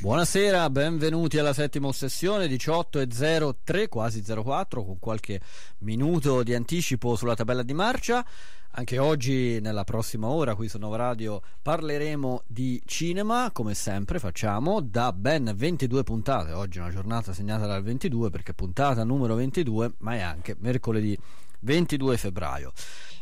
Buonasera, 0.00 0.70
benvenuti 0.70 1.38
alla 1.38 1.52
settima 1.52 1.88
ossessione 1.88 2.46
18.03, 2.46 3.86
quasi 3.90 4.22
04, 4.22 4.82
con 4.82 4.98
qualche 4.98 5.42
minuto 5.80 6.42
di 6.42 6.54
anticipo 6.54 7.16
sulla 7.16 7.34
tabella 7.34 7.62
di 7.62 7.74
marcia. 7.74 8.24
Anche 8.70 8.96
oggi, 8.96 9.60
nella 9.60 9.84
prossima 9.84 10.28
ora, 10.28 10.54
qui 10.54 10.68
su 10.70 10.78
Nova 10.78 10.96
Radio, 10.96 11.42
parleremo 11.60 12.44
di 12.46 12.80
cinema, 12.86 13.50
come 13.52 13.74
sempre 13.74 14.18
facciamo, 14.18 14.80
da 14.80 15.12
ben 15.12 15.52
22 15.54 16.02
puntate. 16.02 16.52
Oggi 16.52 16.78
è 16.78 16.80
una 16.80 16.90
giornata 16.90 17.34
segnata 17.34 17.66
dal 17.66 17.82
22 17.82 18.30
perché 18.30 18.54
puntata 18.54 19.04
numero 19.04 19.34
22, 19.34 19.96
ma 19.98 20.14
è 20.14 20.20
anche 20.20 20.56
mercoledì 20.60 21.14
22 21.60 22.16
febbraio. 22.16 22.72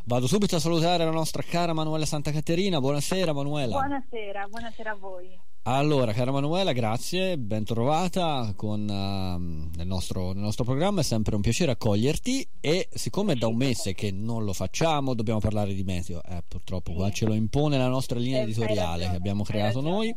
Vado 0.05 0.29
subito 0.29 0.55
a 0.55 0.61
salutare 0.61 1.05
la 1.05 1.11
nostra 1.11 1.43
cara 1.43 1.73
Manuela 1.73 2.07
Santa 2.07 2.31
Caterina. 2.31 2.79
Buonasera 2.79 3.33
Manuela. 3.33 3.73
Buonasera, 3.73 4.47
buonasera 4.47 4.91
a 4.93 4.95
voi. 4.95 5.48
Allora, 5.71 6.15
cara 6.15 6.33
Manuela, 6.33 6.73
grazie, 6.73 7.37
ben 7.37 7.63
trovata 7.63 8.55
con, 8.57 8.89
uh, 8.89 9.77
nel, 9.77 9.87
nostro, 9.87 10.33
nel, 10.33 10.43
nostro, 10.43 10.65
programma, 10.65 11.03
è 11.03 11.05
sempre 11.05 11.35
un 11.35 11.43
piacere 11.43 11.73
accoglierti 11.73 12.49
e 12.59 12.89
siccome 12.91 13.35
è 13.35 13.37
da 13.37 13.49
un 13.49 13.57
mese 13.57 13.93
che 13.93 14.11
non 14.11 14.45
lo 14.45 14.55
facciamo, 14.55 15.13
dobbiamo 15.13 15.41
parlare 15.41 15.75
di 15.75 15.85
meteo, 15.85 16.23
eh, 16.25 16.43
purtroppo 16.49 16.95
qua 16.95 17.11
ce 17.11 17.27
lo 17.27 17.35
impone 17.35 17.77
la 17.77 17.89
nostra 17.89 18.19
linea 18.19 18.41
editoriale 18.41 19.11
che 19.11 19.17
abbiamo 19.17 19.43
creato 19.43 19.83
noi. 19.83 20.15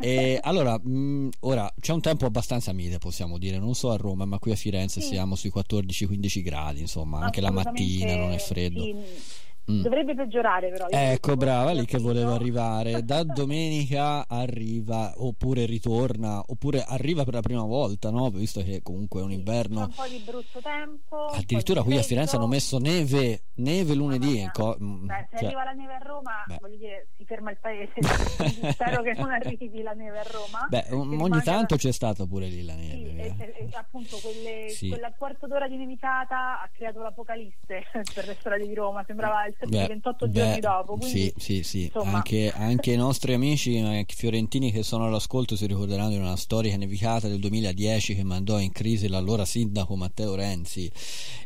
E 0.00 0.38
allora, 0.42 0.78
mh, 0.78 1.28
ora 1.40 1.70
c'è 1.78 1.92
un 1.92 2.00
tempo 2.00 2.24
abbastanza 2.24 2.72
mite, 2.72 2.96
possiamo 2.96 3.36
dire, 3.36 3.58
non 3.58 3.74
so 3.74 3.90
a 3.90 3.96
Roma, 3.96 4.24
ma 4.24 4.38
qui 4.38 4.52
a 4.52 4.56
Firenze 4.56 5.02
sì. 5.02 5.08
siamo 5.08 5.34
sui 5.34 5.52
14-15 5.54 6.42
gradi, 6.42 6.80
insomma, 6.80 7.20
anche 7.20 7.42
la 7.42 7.50
mattina 7.50 8.16
non 8.16 8.32
è 8.32 8.38
freddo. 8.38 8.82
Sì 8.82 9.46
Mm. 9.70 9.82
Dovrebbe 9.82 10.14
peggiorare 10.14 10.70
però. 10.70 10.86
Ecco, 10.88 11.36
brava, 11.36 11.72
lì 11.72 11.84
che 11.84 11.98
volevo 11.98 12.32
arrivare. 12.32 13.04
Da 13.04 13.22
domenica 13.24 14.26
arriva, 14.26 15.12
oppure 15.16 15.66
ritorna, 15.66 16.42
oppure 16.46 16.82
arriva 16.86 17.24
per 17.24 17.34
la 17.34 17.42
prima 17.42 17.64
volta, 17.64 18.10
no? 18.10 18.30
Visto 18.30 18.62
che 18.62 18.80
comunque 18.82 19.20
è 19.20 19.24
un 19.24 19.32
inverno. 19.32 19.80
un 19.80 19.92
po' 19.94 20.06
di 20.08 20.22
brutto 20.24 20.60
tempo. 20.60 21.26
Addirittura 21.26 21.82
qui 21.82 21.98
a 21.98 22.02
Firenze 22.02 22.36
hanno 22.36 22.46
messo 22.46 22.78
neve, 22.78 23.42
neve 23.56 23.94
lunedì. 23.94 24.42
No, 24.42 24.50
co- 24.52 24.76
mm, 24.80 25.06
Beh, 25.06 25.26
se 25.30 25.36
cioè... 25.36 25.46
arriva 25.46 25.64
la 25.64 25.72
neve 25.72 25.94
a 25.94 25.98
Roma, 25.98 26.44
Beh. 26.46 26.58
voglio 26.60 26.76
dire, 26.76 27.08
si 27.16 27.24
ferma 27.26 27.50
il 27.50 27.58
paese. 27.60 27.92
Spero 28.72 29.02
che 29.02 29.12
non 29.14 29.30
arrivi 29.30 29.82
la 29.82 29.92
neve 29.92 30.20
a 30.20 30.26
Roma. 30.30 30.66
Beh, 30.68 30.86
ogni 30.92 31.42
tanto 31.42 31.76
c'è 31.76 31.92
stata 31.92 32.24
pure 32.26 32.46
lì 32.46 32.64
la 32.64 32.74
neve. 32.74 33.34
Sì, 33.36 33.42
e, 33.42 33.54
e, 33.58 33.68
appunto 33.72 34.16
quelle, 34.16 34.68
sì. 34.70 34.88
quella 34.88 35.12
quarto 35.16 35.46
d'ora 35.46 35.68
di 35.68 35.76
nevicata 35.76 36.62
ha 36.62 36.70
creato 36.72 37.02
l'apocalisse 37.02 37.84
per 38.14 38.26
le 38.26 38.36
strade 38.38 38.66
di 38.66 38.74
Roma. 38.74 39.04
Sembrava 39.06 39.44
il 39.46 39.56
beh, 39.66 39.86
28 39.86 40.26
beh, 40.26 40.32
giorni 40.32 40.60
dopo. 40.60 40.96
Quindi, 40.96 41.32
sì, 41.36 41.62
sì, 41.62 41.62
sì. 41.62 41.92
Anche, 41.94 42.52
anche, 42.52 42.92
i 42.92 42.96
nostri 42.96 43.34
amici 43.34 43.76
eh, 43.76 44.04
fiorentini 44.06 44.70
che 44.70 44.82
sono 44.82 45.06
all'ascolto 45.06 45.56
si 45.56 45.66
ricorderanno 45.66 46.10
di 46.10 46.16
una 46.16 46.36
storica 46.36 46.76
nevicata 46.76 47.28
del 47.28 47.40
2010 47.40 48.14
che 48.14 48.22
mandò 48.22 48.58
in 48.58 48.72
crisi 48.72 49.08
l'allora 49.08 49.44
sindaco 49.44 49.96
Matteo 49.96 50.34
Renzi. 50.34 50.90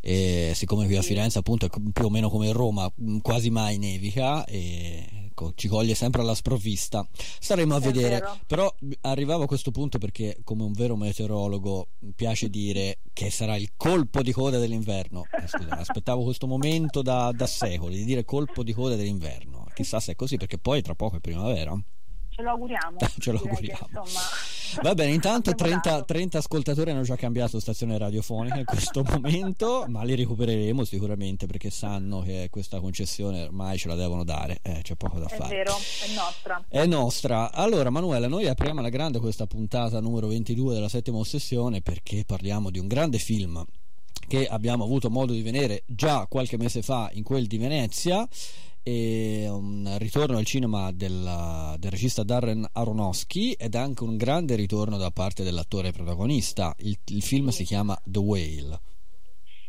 E 0.00 0.52
siccome 0.54 0.86
qui 0.86 0.96
a 0.96 1.02
Firenze 1.02 1.38
appunto 1.38 1.66
è 1.66 1.70
più 1.92 2.06
o 2.06 2.10
meno 2.10 2.28
come 2.28 2.52
Roma, 2.52 2.90
quasi 3.22 3.50
mai 3.50 3.78
nevica 3.78 4.44
e 4.44 5.30
ecco, 5.32 5.52
ci 5.54 5.66
coglie 5.66 5.94
sempre 5.94 6.20
alla 6.20 6.34
sprovvista. 6.34 7.06
Staremo 7.14 7.74
a 7.74 7.78
è 7.78 7.80
vedere. 7.80 8.18
Vero. 8.20 8.38
Però 8.46 8.74
arrivavo 9.00 9.44
a 9.44 9.46
questo 9.46 9.70
punto 9.70 9.98
perché, 9.98 10.38
come 10.44 10.62
un 10.62 10.72
vero 10.72 10.94
meteorologo, 10.94 11.88
piace 12.14 12.48
dire 12.48 12.98
che 13.12 13.30
sarà 13.30 13.56
il 13.56 13.72
colpo 13.76 14.22
di 14.22 14.32
coda 14.32 14.58
dell'inverno. 14.58 15.24
Eh, 15.30 15.48
scusa, 15.48 15.70
aspettavo 15.78 16.22
questo 16.22 16.46
momento 16.46 17.02
da, 17.02 17.32
da 17.32 17.46
secoli 17.46 17.96
di 17.96 18.04
dire 18.04 18.24
colpo 18.24 18.62
di 18.62 18.72
coda 18.72 18.94
dell'inverno. 18.94 19.66
Chissà 19.74 19.98
se 20.00 20.12
è 20.12 20.14
così, 20.14 20.36
perché 20.36 20.58
poi 20.58 20.82
tra 20.82 20.94
poco 20.94 21.16
è 21.16 21.20
primavera 21.20 21.76
ce 22.32 22.42
lo 22.42 22.50
auguriamo. 22.50 22.96
ce 23.18 23.32
lo 23.32 23.38
auguriamo. 23.38 23.86
Che, 23.86 23.98
insomma, 23.98 24.20
Va 24.80 24.94
bene, 24.94 25.12
intanto 25.12 25.54
30, 25.54 26.02
30, 26.04 26.38
ascoltatori 26.38 26.90
hanno 26.90 27.02
già 27.02 27.16
cambiato 27.16 27.60
stazione 27.60 27.98
radiofonica 27.98 28.58
in 28.58 28.64
questo 28.64 29.02
momento, 29.10 29.84
ma 29.88 30.02
li 30.02 30.14
recupereremo 30.14 30.84
sicuramente 30.84 31.46
perché 31.46 31.68
sanno 31.70 32.20
che 32.20 32.48
questa 32.50 32.80
concessione 32.80 33.42
ormai 33.42 33.76
ce 33.76 33.88
la 33.88 33.94
devono 33.94 34.24
dare, 34.24 34.58
eh, 34.62 34.80
c'è 34.82 34.94
poco 34.94 35.18
da 35.18 35.26
è 35.26 35.36
fare. 35.36 35.54
È 35.54 35.56
vero, 35.56 35.74
è 35.74 36.14
nostra. 36.14 36.64
È 36.68 36.86
nostra. 36.86 37.52
Allora, 37.52 37.90
Manuela, 37.90 38.28
noi 38.28 38.48
apriamo 38.48 38.80
alla 38.80 38.88
grande 38.88 39.18
questa 39.18 39.46
puntata 39.46 40.00
numero 40.00 40.26
22 40.28 40.74
della 40.74 40.88
settima 40.88 41.18
ossessione 41.18 41.82
perché 41.82 42.24
parliamo 42.24 42.70
di 42.70 42.78
un 42.78 42.86
grande 42.86 43.18
film 43.18 43.62
che 44.26 44.46
abbiamo 44.46 44.84
avuto 44.84 45.10
modo 45.10 45.32
di 45.32 45.42
vedere 45.42 45.82
già 45.86 46.26
qualche 46.26 46.56
mese 46.56 46.80
fa 46.80 47.10
in 47.12 47.22
quel 47.22 47.46
di 47.46 47.58
Venezia 47.58 48.26
e 48.82 49.46
un 49.48 49.96
ritorno 49.98 50.38
al 50.38 50.44
cinema 50.44 50.90
del, 50.92 51.76
del, 51.78 51.90
regista 51.90 52.24
Darren 52.24 52.66
Aronofsky 52.72 53.52
ed 53.52 53.74
anche 53.74 54.02
un 54.02 54.16
grande 54.16 54.56
ritorno 54.56 54.96
da 54.96 55.10
parte 55.10 55.44
dell'attore 55.44 55.92
protagonista. 55.92 56.74
Il, 56.78 56.98
il 57.06 57.22
film 57.22 57.48
si 57.48 57.64
chiama 57.64 57.96
The 58.04 58.18
Whale. 58.18 58.80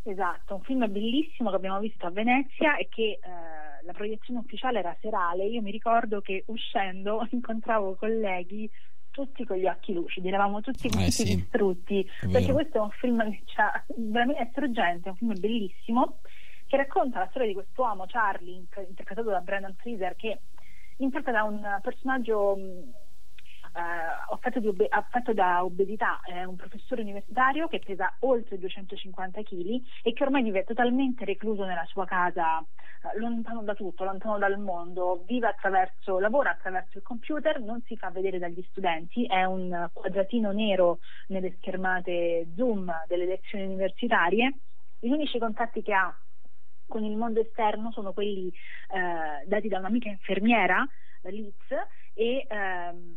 Esatto, 0.03 0.55
un 0.55 0.61
film 0.61 0.91
bellissimo 0.91 1.49
che 1.49 1.55
abbiamo 1.55 1.79
visto 1.79 2.05
a 2.05 2.09
Venezia 2.09 2.75
e 2.75 2.89
che 2.89 3.19
eh, 3.21 3.85
la 3.85 3.93
proiezione 3.93 4.39
ufficiale 4.39 4.79
era 4.79 4.95
serale. 4.99 5.45
Io 5.45 5.61
mi 5.61 5.71
ricordo 5.71 6.19
che 6.19 6.43
uscendo 6.47 7.25
incontravo 7.31 7.95
colleghi 7.95 8.69
tutti 9.11 9.45
con 9.45 9.57
gli 9.57 9.67
occhi 9.67 9.93
lucidi, 9.93 10.27
eravamo 10.27 10.59
tutti 10.61 10.87
eh, 10.87 11.11
sì. 11.11 11.35
distrutti, 11.35 12.03
perché 12.31 12.51
questo 12.51 12.79
è 12.79 12.81
un 12.81 12.89
film 12.89 13.21
che 13.45 13.61
ha 13.61 13.83
veramente 13.95 14.49
struggente, 14.49 15.07
è 15.07 15.11
un 15.11 15.17
film 15.17 15.39
bellissimo 15.39 16.17
che 16.73 16.77
racconta 16.77 17.19
la 17.19 17.27
storia 17.29 17.49
di 17.49 17.53
quest'uomo, 17.53 18.05
Charlie, 18.07 18.65
interpretato 18.87 19.29
da 19.29 19.41
Brandon 19.41 19.75
Fraser, 19.75 20.15
che 20.15 20.39
interpreta 20.97 21.43
un 21.43 21.79
personaggio 21.81 22.57
Uh, 23.73 24.31
affetto, 24.33 24.59
ob- 24.59 24.85
affetto, 24.87 25.33
da 25.33 25.63
obesità, 25.63 26.19
è 26.21 26.43
un 26.43 26.55
professore 26.55 27.01
universitario 27.01 27.67
che 27.67 27.79
pesa 27.79 28.13
oltre 28.19 28.59
250 28.59 29.41
kg 29.41 29.81
e 30.03 30.13
che 30.13 30.23
ormai 30.23 30.43
vive 30.43 30.63
totalmente 30.63 31.25
recluso 31.25 31.63
nella 31.63 31.85
sua 31.85 32.05
casa, 32.05 32.59
uh, 32.59 33.17
lontano 33.17 33.63
da 33.63 33.73
tutto, 33.73 34.03
lontano 34.03 34.37
dal 34.37 34.59
mondo, 34.59 35.25
attraverso, 35.41 36.19
lavora 36.19 36.51
attraverso 36.51 36.99
il 36.99 37.03
computer, 37.03 37.61
non 37.61 37.81
si 37.81 37.97
fa 37.97 38.11
vedere 38.11 38.37
dagli 38.37 38.63
studenti, 38.69 39.25
è 39.25 39.43
un 39.43 39.89
quadratino 39.91 40.51
nero 40.51 40.99
nelle 41.29 41.55
schermate 41.57 42.49
Zoom 42.55 42.93
delle 43.07 43.25
lezioni 43.25 43.65
universitarie. 43.65 44.53
Gli 44.99 45.09
unici 45.09 45.39
contatti 45.39 45.81
che 45.81 45.93
ha 45.93 46.15
con 46.87 47.03
il 47.03 47.15
mondo 47.15 47.39
esterno 47.39 47.91
sono 47.91 48.13
quelli 48.13 48.47
eh, 48.47 49.45
dati 49.45 49.67
da 49.67 49.79
un'amica 49.79 50.09
infermiera, 50.09 50.85
Liz, 51.23 51.55
e, 52.13 52.45
ehm, 52.47 53.15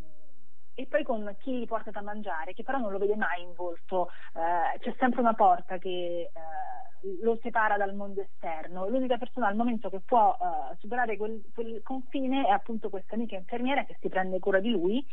e 0.75 0.87
poi 0.87 1.03
con 1.03 1.35
chi 1.41 1.59
li 1.59 1.67
porta 1.67 1.91
da 1.91 2.03
mangiare, 2.03 2.53
che 2.53 2.63
però 2.63 2.79
non 2.79 2.93
lo 2.93 2.99
vede 2.99 3.17
mai 3.17 3.43
in 3.43 3.53
volto, 3.55 4.11
eh, 4.35 4.79
c'è 4.79 4.95
sempre 4.99 5.21
una 5.21 5.35
porta 5.35 5.79
che 5.79 6.31
eh, 6.33 7.17
lo 7.23 7.39
separa 7.43 7.77
dal 7.77 7.95
mondo 7.95 8.21
esterno. 8.21 8.89
L'unica 8.89 9.17
persona 9.17 9.47
al 9.47 9.57
momento 9.57 9.89
che 9.89 10.01
può 10.01 10.37
eh, 10.39 10.77
superare 10.79 11.17
quel, 11.17 11.43
quel 11.55 11.83
confine 11.83 12.47
è 12.47 12.51
appunto 12.51 12.91
questa 12.91 13.15
amica 13.15 13.37
infermiera 13.37 13.85
che 13.85 13.97
si 14.01 14.09
prende 14.09 14.39
cura 14.39 14.61
di 14.61 14.71
lui 14.71 15.07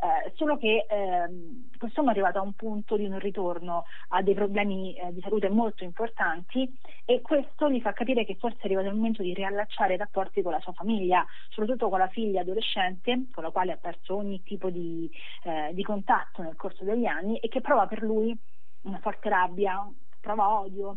eh, 0.00 0.32
solo 0.36 0.56
che 0.56 0.86
ehm, 0.88 1.68
è 1.78 2.08
arrivato 2.08 2.38
a 2.38 2.42
un 2.42 2.54
punto 2.54 2.96
di 2.96 3.08
non 3.08 3.18
ritorno, 3.18 3.84
ha 4.08 4.22
dei 4.22 4.34
problemi 4.34 4.94
eh, 4.94 5.12
di 5.12 5.20
salute 5.20 5.48
molto 5.48 5.84
importanti 5.84 6.72
e 7.04 7.20
questo 7.20 7.70
gli 7.70 7.80
fa 7.80 7.92
capire 7.92 8.24
che 8.24 8.36
forse 8.36 8.58
è 8.60 8.64
arrivato 8.64 8.88
il 8.88 8.94
momento 8.94 9.22
di 9.22 9.34
riallacciare 9.34 9.94
i 9.94 9.98
rapporti 9.98 10.42
con 10.42 10.52
la 10.52 10.60
sua 10.60 10.72
famiglia, 10.72 11.24
soprattutto 11.50 11.88
con 11.88 11.98
la 11.98 12.08
figlia 12.08 12.40
adolescente, 12.40 13.26
con 13.32 13.44
la 13.44 13.50
quale 13.50 13.72
ha 13.72 13.76
perso 13.76 14.16
ogni 14.16 14.42
tipo 14.42 14.70
di, 14.70 15.10
eh, 15.44 15.72
di 15.74 15.82
contatto 15.82 16.42
nel 16.42 16.56
corso 16.56 16.84
degli 16.84 17.06
anni 17.06 17.38
e 17.38 17.48
che 17.48 17.60
prova 17.60 17.86
per 17.86 18.02
lui 18.02 18.36
una 18.82 18.98
forte 18.98 19.28
rabbia, 19.28 19.86
prova 20.20 20.60
odio, 20.60 20.96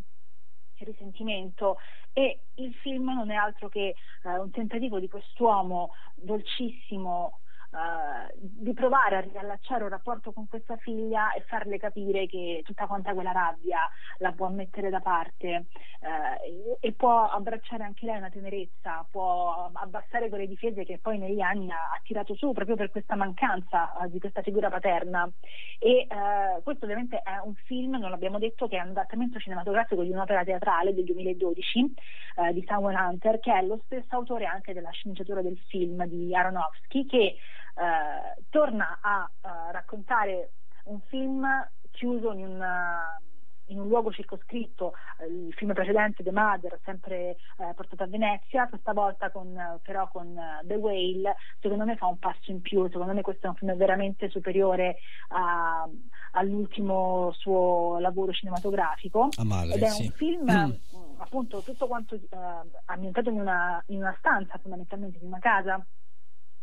risentimento 0.84 1.78
e 2.14 2.40
il 2.56 2.74
film 2.76 3.14
non 3.14 3.32
è 3.32 3.36
altro 3.36 3.70
che 3.70 3.96
eh, 4.24 4.38
un 4.38 4.52
tentativo 4.52 5.00
di 5.00 5.08
quest'uomo 5.08 5.92
dolcissimo, 6.16 7.40
Uh, 7.74 8.30
di 8.40 8.72
provare 8.74 9.16
a 9.16 9.22
riallacciare 9.22 9.82
un 9.82 9.90
rapporto 9.90 10.32
con 10.32 10.48
questa 10.48 10.78
figlia 10.78 11.34
e 11.34 11.42
farle 11.42 11.80
capire 11.80 12.28
che 12.28 12.62
tutta 12.64 12.86
quanta 12.86 13.16
quella 13.16 13.32
rabbia 13.32 13.90
la 14.20 14.32
può 14.32 14.48
mettere 14.50 14.92
da 14.92 15.00
parte 15.00 15.66
uh, 16.02 16.78
e 16.80 16.92
può 16.92 17.28
abbracciare 17.28 17.84
anche 17.84 18.06
lei 18.06 18.18
una 18.18 18.30
tenerezza, 18.30 19.04
può 19.10 19.72
abbassare 19.74 20.30
quelle 20.30 20.46
difese 20.46 20.86
che 20.86 21.00
poi 21.02 21.18
negli 21.18 21.42
anni 21.42 21.72
ha, 21.72 21.94
ha 21.96 22.02
tirato 22.04 22.36
su 22.36 22.52
proprio 22.52 22.76
per 22.76 22.92
questa 22.92 23.16
mancanza 23.16 23.92
uh, 24.00 24.08
di 24.08 24.20
questa 24.20 24.44
figura 24.44 24.70
paterna. 24.70 25.28
E 25.80 26.08
questo 26.64 26.86
ovviamente 26.86 27.22
è 27.24 27.38
un 27.44 27.56
film, 27.66 27.98
non 27.98 28.10
l'abbiamo 28.10 28.40
detto, 28.40 28.68
che 28.68 28.78
è 28.78 28.82
un 28.82 28.92
adattamento 28.92 29.40
cinematografico 29.40 30.04
di 30.04 30.12
un'opera 30.12 30.44
teatrale 30.46 30.94
del 30.94 31.04
2012 31.04 31.94
di 32.54 32.64
Samuel 32.66 32.96
Hunter, 32.96 33.40
che 33.40 33.54
è 33.54 33.62
lo 33.64 33.82
stesso 33.86 34.16
autore 34.16 34.46
anche 34.46 34.74
della 34.74 34.92
sceneggiatura 34.92 35.42
del 35.42 35.58
film 35.68 36.06
di 36.06 36.34
Aronofsky, 36.34 37.06
che 37.06 37.36
eh, 37.76 38.44
torna 38.50 39.00
a, 39.02 39.30
a, 39.42 39.72
raccontare 39.72 40.52
un 40.86 41.00
film 41.08 41.46
chiuso 41.92 42.32
in 42.34 42.46
una, 42.46 43.20
in 43.68 43.80
un 43.80 43.88
luogo 43.88 44.12
circoscritto, 44.12 44.94
eh, 45.20 45.26
il 45.26 45.54
film 45.54 45.74
precedente 45.74 46.24
The 46.24 46.32
Mother, 46.32 46.80
sempre 46.84 47.38
eh, 47.58 47.74
portato 47.76 48.04
a 48.04 48.08
Venezia, 48.08 48.68
questa 48.68 48.94
volta 48.94 49.32
con, 49.32 49.80
però 49.82 50.08
con 50.10 50.38
The 50.64 50.76
Whale, 50.76 51.36
secondo 51.60 51.86
me 51.86 51.96
fa 51.96 52.08
un 52.08 52.20
passo 52.20 52.52
in 52.52 52.62
più, 52.62 52.88
secondo 52.90 53.14
me 53.14 53.22
questo 53.22 53.48
è 53.48 53.50
un 53.50 53.56
film 53.56 53.76
veramente 53.76 54.30
superiore 54.30 54.98
a, 55.30 55.88
all'ultimo 56.32 57.32
suo 57.34 57.98
lavoro 58.00 58.32
cinematografico 58.34 59.30
Amare, 59.38 59.74
ed 59.74 59.82
è 59.82 59.90
sì. 59.90 60.06
un 60.06 60.12
film 60.12 60.52
mm. 60.52 61.20
appunto 61.20 61.62
tutto 61.62 61.88
quanto 61.88 62.16
eh, 62.16 62.20
ambientato 62.86 63.30
in 63.30 63.40
una, 63.40 63.84
in 63.88 63.98
una 63.98 64.16
stanza 64.20 64.58
fondamentalmente 64.58 65.20
in 65.20 65.28
una 65.28 65.40
casa 65.40 65.84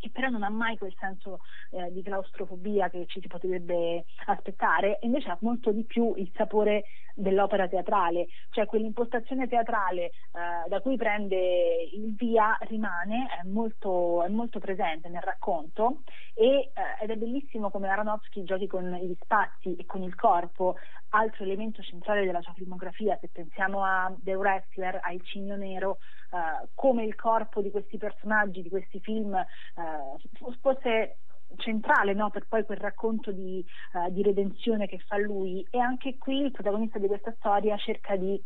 che 0.00 0.10
però 0.10 0.28
non 0.28 0.42
ha 0.42 0.48
mai 0.48 0.76
quel 0.78 0.94
senso 0.98 1.40
eh, 1.70 1.92
di 1.92 2.02
claustrofobia 2.02 2.88
che 2.88 3.04
ci 3.06 3.20
si 3.20 3.28
potrebbe 3.28 4.04
aspettare, 4.26 4.98
invece 5.02 5.30
ha 5.30 5.38
molto 5.40 5.70
di 5.70 5.84
più 5.84 6.14
il 6.16 6.30
sapore 6.34 6.84
dell'opera 7.14 7.68
teatrale, 7.68 8.28
cioè 8.50 8.66
quell'impostazione 8.66 9.46
teatrale 9.46 10.04
eh, 10.04 10.68
da 10.68 10.80
cui 10.80 10.96
prende 10.96 11.88
il 11.92 12.14
via 12.14 12.56
rimane, 12.60 13.28
è 13.42 13.46
molto, 13.46 14.24
è 14.24 14.28
molto 14.28 14.58
presente 14.58 15.08
nel 15.08 15.22
racconto 15.22 16.02
e, 16.34 16.46
eh, 16.46 16.70
ed 17.02 17.10
è 17.10 17.16
bellissimo 17.16 17.70
come 17.70 17.88
Aronofsky 17.88 18.42
giochi 18.44 18.66
con 18.66 18.90
gli 18.90 19.14
spazi 19.20 19.76
e 19.76 19.84
con 19.84 20.02
il 20.02 20.14
corpo, 20.14 20.76
altro 21.10 21.44
elemento 21.44 21.82
centrale 21.82 22.24
della 22.24 22.40
sua 22.40 22.54
filmografia, 22.54 23.18
se 23.20 23.28
pensiamo 23.30 23.84
a 23.84 24.12
The 24.18 24.34
Wrestler, 24.34 25.00
a 25.02 25.12
Il 25.12 25.22
Cigno 25.24 25.56
Nero, 25.56 25.98
eh, 26.32 26.68
come 26.74 27.04
il 27.04 27.14
corpo 27.14 27.60
di 27.60 27.70
questi 27.70 27.98
personaggi, 27.98 28.62
di 28.62 28.68
questi 28.68 29.00
film 29.00 29.34
eh, 29.34 30.54
fosse 30.60 31.16
centrale 31.56 32.14
no? 32.14 32.30
per 32.30 32.46
poi 32.48 32.64
quel 32.64 32.78
racconto 32.78 33.32
di, 33.32 33.64
uh, 33.94 34.10
di, 34.12 34.22
redenzione 34.22 34.86
che 34.86 34.98
fa 34.98 35.18
lui 35.18 35.66
e 35.70 35.78
anche 35.78 36.16
qui 36.18 36.42
il 36.42 36.50
protagonista 36.50 36.98
di 36.98 37.08
questa 37.08 37.34
storia 37.38 37.76
cerca 37.76 38.16
di 38.16 38.40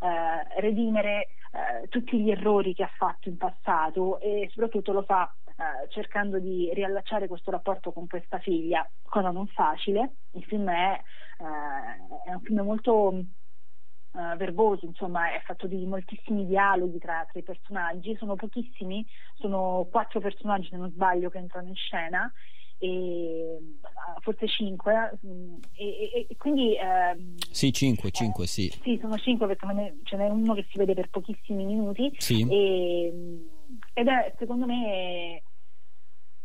uh, 0.00 0.60
redimere 0.60 1.28
uh, 1.52 1.88
tutti 1.88 2.18
gli 2.18 2.30
errori 2.30 2.74
che 2.74 2.84
ha 2.84 2.90
fatto 2.96 3.28
in 3.28 3.36
passato 3.36 4.18
e 4.20 4.48
soprattutto 4.50 4.92
lo 4.92 5.02
fa 5.02 5.30
cercando 5.88 6.38
di 6.38 6.70
riallacciare 6.74 7.28
questo 7.28 7.50
rapporto 7.50 7.90
con 7.90 8.06
questa 8.06 8.38
figlia, 8.38 8.86
cosa 9.02 9.30
non 9.30 9.46
facile. 9.46 10.16
Il 10.32 10.44
film 10.44 10.68
è, 10.68 11.00
è 11.38 12.30
un 12.34 12.40
film 12.42 12.60
molto 12.60 13.22
Uh, 14.16 14.34
verboso, 14.38 14.86
insomma 14.86 15.34
è 15.34 15.42
fatto 15.44 15.66
di 15.66 15.84
moltissimi 15.84 16.46
dialoghi 16.46 16.98
tra, 16.98 17.26
tra, 17.30 17.38
i 17.38 17.42
personaggi, 17.42 18.16
sono 18.16 18.34
pochissimi, 18.34 19.04
sono 19.34 19.86
quattro 19.90 20.20
personaggi 20.20 20.70
se 20.70 20.78
non 20.78 20.90
sbaglio 20.90 21.28
che 21.28 21.36
entrano 21.36 21.68
in 21.68 21.74
scena, 21.74 22.32
e, 22.78 23.58
forse 24.20 24.48
cinque, 24.48 25.18
mm, 25.26 25.54
e, 25.74 25.86
e, 25.86 26.26
e 26.30 26.36
quindi... 26.38 26.74
Ehm, 26.76 27.34
sì, 27.50 27.70
cinque, 27.74 28.10
cinque, 28.10 28.44
eh, 28.44 28.46
sì. 28.46 28.72
Sì, 28.82 28.96
sono 29.02 29.18
cinque 29.18 29.48
perché 29.48 29.66
ne, 29.74 29.98
ce 30.04 30.16
n'è 30.16 30.30
uno 30.30 30.54
che 30.54 30.66
si 30.70 30.78
vede 30.78 30.94
per 30.94 31.10
pochissimi 31.10 31.66
minuti 31.66 32.10
sì. 32.16 32.40
ed 32.40 34.08
è 34.08 34.34
secondo 34.38 34.64
me 34.64 35.42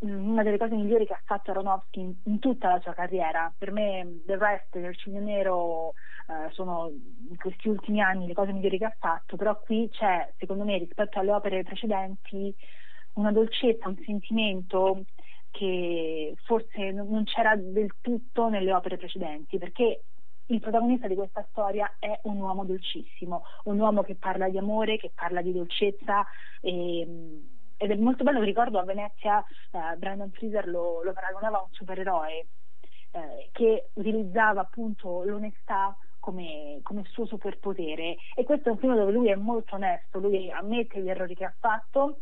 una 0.02 0.42
delle 0.42 0.58
cose 0.58 0.74
migliori 0.74 1.06
che 1.06 1.12
ha 1.12 1.22
fatto 1.24 1.50
Aronofsky 1.50 2.00
in, 2.00 2.14
in 2.24 2.38
tutta 2.38 2.68
la 2.68 2.80
sua 2.80 2.92
carriera. 2.92 3.52
Per 3.56 3.72
me 3.72 4.22
The 4.26 4.36
Rest 4.36 4.78
del 4.78 4.96
Cigno 4.96 5.20
Nero 5.20 5.92
eh, 6.28 6.50
sono 6.52 6.90
in 6.90 7.36
questi 7.36 7.68
ultimi 7.68 8.00
anni 8.00 8.26
le 8.26 8.34
cose 8.34 8.52
migliori 8.52 8.78
che 8.78 8.84
ha 8.84 8.96
fatto, 8.98 9.36
però 9.36 9.58
qui 9.60 9.88
c'è, 9.90 10.32
secondo 10.38 10.64
me, 10.64 10.78
rispetto 10.78 11.18
alle 11.18 11.32
opere 11.32 11.62
precedenti, 11.62 12.54
una 13.14 13.32
dolcezza, 13.32 13.88
un 13.88 14.00
sentimento 14.04 15.04
che 15.50 16.34
forse 16.44 16.90
non 16.92 17.24
c'era 17.24 17.54
del 17.56 17.94
tutto 18.00 18.48
nelle 18.48 18.72
opere 18.72 18.96
precedenti, 18.96 19.58
perché 19.58 20.04
il 20.46 20.60
protagonista 20.60 21.06
di 21.06 21.14
questa 21.14 21.46
storia 21.50 21.94
è 21.98 22.20
un 22.24 22.40
uomo 22.40 22.64
dolcissimo, 22.64 23.44
un 23.64 23.78
uomo 23.78 24.02
che 24.02 24.16
parla 24.16 24.48
di 24.48 24.58
amore, 24.58 24.96
che 24.96 25.12
parla 25.14 25.42
di 25.42 25.52
dolcezza 25.52 26.26
e, 26.60 27.06
ed 27.82 27.90
è 27.90 27.96
molto 27.96 28.22
bello, 28.22 28.40
ricordo 28.40 28.78
a 28.78 28.84
Venezia 28.84 29.44
eh, 29.72 29.96
Brandon 29.96 30.30
Fraser 30.30 30.68
lo, 30.68 31.02
lo 31.02 31.12
paragonava 31.12 31.58
a 31.58 31.62
un 31.62 31.72
supereroe 31.72 32.46
eh, 33.10 33.48
che 33.50 33.88
utilizzava 33.94 34.60
appunto 34.60 35.24
l'onestà 35.24 35.96
come, 36.20 36.78
come, 36.84 37.02
suo 37.10 37.26
superpotere 37.26 38.16
e 38.36 38.44
questo 38.44 38.68
è 38.68 38.72
un 38.72 38.78
film 38.78 38.94
dove 38.94 39.10
lui 39.10 39.30
è 39.30 39.34
molto 39.34 39.74
onesto, 39.74 40.20
lui 40.20 40.48
ammette 40.48 41.02
gli 41.02 41.08
errori 41.08 41.34
che 41.34 41.44
ha 41.44 41.54
fatto 41.58 42.20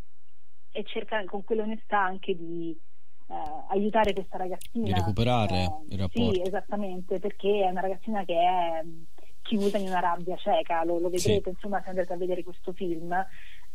e 0.73 0.83
cerca 0.85 1.23
con 1.27 1.45
quell'onestà 1.45 2.01
anche 2.01 2.35
di 2.35 2.75
eh, 3.29 3.35
aiutare 3.69 4.15
questa 4.15 4.39
ragazzina. 4.39 4.87
Di 4.87 4.93
recuperare 4.95 5.57
eh, 5.57 5.85
il 5.91 5.99
rapporto. 5.99 6.33
Sì, 6.33 6.41
esattamente, 6.41 7.19
perché 7.19 7.67
è 7.67 7.69
una 7.69 7.83
ragazzina 7.83 8.25
che 8.25 8.39
è 8.39 8.83
chiusa 9.43 9.77
in 9.77 9.89
una 9.89 10.01
rabbia 10.01 10.37
cieca, 10.37 10.85
lo, 10.85 10.99
lo 10.99 11.11
vedrete 11.11 11.43
sì. 11.43 11.49
insomma 11.51 11.83
se 11.83 11.91
andate 11.91 12.13
a 12.13 12.17
vedere 12.17 12.43
questo 12.43 12.73
film 12.73 13.15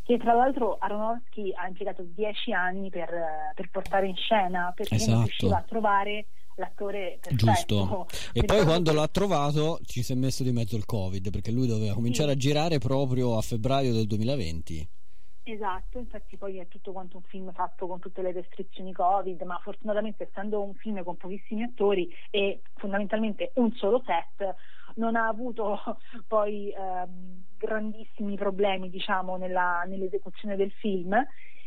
che 0.05 0.19
tra 0.19 0.33
l'altro 0.33 0.77
Aronofsky 0.79 1.51
ha 1.53 1.67
impiegato 1.67 2.03
dieci 2.03 2.53
anni 2.53 2.91
per, 2.91 3.09
per 3.55 3.69
portare 3.71 4.07
in 4.07 4.15
scena 4.15 4.71
perché 4.75 4.95
esatto. 4.95 5.11
non 5.11 5.23
riusciva 5.23 5.57
a 5.57 5.63
trovare 5.63 6.27
l'attore 6.57 7.17
perfetto. 7.19 7.45
Giusto. 7.45 8.07
E 8.33 8.43
poi 8.43 8.63
quando 8.63 8.93
l'ha 8.93 9.07
trovato 9.07 9.79
ci 9.83 10.03
si 10.03 10.13
è 10.13 10.15
messo 10.15 10.43
di 10.43 10.51
mezzo 10.51 10.75
il 10.75 10.85
Covid 10.85 11.31
perché 11.31 11.51
lui 11.51 11.65
doveva 11.65 11.95
cominciare 11.95 12.29
sì. 12.31 12.35
a 12.35 12.39
girare 12.39 12.77
proprio 12.77 13.35
a 13.35 13.41
febbraio 13.41 13.93
del 13.93 14.05
2020. 14.05 14.89
Esatto, 15.47 15.99
infatti 15.99 16.37
poi 16.37 16.57
è 16.57 16.67
tutto 16.67 16.91
quanto 16.91 17.17
un 17.17 17.23
film 17.23 17.51
fatto 17.51 17.85
con 17.85 17.99
tutte 17.99 18.23
le 18.23 18.31
restrizioni 18.31 18.91
Covid, 18.91 19.41
ma 19.41 19.59
fortunatamente 19.61 20.23
essendo 20.23 20.61
un 20.61 20.73
film 20.73 21.03
con 21.03 21.17
pochissimi 21.17 21.61
attori 21.61 22.11
e 22.31 22.61
fondamentalmente 22.75 23.51
un 23.55 23.71
solo 23.73 24.01
set, 24.05 24.55
non 24.95 25.15
ha 25.15 25.27
avuto 25.27 25.79
poi 26.27 26.71
ehm, 26.71 27.43
grandissimi 27.57 28.35
problemi 28.35 28.89
diciamo, 28.89 29.37
nella, 29.37 29.83
nell'esecuzione 29.87 30.55
del 30.55 30.71
film. 30.71 31.13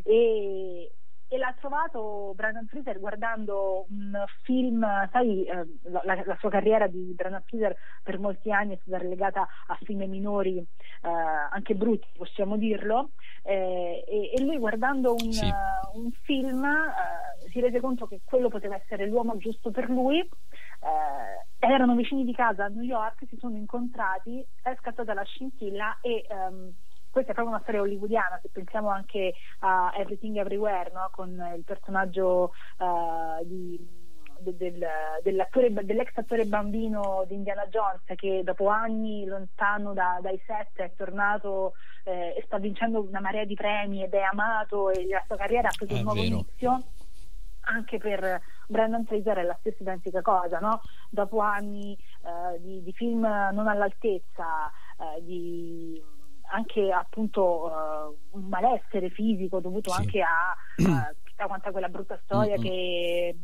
E, 0.05 0.93
e 1.31 1.37
l'ha 1.37 1.55
trovato 1.61 2.33
Brandon 2.35 2.67
Fraser 2.67 2.99
guardando 2.99 3.85
un 3.91 4.25
film, 4.45 4.83
sai, 5.13 5.45
eh, 5.45 5.67
la, 5.83 6.03
la, 6.25 6.37
sua 6.39 6.49
carriera 6.49 6.87
di 6.87 7.13
Brandon 7.15 7.43
Fraser 7.45 7.77
per 8.03 8.19
molti 8.19 8.51
anni 8.51 8.75
è 8.75 8.79
stata 8.81 9.03
relegata 9.03 9.47
a 9.67 9.79
film 9.83 10.09
minori, 10.09 10.57
eh, 10.57 10.67
anche 11.51 11.75
brutti 11.75 12.09
possiamo 12.17 12.57
dirlo, 12.57 13.11
eh, 13.43 14.05
e, 14.09 14.33
e, 14.35 14.43
lui 14.43 14.57
guardando 14.57 15.13
un, 15.13 15.31
sì. 15.31 15.45
uh, 15.45 15.99
un 15.99 16.11
film 16.23 16.63
uh, 16.63 17.51
si 17.51 17.61
rese 17.61 17.81
conto 17.81 18.07
che 18.07 18.21
quello 18.25 18.49
poteva 18.49 18.77
essere 18.77 19.07
l'uomo 19.07 19.37
giusto 19.37 19.71
per 19.71 19.91
lui, 19.91 20.27
uh, 20.81 21.65
erano 21.65 21.95
vicini 21.95 22.25
di 22.25 22.33
casa 22.33 22.65
a 22.65 22.69
New 22.69 22.83
York, 22.83 23.25
si 23.29 23.37
sono 23.39 23.57
incontrati, 23.57 24.45
è 24.63 24.75
scattata 24.79 25.15
la 25.15 25.25
scintilla 25.25 25.99
e... 26.01 26.27
Um, 26.31 26.73
questa 27.11 27.33
è 27.33 27.35
proprio 27.35 27.55
una 27.55 27.63
storia 27.63 27.81
hollywoodiana, 27.81 28.39
se 28.43 28.51
pensiamo 28.53 28.91
anche 28.91 29.33
a 29.61 29.93
Everything 29.97 30.37
Everywhere, 30.37 30.91
no? 30.93 31.09
con 31.11 31.31
il 31.57 31.65
personaggio 31.65 32.53
uh, 32.79 33.45
di 33.45 34.07
del, 34.41 34.87
dell'attore, 35.23 35.73
dell'ex 35.73 36.11
attore 36.15 36.45
bambino 36.45 37.25
di 37.27 37.35
Indiana 37.35 37.67
Jones 37.67 38.03
che 38.17 38.43
dopo 38.44 38.69
anni 38.69 39.25
lontano 39.25 39.93
da, 39.93 40.19
dai 40.23 40.41
set 40.47 40.77
è 40.77 40.93
tornato 40.97 41.75
eh, 42.05 42.35
e 42.37 42.43
sta 42.47 42.58
vincendo 42.58 43.01
una 43.03 43.20
marea 43.20 43.44
di 43.44 43.55
premi 43.55 44.03
ed 44.03 44.15
è 44.15 44.20
amato 44.20 44.91
e 44.91 45.06
la 45.08 45.23
sua 45.27 45.37
carriera 45.37 45.69
ha 45.69 45.75
preso 45.77 45.94
un 45.94 46.03
nuovo 46.03 46.23
inizio 46.23 46.82
anche 47.69 47.98
per 47.98 48.41
Brandon 48.67 49.05
Fraser 49.05 49.39
è 49.39 49.43
la 49.43 49.56
stessa 49.60 49.82
identica 49.82 50.22
cosa 50.22 50.58
no? 50.58 50.81
dopo 51.10 51.41
anni 51.41 51.94
eh, 51.94 52.60
di, 52.60 52.82
di, 52.82 52.93
film 52.93 53.20
non 53.20 53.69
all'altezza 53.69 54.70
eh, 54.98 55.22
di 55.22 56.03
anche 56.51 56.91
appunto 56.91 57.67
uh, 57.67 58.39
un 58.39 58.46
malessere 58.48 59.10
fisico 59.10 59.60
dovuto 59.60 59.91
sì. 59.91 60.01
anche 60.01 60.22
a 60.22 60.56
tutta 61.22 61.46
quanta 61.46 61.70
quella 61.70 61.89
brutta 61.89 62.19
storia 62.25 62.56
mm-hmm. 62.56 62.63
che 62.63 63.37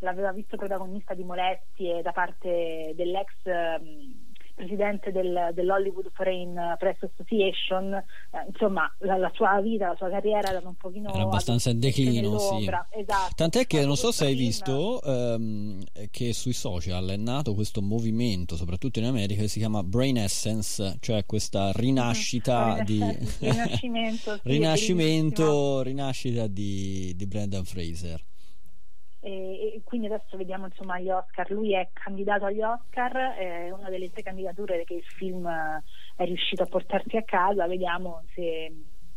l'aveva 0.00 0.32
visto 0.32 0.56
protagonista 0.56 1.14
di 1.14 1.22
molestie 1.22 2.02
da 2.02 2.12
parte 2.12 2.92
dell'ex 2.96 3.30
um, 3.44 4.23
presidente 4.54 5.10
del, 5.12 5.50
dell'Hollywood 5.52 6.10
Foreign 6.12 6.56
Press 6.78 7.02
Association, 7.02 7.92
eh, 7.94 8.46
insomma 8.48 8.92
la, 9.00 9.16
la, 9.16 9.30
sua 9.34 9.60
vita, 9.60 9.88
la 9.88 9.96
sua 9.96 10.10
carriera 10.10 10.50
era 10.50 10.60
un 10.64 10.74
pochino 10.74 11.12
era 11.12 11.24
abbastanza 11.24 11.70
in 11.70 11.80
declino, 11.80 12.38
sì. 12.38 12.70
esatto. 12.90 13.34
Tant'è 13.34 13.66
che 13.66 13.84
non 13.84 13.96
so 13.96 14.12
se 14.12 14.26
hai 14.26 14.34
visto 14.34 15.02
ehm, 15.02 15.82
che 16.10 16.32
sui 16.32 16.52
social 16.52 17.08
è 17.08 17.16
nato 17.16 17.54
questo 17.54 17.82
movimento, 17.82 18.56
soprattutto 18.56 18.98
in 18.98 19.06
America, 19.06 19.42
che 19.42 19.48
si 19.48 19.58
chiama 19.58 19.82
Brain 19.82 20.16
Essence, 20.16 20.96
cioè 21.00 21.24
questa 21.26 21.72
rinascita 21.72 22.74
mm-hmm. 22.74 22.84
di 22.84 22.98
rinascimento, 23.40 24.34
sì, 24.34 24.40
rinascimento 24.48 25.82
rinascita 25.82 26.46
di, 26.46 27.12
di 27.16 27.26
Brendan 27.26 27.64
Fraser 27.64 28.22
e, 29.26 29.80
quindi 29.84 30.06
adesso 30.06 30.36
vediamo 30.36 30.66
insomma 30.66 30.98
gli 30.98 31.08
Oscar, 31.08 31.50
lui 31.50 31.72
è 31.72 31.88
candidato 31.94 32.44
agli 32.44 32.60
Oscar, 32.60 33.34
è 33.34 33.70
una 33.70 33.88
delle 33.88 34.10
tre 34.10 34.22
candidature 34.22 34.84
che 34.84 34.94
il 34.94 35.04
film 35.16 35.48
è 36.16 36.24
riuscito 36.24 36.62
a 36.62 36.66
portarsi 36.66 37.16
a 37.16 37.22
casa, 37.22 37.66
vediamo 37.66 38.22
se 38.34 38.70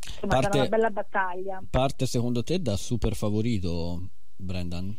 insomma 0.05 0.33
parte, 0.33 0.47
sarà 0.47 0.59
una 0.59 0.69
bella 0.69 0.89
battaglia. 0.91 1.61
Parte 1.69 2.05
secondo 2.05 2.41
te 2.41 2.61
da 2.61 2.77
super 2.77 3.15
favorito 3.15 4.11
Brendan? 4.37 4.95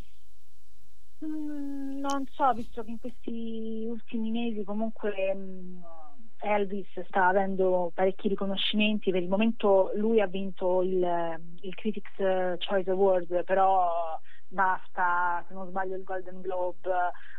Mm, 1.25 2.01
non 2.01 2.27
so, 2.31 2.53
visto 2.53 2.85
che 2.85 2.91
in 2.91 2.99
questi 2.99 3.87
ultimi 3.89 4.31
mesi 4.31 4.63
comunque 4.63 5.35
mh, 5.35 5.85
Elvis 6.41 7.01
sta 7.07 7.29
avendo 7.29 7.91
parecchi 7.95 8.29
riconoscimenti, 8.29 9.11
per 9.11 9.23
il 9.23 9.29
momento 9.29 9.91
lui 9.95 10.21
ha 10.21 10.27
vinto 10.27 10.83
il, 10.83 11.03
il 11.63 11.75
Critics 11.75 12.59
Choice 12.59 12.91
Award, 12.91 13.43
però 13.45 14.21
basta, 14.49 15.45
se 15.47 15.55
non 15.55 15.69
sbaglio 15.69 15.97
il 15.97 16.05
Golden 16.05 16.41
Globe, 16.41 16.91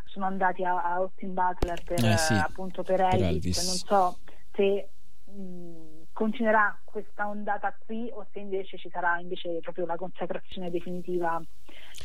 sono 0.06 0.26
andati 0.26 0.64
a, 0.64 0.82
a 0.82 0.94
Austin 0.96 1.34
Butler 1.34 1.84
per, 1.84 2.04
eh 2.06 2.18
sì, 2.18 2.34
appunto 2.34 2.84
per 2.84 3.02
Elvis. 3.02 3.20
per 3.20 3.28
Elvis. 3.28 3.66
non 3.66 3.76
so 3.76 4.18
se 4.56 4.90
mh, 5.26 5.90
continuerà 6.12 6.78
questa 6.84 7.28
ondata 7.28 7.76
qui 7.86 8.10
o 8.12 8.26
se 8.34 8.40
invece 8.40 8.78
ci 8.78 8.90
sarà 8.92 9.20
invece 9.20 9.60
proprio 9.62 9.86
la 9.86 9.96
consacrazione 9.96 10.70
definitiva 10.70 11.42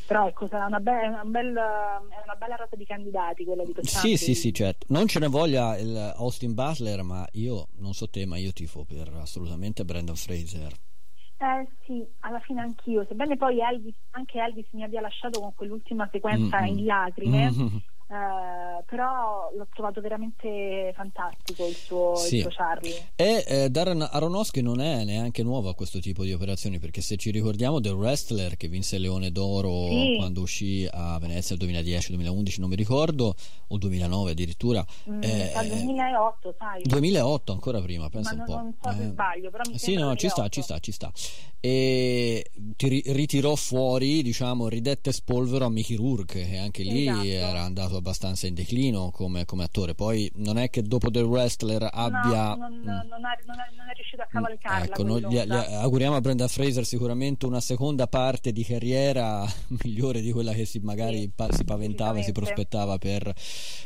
però 0.07 0.29
ecco 0.29 0.47
sarà 0.49 0.67
una, 0.67 0.79
be- 0.79 1.09
una, 1.09 1.25
bella, 1.25 2.01
una 2.01 2.35
bella 2.37 2.57
rota 2.57 2.77
di 2.77 2.85
candidati 2.85 3.45
quella 3.45 3.65
di 3.65 3.73
quest'anno 3.73 4.07
sì 4.07 4.17
sì 4.17 4.35
sì 4.35 4.53
certo 4.53 4.87
non 4.91 5.09
ce 5.09 5.19
ne 5.19 5.27
voglia 5.27 5.75
Austin 6.17 6.55
Butler 6.55 7.03
ma 7.03 7.27
io 7.33 7.69
non 7.79 7.93
so 7.95 8.09
te 8.09 8.27
ma 8.27 8.37
io 8.37 8.53
tifo 8.53 8.85
per 8.85 9.09
assolutamente 9.15 9.85
Brandon 9.85 10.17
Fraser 10.17 10.73
eh 11.45 11.69
sì, 11.85 12.07
alla 12.21 12.41
fine 12.41 12.63
anch'io, 12.63 13.05
sebbene 13.07 13.37
poi 13.37 13.61
Elvis, 13.61 13.95
anche 14.13 14.41
Elvis 14.41 14.67
mi 14.71 14.83
abbia 14.83 15.01
lasciato 15.01 15.41
con 15.41 15.55
quell'ultima 15.55 16.09
sequenza 16.11 16.61
mm-hmm. 16.61 16.79
in 16.79 16.85
lacrime, 16.85 17.51
mm-hmm. 17.51 17.77
Eh, 18.07 18.85
però 18.85 19.51
l'ho 19.57 19.67
trovato 19.73 20.01
veramente 20.01 20.93
fantastico 20.95 21.67
il 21.67 21.75
suo, 21.75 22.15
sì. 22.17 22.37
il 22.37 22.43
suo 22.43 22.51
Charlie. 22.51 23.09
E 23.17 23.45
eh, 23.47 23.71
Darren 23.71 24.07
Aronofsky 24.11 24.61
non 24.61 24.81
è 24.81 25.05
neanche 25.05 25.43
nuovo 25.43 25.71
a 25.71 25.75
questo 25.75 26.01
tipo 26.01 26.23
di 26.23 26.33
operazioni 26.33 26.79
perché 26.79 27.01
se 27.01 27.17
ci 27.17 27.31
ricordiamo 27.31 27.81
del 27.81 27.95
wrestler 27.95 28.57
che 28.57 28.69
vinse 28.69 28.99
Leone 28.99 29.33
d'Oro 29.33 29.89
sì. 29.89 30.17
quando 30.19 30.43
uscì 30.43 30.87
a 30.91 31.19
Venezia 31.19 31.57
nel 31.59 31.69
2010-2011, 31.71 32.61
non 32.61 32.69
mi 32.69 32.77
ricordo, 32.77 33.35
o 33.69 33.79
2009 33.79 34.31
addirittura. 34.33 34.85
Mm, 35.09 35.23
eh, 35.23 35.53
2008, 35.67 36.55
sai. 36.59 36.83
2008, 36.83 37.53
ancora 37.53 37.81
prima, 37.81 38.09
pensa 38.11 38.35
Ma 38.35 38.41
un 38.41 38.47
po'. 38.47 38.55
Non 38.57 38.75
so 38.83 38.93
se 38.93 39.03
eh, 39.03 39.09
sbaglio, 39.09 39.51
però 39.51 39.63
mi 39.67 39.79
Sì, 39.79 39.95
no, 39.95 40.15
ci 40.17 40.29
sta, 40.29 40.49
ci 40.49 40.61
sta, 40.61 40.79
ci 40.79 40.93
sta. 40.93 41.11
E 41.61 42.51
ti 42.77 43.03
ritirò 43.07 43.55
fuori, 43.55 44.23
diciamo, 44.23 44.69
ridette 44.69 45.13
spolvero 45.13 45.65
a 45.65 45.71
Mickey 45.71 45.97
Rourke 45.97 46.47
che 46.47 46.59
anche 46.59 46.83
lì 46.83 47.09
esatto. 47.09 47.27
era 47.27 47.63
andato 47.63 47.94
abbastanza 47.97 48.47
in 48.47 48.55
declino 48.55 49.11
come, 49.11 49.45
come, 49.45 49.65
attore. 49.65 49.95
Poi 49.95 50.31
non 50.37 50.59
è 50.59 50.71
che 50.71 50.83
dopo 50.83 51.11
The 51.11 51.21
Wrestler 51.21 51.89
abbia. 51.91 52.55
No, 52.55 52.69
non, 52.69 52.79
mm. 52.79 52.85
non, 52.85 52.95
è, 52.95 53.09
non, 53.09 53.25
è, 53.25 53.77
non, 53.77 53.89
è, 53.89 53.95
riuscito 53.95 54.23
a 54.23 54.27
cavalcarla. 54.27 54.85
Ecco, 54.85 55.03
noi 55.03 55.21
gli, 55.27 55.41
gli 55.41 55.53
auguriamo 55.53 56.17
a 56.17 56.21
Brenda 56.21 56.49
Fraser 56.49 56.85
sicuramente 56.85 57.47
una 57.47 57.61
seconda 57.61 58.07
parte 58.07 58.53
di 58.53 58.65
carriera 58.65 59.47
migliore 59.83 60.21
di 60.21 60.33
quella 60.33 60.53
che 60.53 60.65
si 60.65 60.79
magari 60.81 61.21
sì, 61.21 61.31
pa- 61.35 61.53
si 61.53 61.65
paventava, 61.65 62.23
si 62.23 62.33
prospettava 62.33 62.99
per, 62.99 63.33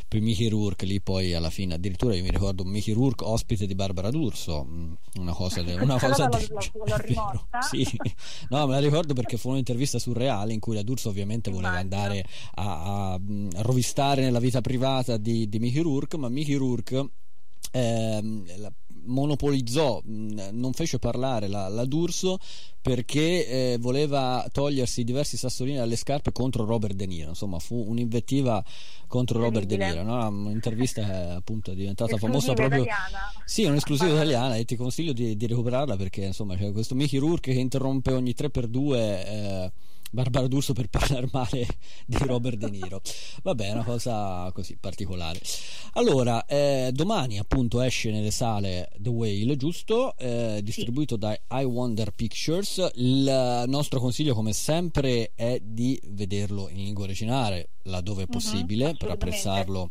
per 0.07 0.21
Mickey 0.21 0.49
Rourke. 0.49 0.87
Lì 0.87 1.01
poi 1.01 1.35
alla 1.35 1.51
fine, 1.51 1.75
addirittura 1.75 2.15
io 2.15 2.23
mi 2.23 2.31
ricordo 2.31 2.65
Mickey 2.65 2.95
Rourke 2.95 3.25
ospite 3.25 3.67
di 3.67 3.75
Barbara 3.75 4.11
D'Urso. 4.11 4.65
Mm, 4.65 4.93
una 5.17 5.33
cosa, 5.33 5.63
de- 5.63 5.75
una 5.81 5.99
cosa 5.99 6.27
de- 6.27 6.47
l'ho, 6.49 6.85
l'ho 6.85 6.97
rimorta. 6.97 7.61
sì, 7.69 7.87
no, 8.49 8.67
me 8.67 8.75
la 8.75 8.81
ricordo 8.81 9.15
perché 9.15 9.37
fu 9.37 9.51
un'intervista 9.51 9.99
surreale 9.99 10.53
in 10.53 10.61
cui 10.61 10.75
la 10.75 10.83
D'Urso 10.83 11.09
ovviamente 11.09 11.51
voleva 11.51 11.77
andare 11.79 12.25
a, 12.55 12.83
a, 12.83 13.13
a 13.15 13.21
rovistare 13.63 13.98
nella 13.99 14.39
vita 14.39 14.61
privata 14.61 15.17
di, 15.17 15.49
di 15.49 15.59
Mickey 15.59 15.83
Rourke, 15.83 16.17
ma 16.17 16.29
Mickey 16.29 16.55
Rourke 16.55 17.11
ehm, 17.73 18.45
monopolizzò, 19.09 20.01
non 20.05 20.73
fece 20.73 20.99
parlare 20.99 21.49
la, 21.49 21.69
la 21.69 21.85
D'Urso 21.85 22.39
perché 22.81 23.47
eh, 23.73 23.79
voleva 23.79 24.47
togliersi 24.53 25.03
diversi 25.03 25.37
sassolini 25.37 25.77
dalle 25.77 25.97
scarpe 25.97 26.33
contro 26.33 26.65
Robert 26.65 26.95
De 26.95 27.07
Niro. 27.07 27.31
Insomma, 27.31 27.59
fu 27.59 27.85
un'invettiva 27.89 28.63
contro 29.07 29.41
Robert 29.41 29.67
De 29.67 29.77
Niro. 29.77 30.03
No? 30.03 30.27
Un'intervista 30.29 31.05
che 31.05 31.13
appunto 31.13 31.73
è 31.73 31.75
diventata 31.75 32.17
famosa 32.17 32.53
proprio. 32.53 32.83
Italiana. 32.83 33.33
Sì, 33.45 33.65
un'esclusiva 33.65 34.13
italiana 34.13 34.57
e 34.57 34.65
ti 34.65 34.77
consiglio 34.77 35.13
di, 35.13 35.37
di 35.37 35.47
recuperarla 35.47 35.97
perché 35.97 36.25
insomma 36.25 36.57
c'è 36.57 36.71
questo 36.73 36.95
Mickey 36.95 37.19
Rourke 37.19 37.53
che 37.53 37.59
interrompe 37.59 38.13
ogni 38.13 38.35
3x2. 38.37 39.71
Barbara 40.11 40.47
D'Urso 40.47 40.73
per 40.73 40.89
parlare 40.89 41.29
male 41.33 41.67
di 42.07 42.17
Robert 42.19 42.57
De 42.57 42.71
Niro. 42.71 43.01
Vabbè, 43.43 43.69
è 43.69 43.73
una 43.73 43.85
cosa 43.85 44.51
così 44.53 44.77
particolare. 44.77 45.41
Allora, 45.95 46.45
eh, 46.47 46.91
domani 46.93 47.39
appunto 47.39 47.81
esce 47.81 48.11
nelle 48.11 48.31
sale 48.31 48.91
The 48.97 49.09
Whale, 49.09 49.57
giusto? 49.57 50.17
Eh, 50.17 50.61
distribuito 50.63 51.15
sì. 51.15 51.21
da 51.21 51.61
I 51.61 51.65
Wonder 51.65 52.13
Pictures. 52.13 52.91
Il 52.95 53.65
nostro 53.67 54.01
consiglio, 54.01 54.35
come 54.35 54.53
sempre, 54.53 55.33
è 55.35 55.61
di 55.63 56.01
vederlo 56.05 56.69
in 56.69 56.77
lingua 56.77 57.05
originale 57.05 57.71
laddove 57.89 58.23
mhm, 58.23 58.31
possibile 58.31 58.85
uh-huh, 58.87 58.97
per 58.97 59.11
apprezzarlo 59.11 59.91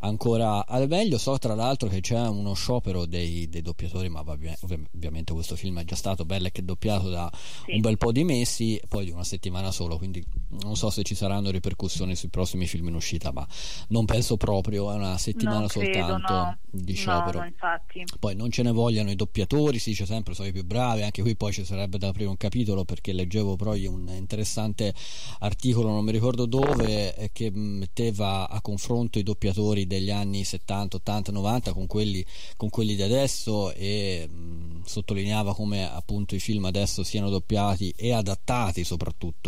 ancora 0.00 0.66
al 0.66 0.88
meglio. 0.88 1.18
So 1.18 1.38
tra 1.38 1.54
l'altro 1.54 1.88
che 1.88 2.00
c'è 2.00 2.18
uno 2.26 2.54
sciopero 2.54 3.06
dei, 3.06 3.48
dei 3.48 3.62
doppiatori, 3.62 4.08
ma 4.08 4.20
ovviamente 4.20 5.32
questo 5.32 5.56
film 5.56 5.80
è 5.80 5.84
già 5.84 5.96
stato 5.96 6.24
bello 6.24 6.46
e 6.46 6.52
che 6.52 6.64
doppiato 6.64 7.10
da 7.10 7.30
sì. 7.64 7.72
un 7.72 7.80
bel 7.80 7.98
po' 7.98 8.12
di 8.12 8.24
mesi, 8.24 8.80
poi 8.88 9.04
di 9.04 9.10
una 9.10 9.24
settimana 9.24 9.51
solo, 9.70 9.98
quindi 9.98 10.24
non 10.60 10.76
so 10.76 10.90
se 10.90 11.02
ci 11.02 11.14
saranno 11.14 11.50
ripercussioni 11.50 12.14
sui 12.14 12.28
prossimi 12.28 12.66
film 12.66 12.88
in 12.88 12.94
uscita, 12.94 13.32
ma 13.32 13.46
non 13.88 14.04
penso 14.04 14.36
proprio, 14.36 14.92
è 14.92 14.94
una 14.94 15.18
settimana 15.18 15.60
non 15.60 15.68
soltanto 15.68 16.26
credo, 16.26 16.34
no. 16.34 16.58
di 16.70 16.94
sciopero. 16.94 17.38
No, 17.38 17.44
no, 17.44 18.04
poi 18.18 18.34
non 18.34 18.50
ce 18.50 18.62
ne 18.62 18.70
vogliano 18.70 19.10
i 19.10 19.16
doppiatori, 19.16 19.78
si 19.78 19.90
dice 19.90 20.06
sempre 20.06 20.34
sono 20.34 20.48
i 20.48 20.52
più 20.52 20.64
bravi, 20.64 21.02
anche 21.02 21.22
qui 21.22 21.36
poi 21.36 21.52
ci 21.52 21.64
sarebbe 21.64 21.98
da 21.98 22.08
aprire 22.08 22.28
un 22.28 22.36
capitolo 22.36 22.84
perché 22.84 23.12
leggevo 23.12 23.56
poi 23.56 23.86
un 23.86 24.08
interessante 24.08 24.94
articolo, 25.40 25.88
non 25.88 26.04
mi 26.04 26.12
ricordo 26.12 26.46
dove, 26.46 27.30
che 27.32 27.50
metteva 27.50 28.48
a 28.48 28.60
confronto 28.60 29.18
i 29.18 29.22
doppiatori 29.22 29.86
degli 29.86 30.10
anni 30.10 30.44
70, 30.44 30.96
80, 30.96 31.32
90 31.32 31.72
con 31.72 31.86
quelli, 31.86 32.24
con 32.56 32.68
quelli 32.68 32.94
di 32.94 33.02
adesso 33.02 33.72
e 33.72 34.28
mh, 34.28 34.82
sottolineava 34.84 35.54
come 35.54 35.90
appunto 35.90 36.34
i 36.34 36.40
film 36.40 36.64
adesso 36.64 37.02
siano 37.02 37.30
doppiati 37.30 37.92
e 37.96 38.12
adattati 38.12 38.84
soprattutto 38.84 39.41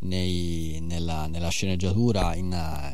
nei, 0.00 0.78
nella, 0.80 1.26
nella, 1.26 1.48
sceneggiatura 1.48 2.34
in, 2.34 2.46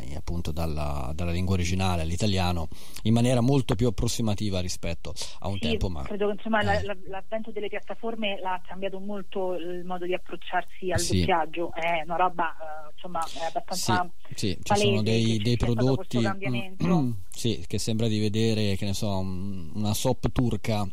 in, 0.08 0.16
appunto 0.16 0.52
dalla, 0.52 1.12
dalla, 1.14 1.30
lingua 1.30 1.54
originale 1.54 2.02
all'italiano 2.02 2.68
in 3.02 3.12
maniera 3.12 3.40
molto 3.40 3.74
più 3.74 3.86
approssimativa 3.86 4.60
rispetto 4.60 5.12
a 5.40 5.48
un 5.48 5.54
sì, 5.54 5.60
tempo 5.60 5.88
ma 5.88 6.02
credo 6.02 6.26
che 6.26 6.32
insomma 6.34 6.60
eh. 6.60 6.84
l'avvento 7.08 7.50
delle 7.50 7.68
piattaforme 7.68 8.38
l'ha 8.40 8.60
cambiato 8.66 8.98
molto 8.98 9.54
il 9.54 9.84
modo 9.84 10.04
di 10.04 10.14
approcciarsi 10.14 10.90
al 10.90 11.00
sì. 11.00 11.18
doppiaggio 11.18 11.72
è 11.74 12.02
una 12.04 12.16
roba 12.16 12.50
eh, 12.50 12.92
insomma 12.94 13.20
è 13.20 13.46
abbastanza 13.46 14.10
sì, 14.28 14.34
sì 14.34 14.58
ci 14.62 14.76
sono 14.76 15.02
dei, 15.02 15.38
dei 15.38 15.56
prodotti 15.56 16.18
mm, 16.18 16.86
mm, 16.86 17.10
sì, 17.30 17.64
che 17.66 17.78
sembra 17.78 18.08
di 18.08 18.18
vedere 18.18 18.76
che 18.76 18.84
ne 18.84 18.94
so 18.94 19.18
una 19.18 19.94
soap 19.94 20.30
turca 20.32 20.86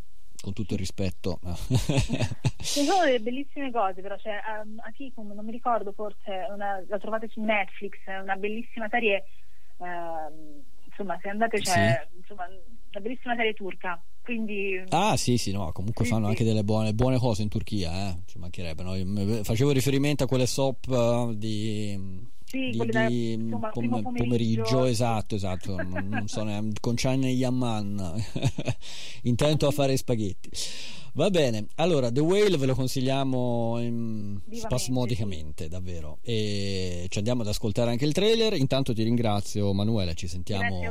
con 0.44 0.52
tutto 0.52 0.74
il 0.74 0.80
rispetto. 0.80 1.40
Ci 2.60 2.84
sono 2.84 3.06
delle 3.06 3.22
bellissime 3.22 3.72
cose, 3.72 4.02
però 4.02 4.16
c'è 4.16 4.42
cioè, 4.44 4.62
um, 4.62 4.78
Atikum, 4.84 5.32
non 5.32 5.46
mi 5.46 5.54
ricordo, 5.54 5.94
forse 5.94 6.48
una, 6.54 6.84
la 6.86 7.00
trovate 7.00 7.30
su 7.30 7.40
Netflix, 7.40 7.94
è 8.04 8.20
una 8.20 8.36
bellissima 8.36 8.90
serie, 8.90 9.24
uh, 9.78 9.86
insomma, 10.86 11.18
se 11.22 11.30
andate 11.30 11.62
c'è 11.62 12.06
sì. 12.12 12.18
insomma, 12.18 12.46
una 12.46 13.00
bellissima 13.00 13.36
serie 13.38 13.54
turca. 13.54 14.04
Quindi... 14.22 14.82
Ah 14.90 15.18
sì 15.18 15.38
sì 15.38 15.52
no 15.52 15.70
comunque 15.74 16.06
sì, 16.06 16.12
fanno 16.12 16.26
sì. 16.26 16.30
anche 16.32 16.44
delle 16.46 16.64
buone, 16.64 16.94
buone, 16.94 17.18
cose 17.20 17.42
in 17.42 17.50
Turchia 17.50 17.92
eh? 17.92 18.22
ci 18.26 18.40
mancherebbe 18.40 18.82
no? 18.82 19.44
facevo 19.44 19.72
riferimento 19.72 20.24
a 20.24 20.28
quelle 20.28 20.46
soap 20.46 20.88
uh, 20.88 21.34
di 21.36 22.26
sì, 22.54 22.70
di, 22.70 22.86
da, 22.86 23.08
insomma, 23.08 23.70
pom- 23.70 24.02
pomeriggio, 24.04 24.24
pomeriggio, 24.24 24.86
esatto, 24.86 25.34
esatto, 25.34 25.76
non, 25.76 26.08
non 26.08 26.28
so 26.30 26.46
con 26.80 26.94
China 26.94 27.28
Yaman 27.28 28.24
intento 29.24 29.66
a 29.66 29.72
fare 29.72 29.98
spaghetti. 29.98 30.52
Va 31.16 31.30
bene, 31.30 31.68
allora 31.76 32.12
The 32.12 32.22
Whale 32.22 32.58
ve 32.58 32.66
lo 32.66 32.76
consigliamo 32.76 33.80
in... 33.80 34.40
spasmodicamente, 34.52 35.68
davvero. 35.68 36.18
E 36.22 37.06
ci 37.10 37.18
andiamo 37.20 37.42
ad 37.42 37.48
ascoltare 37.48 37.92
anche 37.92 38.06
il 38.06 38.14
trailer. 38.14 38.54
Intanto 38.54 38.94
ti 38.94 39.04
ringrazio, 39.04 39.74
Manuela. 39.74 40.14
Ci 40.14 40.28
sentiamo 40.28 40.82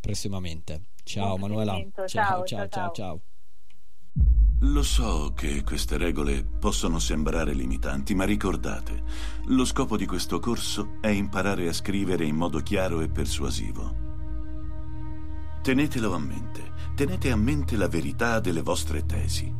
prossimamente. 0.00 0.88
Ciao, 1.02 1.38
Manuela. 1.38 1.82
Ciao, 1.94 2.06
ciao, 2.06 2.44
ciao. 2.44 2.68
ciao. 2.68 2.92
ciao. 2.92 3.20
Lo 4.66 4.82
so 4.82 5.32
che 5.36 5.62
queste 5.62 5.98
regole 5.98 6.42
possono 6.42 6.98
sembrare 6.98 7.52
limitanti, 7.52 8.14
ma 8.14 8.24
ricordate, 8.24 9.02
lo 9.48 9.64
scopo 9.66 9.98
di 9.98 10.06
questo 10.06 10.40
corso 10.40 10.96
è 11.02 11.08
imparare 11.08 11.68
a 11.68 11.72
scrivere 11.72 12.24
in 12.24 12.34
modo 12.34 12.60
chiaro 12.60 13.02
e 13.02 13.08
persuasivo. 13.08 13.94
Tenetelo 15.60 16.14
a 16.14 16.18
mente, 16.18 16.72
tenete 16.94 17.30
a 17.30 17.36
mente 17.36 17.76
la 17.76 17.88
verità 17.88 18.40
delle 18.40 18.62
vostre 18.62 19.04
tesi. 19.04 19.52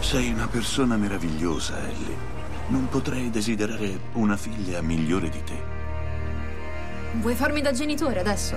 Sei 0.00 0.32
una 0.32 0.48
persona 0.48 0.96
meravigliosa, 0.96 1.86
Ellie. 1.86 2.16
Non 2.68 2.88
potrei 2.88 3.28
desiderare 3.28 4.00
una 4.14 4.38
figlia 4.38 4.80
migliore 4.80 5.28
di 5.28 5.42
te. 5.44 5.62
Vuoi 7.20 7.34
farmi 7.34 7.60
da 7.60 7.72
genitore 7.72 8.20
adesso? 8.20 8.56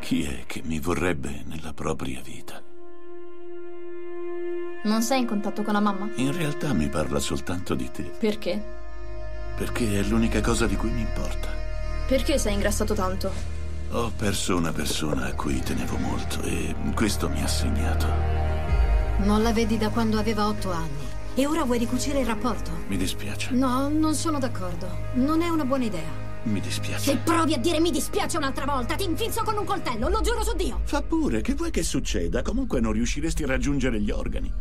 Chi 0.00 0.24
è 0.24 0.42
che 0.44 0.62
mi 0.64 0.80
vorrebbe 0.80 1.44
nella 1.46 1.72
propria 1.72 2.20
vita? 2.20 2.65
Non 4.84 5.02
sei 5.02 5.20
in 5.20 5.26
contatto 5.26 5.62
con 5.62 5.72
la 5.72 5.80
mamma? 5.80 6.08
In 6.16 6.32
realtà 6.36 6.72
mi 6.72 6.88
parla 6.88 7.18
soltanto 7.18 7.74
di 7.74 7.90
te. 7.90 8.02
Perché? 8.02 8.62
Perché 9.56 10.00
è 10.00 10.02
l'unica 10.02 10.40
cosa 10.40 10.66
di 10.66 10.76
cui 10.76 10.90
mi 10.90 11.00
importa. 11.00 11.48
Perché 12.06 12.38
sei 12.38 12.54
ingrassato 12.54 12.94
tanto? 12.94 13.32
Ho 13.90 14.12
perso 14.16 14.56
una 14.56 14.72
persona 14.72 15.26
a 15.26 15.34
cui 15.34 15.60
tenevo 15.60 15.96
molto 15.96 16.40
e 16.42 16.74
questo 16.94 17.28
mi 17.28 17.42
ha 17.42 17.46
segnato. 17.48 18.06
Non 19.18 19.42
la 19.42 19.52
vedi 19.52 19.78
da 19.78 19.88
quando 19.88 20.18
aveva 20.18 20.46
otto 20.46 20.70
anni. 20.70 21.04
E 21.34 21.46
ora 21.46 21.64
vuoi 21.64 21.78
ricucire 21.78 22.20
il 22.20 22.26
rapporto? 22.26 22.70
Mi 22.86 22.96
dispiace. 22.96 23.50
No, 23.52 23.88
non 23.88 24.14
sono 24.14 24.38
d'accordo. 24.38 24.88
Non 25.14 25.42
è 25.42 25.48
una 25.48 25.64
buona 25.64 25.84
idea. 25.84 26.24
Mi 26.44 26.60
dispiace. 26.60 27.10
Se 27.10 27.16
provi 27.16 27.54
a 27.54 27.58
dire 27.58 27.80
mi 27.80 27.90
dispiace 27.90 28.36
un'altra 28.36 28.66
volta, 28.66 28.94
ti 28.94 29.04
infinzo 29.04 29.42
con 29.42 29.56
un 29.56 29.64
coltello, 29.64 30.08
lo 30.08 30.20
giuro 30.20 30.44
su 30.44 30.54
Dio. 30.54 30.80
Fa 30.84 31.02
pure, 31.02 31.40
che 31.40 31.54
vuoi 31.54 31.70
che 31.70 31.82
succeda? 31.82 32.42
Comunque 32.42 32.80
non 32.80 32.92
riusciresti 32.92 33.42
a 33.42 33.48
raggiungere 33.48 34.00
gli 34.00 34.10
organi. 34.10 34.52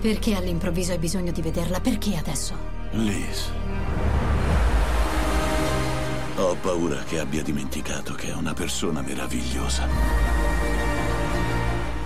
Perché 0.00 0.34
all'improvviso 0.34 0.92
hai 0.92 0.98
bisogno 0.98 1.32
di 1.32 1.42
vederla? 1.42 1.80
Perché 1.80 2.16
adesso? 2.16 2.56
Liz. 2.92 3.50
Ho 6.36 6.54
paura 6.56 7.02
che 7.02 7.18
abbia 7.18 7.42
dimenticato 7.42 8.14
che 8.14 8.28
è 8.28 8.34
una 8.34 8.52
persona 8.52 9.00
meravigliosa. 9.00 9.88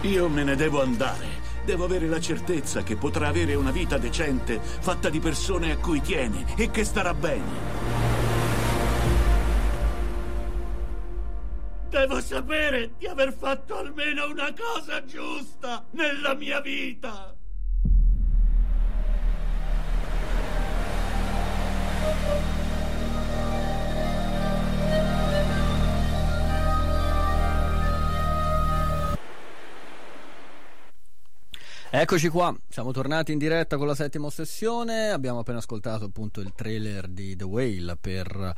Io 0.03 0.29
me 0.29 0.45
ne 0.45 0.57
devo 0.57 0.81
andare. 0.81 1.27
Devo 1.65 1.85
avere 1.85 2.07
la 2.07 2.21
certezza 2.21 2.83
che 2.83 2.97
potrà 2.97 3.29
avere 3.29 3.55
una 3.55 3.71
vita 3.71 3.99
decente, 3.99 4.61
fatta 4.63 5.11
di 5.11 5.21
persone 5.21 5.73
a 5.73 5.77
cui 5.77 6.01
tiene 6.01 6.47
e 6.57 6.71
che 6.71 6.85
starà 6.85 7.13
bene. 7.13 7.80
Devo 12.01 12.19
sapere 12.23 12.93
di 12.97 13.07
aver 13.07 13.31
fatto 13.31 13.77
almeno 13.77 14.25
una 14.31 14.55
cosa 14.55 15.05
giusta 15.05 15.85
nella 15.91 16.33
mia 16.33 16.59
vita. 16.63 17.37
Eccoci 32.01 32.29
qua, 32.29 32.59
siamo 32.67 32.93
tornati 32.93 33.33
in 33.33 33.37
diretta 33.37 33.77
con 33.77 33.87
la 33.87 33.95
settima 33.95 34.31
sessione, 34.31 35.11
abbiamo 35.11 35.41
appena 35.41 35.59
ascoltato 35.59 36.07
appunto 36.07 36.41
il 36.41 36.55
trailer 36.57 37.07
di 37.09 37.37
The 37.37 37.45
Whale 37.45 37.99
per 38.01 38.55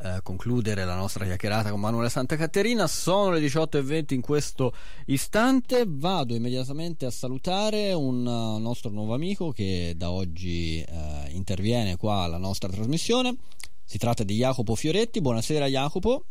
eh, 0.00 0.20
concludere 0.22 0.84
la 0.84 0.94
nostra 0.94 1.24
chiacchierata 1.24 1.70
con 1.70 1.80
Manuela 1.80 2.08
Santa 2.08 2.36
Caterina, 2.36 2.86
sono 2.86 3.32
le 3.32 3.40
18.20 3.40 4.14
in 4.14 4.20
questo 4.20 4.72
istante, 5.06 5.82
vado 5.88 6.36
immediatamente 6.36 7.04
a 7.04 7.10
salutare 7.10 7.92
un 7.94 8.24
uh, 8.24 8.58
nostro 8.58 8.90
nuovo 8.90 9.12
amico 9.14 9.50
che 9.50 9.94
da 9.96 10.12
oggi 10.12 10.80
eh, 10.80 11.30
interviene 11.30 11.96
qua 11.96 12.22
alla 12.22 12.38
nostra 12.38 12.68
trasmissione, 12.68 13.36
si 13.82 13.98
tratta 13.98 14.22
di 14.22 14.36
Jacopo 14.36 14.76
Fioretti, 14.76 15.20
buonasera 15.20 15.66
Jacopo. 15.66 16.26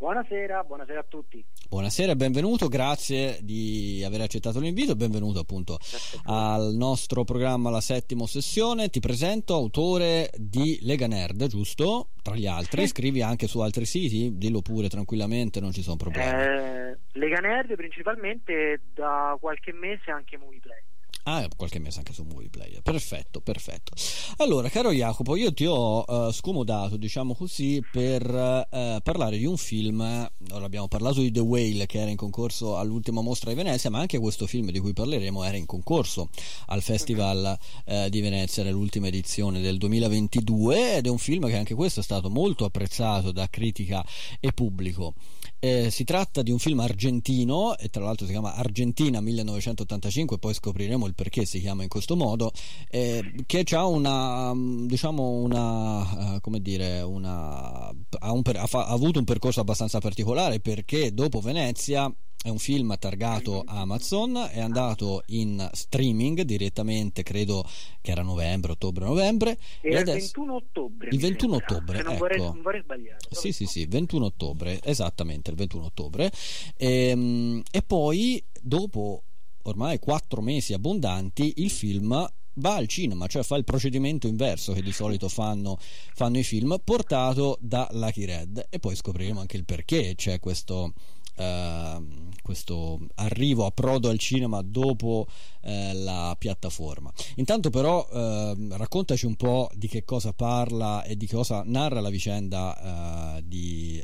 Buonasera, 0.00 0.64
buonasera 0.64 1.00
a 1.00 1.04
tutti. 1.06 1.44
Buonasera 1.68 2.12
e 2.12 2.16
benvenuto, 2.16 2.68
grazie 2.68 3.38
di 3.42 4.02
aver 4.02 4.22
accettato 4.22 4.58
l'invito, 4.58 4.96
benvenuto 4.96 5.40
appunto 5.40 5.76
al 6.24 6.72
nostro 6.72 7.24
programma 7.24 7.68
La 7.68 7.82
Settima 7.82 8.26
Sessione. 8.26 8.88
Ti 8.88 8.98
presento 8.98 9.52
autore 9.52 10.30
di 10.36 10.78
Lega 10.84 11.06
Nerd, 11.06 11.48
giusto? 11.48 12.12
Tra 12.22 12.34
gli 12.34 12.46
altri, 12.46 12.86
scrivi 12.86 13.20
anche 13.20 13.46
su 13.46 13.60
altri 13.60 13.84
siti, 13.84 14.38
dillo 14.38 14.62
pure 14.62 14.88
tranquillamente, 14.88 15.60
non 15.60 15.70
ci 15.70 15.82
sono 15.82 15.96
problemi. 15.96 16.30
Eh, 16.30 16.98
Lega 17.12 17.40
Nerd 17.40 17.74
principalmente 17.74 18.80
da 18.94 19.36
qualche 19.38 19.74
mese 19.74 20.10
anche 20.10 20.38
Movieplay. 20.38 20.89
Ah, 21.24 21.46
qualche 21.54 21.78
mese 21.78 21.98
anche 21.98 22.12
su 22.12 22.24
Movie 22.24 22.48
Player. 22.48 22.80
Perfetto, 22.82 23.40
perfetto. 23.40 23.92
Allora, 24.38 24.68
caro 24.68 24.90
Jacopo, 24.90 25.36
io 25.36 25.52
ti 25.52 25.66
ho 25.66 26.04
uh, 26.06 26.32
scomodato, 26.32 26.96
diciamo 26.96 27.34
così, 27.34 27.82
per 27.92 28.26
uh, 28.26 29.00
parlare 29.02 29.36
di 29.36 29.44
un 29.44 29.56
film. 29.56 30.00
Ora 30.00 30.64
abbiamo 30.64 30.88
parlato 30.88 31.20
di 31.20 31.30
The 31.30 31.40
Whale 31.40 31.86
che 31.86 32.00
era 32.00 32.10
in 32.10 32.16
concorso 32.16 32.78
all'ultima 32.78 33.20
mostra 33.20 33.50
di 33.50 33.56
Venezia, 33.56 33.90
ma 33.90 33.98
anche 33.98 34.18
questo 34.18 34.46
film 34.46 34.70
di 34.70 34.78
cui 34.78 34.92
parleremo 34.92 35.44
era 35.44 35.56
in 35.56 35.66
concorso 35.66 36.30
al 36.66 36.82
Festival 36.82 37.58
uh, 37.84 38.08
di 38.08 38.20
Venezia 38.20 38.62
nell'ultima 38.62 39.08
edizione 39.08 39.60
del 39.60 39.76
2022 39.76 40.96
ed 40.96 41.06
è 41.06 41.10
un 41.10 41.18
film 41.18 41.46
che 41.48 41.56
anche 41.56 41.74
questo 41.74 42.00
è 42.00 42.02
stato 42.02 42.30
molto 42.30 42.64
apprezzato 42.64 43.30
da 43.30 43.48
critica 43.48 44.04
e 44.40 44.52
pubblico. 44.52 45.14
Eh, 45.62 45.90
si 45.90 46.04
tratta 46.04 46.40
di 46.40 46.50
un 46.50 46.58
film 46.58 46.80
argentino 46.80 47.76
e 47.76 47.90
tra 47.90 48.02
l'altro 48.02 48.24
si 48.24 48.32
chiama 48.32 48.54
Argentina 48.54 49.20
1985 49.20 50.38
poi 50.38 50.54
scopriremo 50.54 51.06
il 51.06 51.14
perché 51.14 51.44
si 51.44 51.60
chiama 51.60 51.82
in 51.82 51.90
questo 51.90 52.16
modo 52.16 52.50
eh, 52.88 53.44
che 53.44 53.66
ha 53.72 53.84
una 53.84 54.54
diciamo 54.86 55.22
una 55.22 55.98
uh, 56.34 56.40
come 56.40 56.62
dire 56.62 57.02
una 57.02 57.88
ha, 57.88 58.32
un, 58.32 58.42
ha, 58.54 58.66
fa, 58.66 58.86
ha 58.86 58.92
avuto 58.92 59.18
un 59.18 59.26
percorso 59.26 59.60
abbastanza 59.60 59.98
particolare 59.98 60.60
perché 60.60 61.12
dopo 61.12 61.40
Venezia 61.40 62.10
è 62.42 62.48
un 62.48 62.58
film 62.58 62.96
targato 62.98 63.64
Amazon, 63.66 64.48
è 64.50 64.60
andato 64.60 65.22
in 65.26 65.68
streaming 65.72 66.40
direttamente, 66.42 67.22
credo 67.22 67.68
che 68.00 68.12
era 68.12 68.22
novembre, 68.22 68.72
ottobre, 68.72 69.04
novembre. 69.04 69.58
Era 69.82 69.98
il 69.98 70.04
21 70.06 70.54
ottobre. 70.54 71.08
Il 71.12 71.20
21 71.20 71.56
ottobre, 71.56 71.96
Se 71.98 72.02
non, 72.02 72.12
ecco. 72.12 72.20
vorrei, 72.20 72.38
non 72.38 72.62
vorrei 72.62 72.80
sbagliare. 72.82 73.18
Sì, 73.30 73.52
sì, 73.52 73.66
sì, 73.66 73.84
21 73.84 74.24
ottobre, 74.24 74.80
esattamente 74.82 75.50
il 75.50 75.56
21 75.56 75.84
ottobre. 75.84 76.32
E, 76.78 77.62
e 77.70 77.82
poi, 77.82 78.42
dopo 78.62 79.22
ormai 79.64 79.98
quattro 79.98 80.40
mesi 80.40 80.72
abbondanti, 80.72 81.52
il 81.56 81.70
film 81.70 82.26
va 82.54 82.74
al 82.74 82.88
cinema, 82.88 83.26
cioè 83.26 83.42
fa 83.42 83.56
il 83.56 83.64
procedimento 83.64 84.26
inverso 84.26 84.72
che 84.72 84.82
di 84.82 84.92
solito 84.92 85.28
fanno, 85.28 85.76
fanno 86.14 86.38
i 86.38 86.42
film, 86.42 86.80
portato 86.82 87.58
da 87.60 87.86
Lucky 87.92 88.24
Red. 88.24 88.66
E 88.70 88.78
poi 88.78 88.96
scopriremo 88.96 89.40
anche 89.40 89.58
il 89.58 89.66
perché 89.66 90.14
c'è 90.16 90.40
questo 90.40 90.94
Uh, 91.36 92.28
questo 92.42 92.98
arrivo 93.16 93.64
a 93.64 93.70
prodo 93.70 94.08
al 94.08 94.18
cinema 94.18 94.60
dopo 94.62 95.26
uh, 95.26 95.68
la 95.94 96.34
piattaforma. 96.38 97.10
Intanto 97.36 97.70
però 97.70 98.06
uh, 98.10 98.76
raccontaci 98.76 99.26
un 99.26 99.36
po' 99.36 99.70
di 99.74 99.88
che 99.88 100.04
cosa 100.04 100.32
parla 100.32 101.02
e 101.04 101.16
di 101.16 101.26
cosa 101.26 101.62
narra 101.64 102.00
la 102.00 102.10
vicenda 102.10 103.38
di 103.42 104.02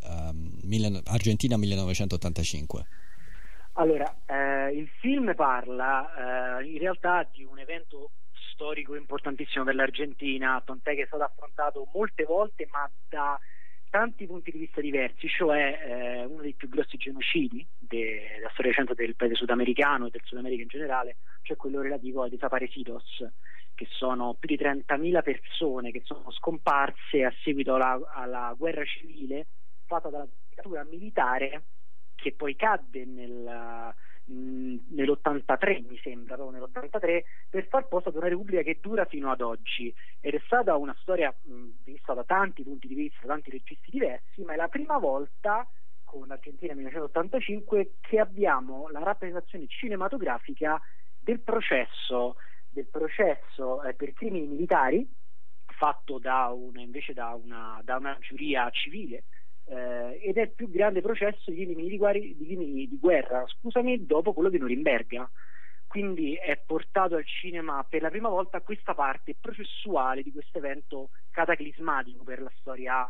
Milan- 0.63 1.03
Argentina 1.07 1.57
1985. 1.57 2.87
Allora, 3.79 4.17
eh, 4.25 4.73
il 4.73 4.89
film 5.01 5.35
parla 5.35 6.61
in 6.63 6.79
realtà 6.79 7.29
di 7.31 7.45
un 7.45 7.59
evento 7.59 8.11
storico 8.57 8.97
importantissimo 8.97 9.65
per 9.65 9.75
l'Argentina, 9.75 10.61
tant'è 10.65 10.95
che 10.95 11.03
è 11.03 11.07
stato 11.07 11.25
affrontato 11.25 11.87
molte 11.93 12.25
volte, 12.25 12.67
ma 12.71 12.91
da 13.09 13.39
tanti 13.91 14.27
punti 14.27 14.51
di 14.51 14.59
vista 14.59 14.81
diversi, 14.81 15.29
cioè 15.29 15.79
eh, 15.83 16.25
uno 16.25 16.43
dei 16.43 16.55
più 16.55 16.69
grossi 16.69 16.97
genocidi 16.97 17.67
de- 17.79 18.35
della 18.35 18.51
storia 18.51 18.71
recente 18.73 18.95
del 18.95 19.17
paese 19.17 19.35
sudamericano 19.35 20.07
e 20.07 20.11
del 20.11 20.23
Sud 20.25 20.39
America 20.39 20.63
in 20.63 20.69
generale, 20.69 21.17
cioè 21.43 21.57
quello 21.57 21.81
relativo 21.81 22.23
ai 22.23 22.31
desaparecidos, 22.31 23.25
che 23.75 23.87
sono 23.91 24.35
più 24.39 24.55
di 24.55 24.63
30.000 24.63 25.23
persone 25.23 25.91
che 25.91 26.03
sono 26.05 26.31
scomparse 26.31 27.25
a 27.25 27.33
seguito 27.43 27.75
alla, 27.75 28.01
alla 28.13 28.55
guerra 28.57 28.85
civile 28.85 29.47
fatta 29.87 30.09
dalla 30.09 30.27
dittatura 30.49 30.85
militare 30.85 31.63
che 32.15 32.33
poi 32.33 32.57
cadde 32.57 33.05
nel, 33.05 33.95
nell'83 34.29 35.87
mi 35.87 35.99
sembra, 36.03 36.37
nell'83 36.37 37.23
per 37.49 37.67
far 37.69 37.87
posto 37.89 38.09
ad 38.09 38.17
una 38.17 38.29
repubblica 38.29 38.63
che 38.63 38.79
dura 38.81 39.05
fino 39.05 39.31
ad 39.31 39.41
oggi. 39.41 39.95
Ed 40.21 40.35
è 40.35 40.41
stata 40.45 40.77
una 40.77 40.97
storia 41.01 41.35
mh, 41.43 41.69
vista 41.85 42.15
da 42.15 42.25
tanti 42.25 42.63
punti 42.63 42.89
di 42.89 42.95
vista, 42.95 43.21
da 43.23 43.35
tanti 43.35 43.51
registi 43.51 43.91
diversi, 43.91 44.43
ma 44.43 44.55
è 44.55 44.57
la 44.57 44.69
prima 44.69 44.99
volta 44.99 45.67
con 46.05 46.31
Argentina 46.31 46.75
1985 46.75 47.97
che 48.01 48.19
abbiamo 48.19 48.89
la 48.89 49.01
rappresentazione 49.01 49.67
cinematografica 49.67 50.81
del 51.21 51.41
processo, 51.41 52.37
del 52.71 52.87
processo 52.87 53.83
eh, 53.83 53.95
per 53.95 54.13
crimini 54.13 54.47
militari 54.47 55.09
fatto 55.67 56.19
da 56.19 56.47
una, 56.47 56.81
invece 56.81 57.13
da 57.13 57.35
una, 57.35 57.81
da 57.83 57.97
una 57.97 58.17
giuria 58.21 58.71
civile 58.71 59.25
eh, 59.69 60.21
ed 60.23 60.37
è 60.37 60.43
il 60.43 60.53
più 60.53 60.71
grande 60.71 61.01
processo 61.01 61.51
di 61.51 61.65
crimini 61.65 61.89
di, 61.89 61.97
guerra, 61.97 62.19
di, 62.19 62.37
crimini 62.37 62.89
di 62.89 62.99
guerra 62.99 63.45
scusami, 63.47 64.07
dopo 64.07 64.33
quello 64.33 64.49
di 64.49 64.59
Norimberga. 64.59 65.29
Quindi 65.87 66.35
è 66.35 66.61
portato 66.65 67.15
al 67.15 67.25
cinema 67.25 67.85
per 67.89 68.03
la 68.03 68.11
prima 68.11 68.29
volta 68.29 68.61
questa 68.61 68.95
parte 68.95 69.37
processuale 69.41 70.23
di 70.23 70.33
questo 70.33 70.59
evento 70.59 71.11
cataclismatico 71.31 72.25
per 72.25 72.43
la 72.43 72.53
storia 72.59 73.09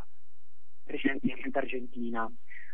recente 0.85 1.59
argentina. 1.59 2.31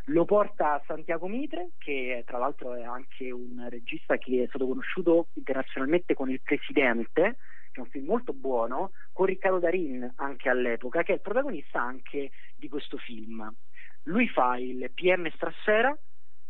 Lo 0.06 0.24
porta 0.24 0.82
Santiago 0.86 1.28
Mitre, 1.28 1.70
che 1.78 2.24
tra 2.26 2.38
l'altro 2.38 2.74
è 2.74 2.82
anche 2.82 3.30
un 3.30 3.64
regista 3.70 4.16
che 4.16 4.42
è 4.42 4.46
stato 4.48 4.66
conosciuto 4.66 5.28
internazionalmente 5.34 6.14
con 6.14 6.28
Il 6.28 6.40
Presidente, 6.42 7.36
che 7.70 7.80
è 7.80 7.84
un 7.84 7.86
film 7.88 8.06
molto 8.06 8.32
buono, 8.32 8.90
con 9.12 9.26
Riccardo 9.26 9.60
Darin 9.60 10.12
anche 10.16 10.48
all'epoca, 10.48 11.04
che 11.04 11.12
è 11.12 11.14
il 11.14 11.20
protagonista 11.20 11.80
anche 11.80 12.30
di 12.56 12.68
questo 12.68 12.96
film. 12.96 13.48
Lui 14.04 14.28
fa 14.28 14.56
il 14.56 14.90
PM 14.92 15.30
Strassera, 15.30 15.96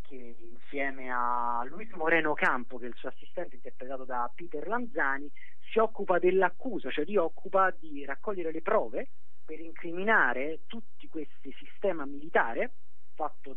che 0.00 0.36
insieme 0.40 1.10
a 1.10 1.62
Luis 1.68 1.90
Moreno 1.92 2.32
Campo, 2.32 2.78
che 2.78 2.86
è 2.86 2.88
il 2.88 2.94
suo 2.96 3.10
assistente 3.10 3.56
interpretato 3.56 4.04
da 4.04 4.30
Peter 4.34 4.66
Lanzani, 4.66 5.30
si 5.70 5.78
occupa 5.78 6.18
dell'accusa, 6.18 6.90
cioè 6.90 7.04
si 7.04 7.16
occupa 7.16 7.70
di 7.78 8.04
raccogliere 8.04 8.52
le 8.52 8.62
prove 8.62 9.08
per 9.44 9.60
incriminare 9.60 10.60
tutti 10.66 11.08
questi 11.08 11.52
sistema 11.58 12.06
militare 12.06 12.72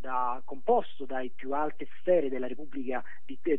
da, 0.00 0.40
composto 0.44 1.06
dai 1.06 1.30
più 1.30 1.52
alte 1.52 1.88
sfere 1.98 2.28
della 2.28 2.46
Repubblica, 2.46 3.02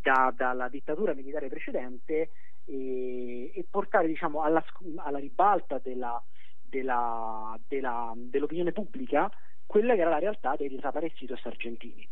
da, 0.01 0.33
dalla 0.35 0.69
dittatura 0.69 1.13
militare 1.13 1.49
precedente 1.49 2.29
e, 2.63 3.51
e 3.53 3.65
portare 3.69 4.07
diciamo, 4.07 4.41
alla, 4.41 4.63
alla 4.97 5.17
ribalta 5.17 5.79
della, 5.79 6.21
della, 6.61 7.59
della, 7.67 8.13
dell'opinione 8.15 8.71
pubblica 8.71 9.29
quella 9.67 9.93
che 9.93 10.01
era 10.01 10.09
la 10.09 10.19
realtà 10.19 10.55
dei 10.57 10.69
desaparecidos 10.69 11.45
argentini. 11.45 12.07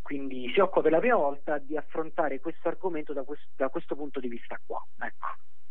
Quindi 0.00 0.50
si 0.54 0.60
occupa 0.60 0.80
per 0.80 0.92
la 0.92 1.00
prima 1.00 1.16
volta 1.16 1.58
di 1.58 1.76
affrontare 1.76 2.40
questo 2.40 2.68
argomento 2.68 3.12
da, 3.12 3.24
questo, 3.24 3.48
da 3.56 3.68
questo 3.68 3.94
punto 3.94 4.20
di 4.20 4.28
vista 4.28 4.58
qua. 4.64 4.82
Ecco 5.00 5.26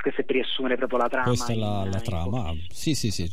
questo 0.08 0.22
è 0.22 0.24
per 0.24 0.36
riassumere 0.36 0.78
proprio 0.78 1.00
la 1.00 1.10
trama. 1.10 1.26
Questa 1.26 1.52
è 1.52 1.56
la, 1.56 1.86
la 1.86 2.00
trama, 2.00 2.54
sì, 2.70 2.94
sì, 2.94 3.12
sì. 3.12 3.30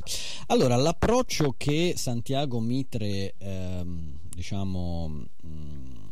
Allora, 0.49 0.77
l'approccio 0.77 1.55
che 1.57 1.93
Santiago 1.97 2.59
Mitre, 2.61 3.35
ehm, 3.39 4.19
diciamo, 4.35 5.09
mh, 5.09 5.29
mm, 5.47 6.04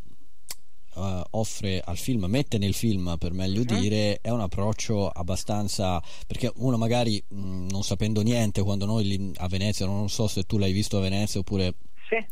uh, 0.94 1.20
offre 1.30 1.80
al 1.84 1.96
film, 1.96 2.24
mette 2.24 2.58
nel 2.58 2.74
film 2.74 3.16
per 3.18 3.32
meglio 3.32 3.60
uh-huh. 3.60 3.78
dire, 3.80 4.18
è 4.20 4.30
un 4.30 4.40
approccio 4.40 5.08
abbastanza 5.08 6.02
perché 6.26 6.52
uno 6.56 6.76
magari 6.76 7.22
mh, 7.26 7.36
mm, 7.36 7.68
non 7.70 7.82
sapendo 7.82 8.22
niente 8.22 8.62
quando 8.62 8.86
noi 8.86 9.04
lì 9.04 9.32
a 9.36 9.48
Venezia, 9.48 9.86
non 9.86 10.08
so 10.08 10.26
se 10.28 10.44
tu 10.44 10.58
l'hai 10.58 10.72
visto 10.72 10.98
a 10.98 11.00
Venezia 11.00 11.40
oppure 11.40 11.74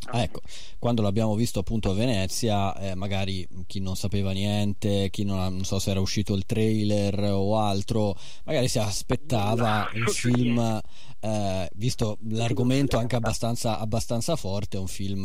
Ah, 0.06 0.22
ecco, 0.22 0.40
quando 0.78 1.02
l'abbiamo 1.02 1.34
visto 1.34 1.60
appunto 1.60 1.90
a 1.90 1.94
Venezia, 1.94 2.76
eh, 2.76 2.94
magari 2.94 3.46
chi 3.66 3.80
non 3.80 3.96
sapeva 3.96 4.32
niente, 4.32 5.08
chi 5.10 5.24
non, 5.24 5.38
non, 5.38 5.64
so 5.64 5.78
se 5.78 5.90
era 5.90 6.00
uscito 6.00 6.34
il 6.34 6.44
trailer 6.44 7.18
o 7.32 7.58
altro, 7.58 8.16
magari 8.44 8.68
si 8.68 8.78
aspettava 8.78 9.88
no, 9.92 9.98
il 9.98 10.08
film, 10.08 10.80
eh, 11.20 11.70
visto 11.74 12.18
l'argomento 12.28 12.98
anche 12.98 13.16
abbastanza, 13.16 13.78
abbastanza 13.78 14.36
forte, 14.36 14.76
un 14.76 14.88
film 14.88 15.24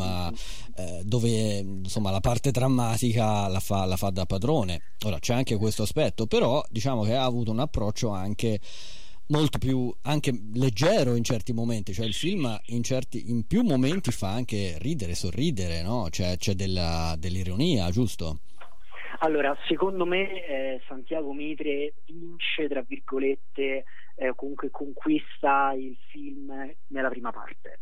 eh, 0.76 1.02
dove 1.04 1.58
insomma 1.58 2.12
la 2.12 2.22
parte 2.22 2.52
drammatica 2.52 3.48
la 3.48 3.60
fa, 3.60 3.86
la 3.86 3.98
fa 3.98 4.10
da 4.10 4.26
padrone. 4.26 4.82
Ora 5.06 5.20
c'è 5.20 5.34
anche 5.34 5.58
questo 5.58 5.84
aspetto, 5.84 6.28
però 6.28 6.64
diciamo 6.70 7.04
che 7.04 7.16
ha 7.16 7.24
avuto 7.24 7.52
un 7.52 7.60
approccio 7.60 8.10
anche 8.10 8.60
molto 9.28 9.58
più 9.58 9.94
anche 10.04 10.32
leggero 10.54 11.16
in 11.16 11.24
certi 11.24 11.54
momenti, 11.54 11.94
cioè 11.94 12.06
il 12.06 12.14
film 12.14 12.60
in, 12.68 12.84
certi, 12.84 13.30
in 13.30 13.46
più 13.48 13.64
momenti 13.64 14.12
fa 14.12 14.32
anche 14.32 14.78
ridere, 14.80 15.16
sorridere, 15.16 15.82
no? 15.82 16.10
cioè, 16.10 16.38
c'è 16.38 16.54
della, 16.54 17.16
dell'ironia, 17.18 17.90
giusto? 17.90 18.40
Allora, 19.20 19.56
secondo 19.68 20.06
me 20.06 20.46
eh, 20.46 20.82
Santiago 20.88 21.34
Mitre 21.34 21.94
vince, 22.06 22.68
tra 22.68 22.84
virgolette, 22.86 23.86
eh, 24.16 24.34
comunque 24.36 24.70
conquista 24.70 25.74
il 25.74 25.98
film 26.10 26.54
nella 26.88 27.10
prima 27.10 27.32
parte, 27.32 27.80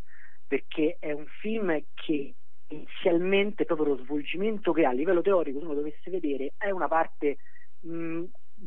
perché 0.47 0.97
è 0.99 1.11
un 1.11 1.25
film 1.41 1.75
che 1.93 2.33
inizialmente 2.67 3.65
proprio 3.65 3.95
lo 3.95 4.03
svolgimento 4.03 4.71
che 4.71 4.85
ha 4.85 4.89
a 4.89 4.93
livello 4.93 5.21
teorico, 5.21 5.59
uno 5.59 5.73
dovesse 5.73 6.09
vedere, 6.09 6.53
è 6.57 6.69
una 6.69 6.87
parte 6.87 7.37
mh, 7.81 8.23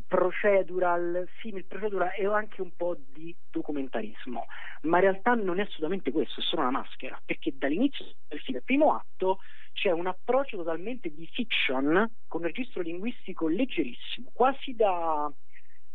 procedural, 0.07 1.29
simil 1.41 1.65
procedural 1.65 2.13
e 2.17 2.27
anche 2.27 2.61
un 2.61 2.75
po' 2.77 2.97
di 3.13 3.35
documentarismo, 3.51 4.47
ma 4.83 4.97
in 4.97 5.03
realtà 5.03 5.35
non 5.35 5.59
è 5.59 5.63
assolutamente 5.63 6.11
questo, 6.11 6.41
è 6.41 6.43
solo 6.43 6.63
una 6.63 6.71
maschera, 6.71 7.21
perché 7.25 7.53
dall'inizio 7.57 8.05
film, 8.29 8.57
il 8.57 8.63
primo 8.65 8.95
atto, 8.95 9.39
c'è 9.73 9.91
un 9.91 10.07
approccio 10.07 10.57
totalmente 10.57 11.13
di 11.13 11.27
fiction 11.27 12.11
con 12.27 12.41
un 12.41 12.47
registro 12.47 12.81
linguistico 12.81 13.47
leggerissimo, 13.47 14.31
quasi 14.33 14.75
da, 14.75 15.31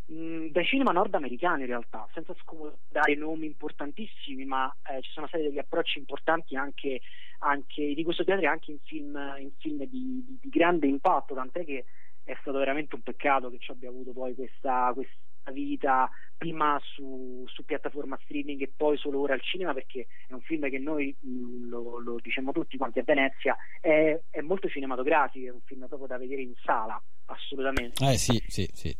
mh, 0.06 0.46
dai 0.46 0.64
cinema 0.64 0.92
nordamericani 0.92 1.62
in 1.62 1.68
realtà, 1.68 2.08
senza 2.14 2.34
scomodare 2.40 3.14
nomi 3.16 3.46
importantissimi, 3.46 4.44
ma 4.44 4.72
eh, 4.88 5.02
ci 5.02 5.10
sono 5.10 5.26
stati 5.26 5.44
degli 5.44 5.58
approcci 5.58 5.98
importanti 5.98 6.54
anche, 6.54 7.00
anche 7.40 7.94
di 7.94 8.04
questo 8.04 8.22
genere 8.22 8.46
anche 8.46 8.70
in 8.70 8.78
film, 8.84 9.16
in 9.38 9.50
film 9.58 9.78
di, 9.78 10.24
di, 10.24 10.38
di 10.40 10.48
grande 10.48 10.86
impatto, 10.86 11.34
tant'è 11.34 11.64
che 11.64 11.84
è 12.24 12.36
stato 12.40 12.58
veramente 12.58 12.94
un 12.94 13.02
peccato 13.02 13.50
che 13.50 13.58
ci 13.58 13.70
abbia 13.70 13.88
avuto 13.88 14.12
poi 14.12 14.34
questa, 14.34 14.92
questa 14.94 15.50
vita 15.52 16.08
prima 16.36 16.80
su, 16.82 17.44
su, 17.48 17.64
piattaforma 17.64 18.18
streaming 18.22 18.60
e 18.62 18.72
poi 18.74 18.96
solo 18.96 19.20
ora 19.20 19.34
al 19.34 19.42
cinema 19.42 19.72
perché 19.72 20.06
è 20.28 20.32
un 20.32 20.40
film 20.40 20.68
che 20.68 20.78
noi 20.78 21.14
mh, 21.18 21.68
lo, 21.68 21.98
lo, 21.98 22.18
diciamo 22.20 22.52
tutti 22.52 22.76
quanti 22.76 23.00
a 23.00 23.04
Venezia 23.04 23.56
è, 23.80 24.20
è, 24.30 24.40
molto 24.40 24.68
cinematografico, 24.68 25.46
è 25.46 25.50
un 25.50 25.60
film 25.64 25.86
proprio 25.86 26.08
da 26.08 26.18
vedere 26.18 26.42
in 26.42 26.54
sala 26.64 27.00
assolutamente. 27.26 28.04
Eh 28.04 28.16
sì 28.16 28.42
sì 28.46 28.68
sì. 28.72 28.96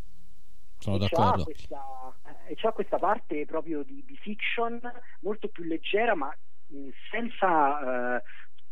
Sono 0.78 0.96
e 0.96 0.98
d'accordo. 0.98 1.36
c'ha 1.38 1.44
questa, 1.44 2.14
eh, 2.26 2.52
e 2.52 2.54
c'ha 2.56 2.72
questa 2.72 2.98
parte 2.98 3.44
proprio 3.46 3.84
di, 3.84 4.02
di 4.04 4.16
fiction 4.16 4.80
molto 5.20 5.48
più 5.48 5.62
leggera 5.62 6.16
ma 6.16 6.34
mh, 6.66 6.88
senza 7.10 8.16
eh, 8.16 8.22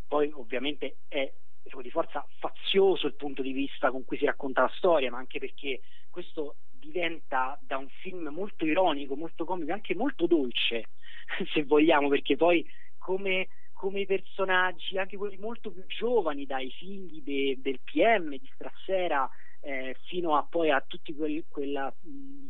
poi 0.08 0.30
ovviamente 0.34 0.96
è 1.06 1.32
diciamo, 1.62 1.82
di 1.82 1.90
forza 1.90 2.26
fazioso 2.38 3.06
il 3.06 3.14
punto 3.14 3.42
di 3.42 3.52
vista 3.52 3.90
con 3.90 4.04
cui 4.04 4.18
si 4.18 4.24
racconta 4.24 4.62
la 4.62 4.72
storia, 4.76 5.10
ma 5.10 5.18
anche 5.18 5.38
perché 5.38 5.80
questo 6.10 6.56
diventa 6.70 7.58
da 7.62 7.76
un 7.76 7.88
film 8.00 8.28
molto 8.28 8.64
ironico, 8.64 9.16
molto 9.16 9.44
comico, 9.44 9.72
anche 9.72 9.94
molto 9.94 10.26
dolce, 10.26 10.88
se 11.52 11.64
vogliamo, 11.64 12.08
perché 12.08 12.36
poi 12.36 12.66
come, 12.98 13.48
come 13.72 14.00
i 14.00 14.06
personaggi, 14.06 14.98
anche 14.98 15.16
quelli 15.16 15.36
molto 15.36 15.70
più 15.70 15.84
giovani, 15.86 16.46
dai 16.46 16.70
figli 16.70 17.22
de, 17.22 17.58
del 17.60 17.80
PM 17.84 18.30
di 18.30 18.50
Strassera 18.54 19.28
eh, 19.62 19.94
fino 20.06 20.36
a 20.36 20.46
poi 20.48 20.70
a 20.70 20.82
tutti 20.86 21.14
quel, 21.14 21.44
quella, 21.48 21.92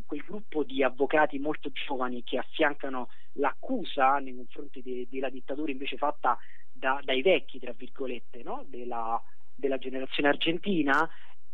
quel, 0.05 0.21
gruppo 0.21 0.63
di 0.63 0.81
avvocati 0.81 1.39
molto 1.39 1.69
giovani 1.71 2.23
che 2.23 2.37
affiancano 2.37 3.09
l'accusa 3.33 4.17
nei 4.19 4.35
confronti 4.35 4.81
de, 4.81 5.07
della 5.09 5.29
dittatura 5.29 5.71
invece 5.71 5.97
fatta 5.97 6.37
da, 6.81 6.99
dai 7.03 7.21
vecchi, 7.21 7.59
tra 7.59 7.73
virgolette, 7.77 8.41
no? 8.41 8.65
della, 8.67 9.21
della, 9.53 9.77
generazione 9.77 10.29
argentina, 10.29 11.07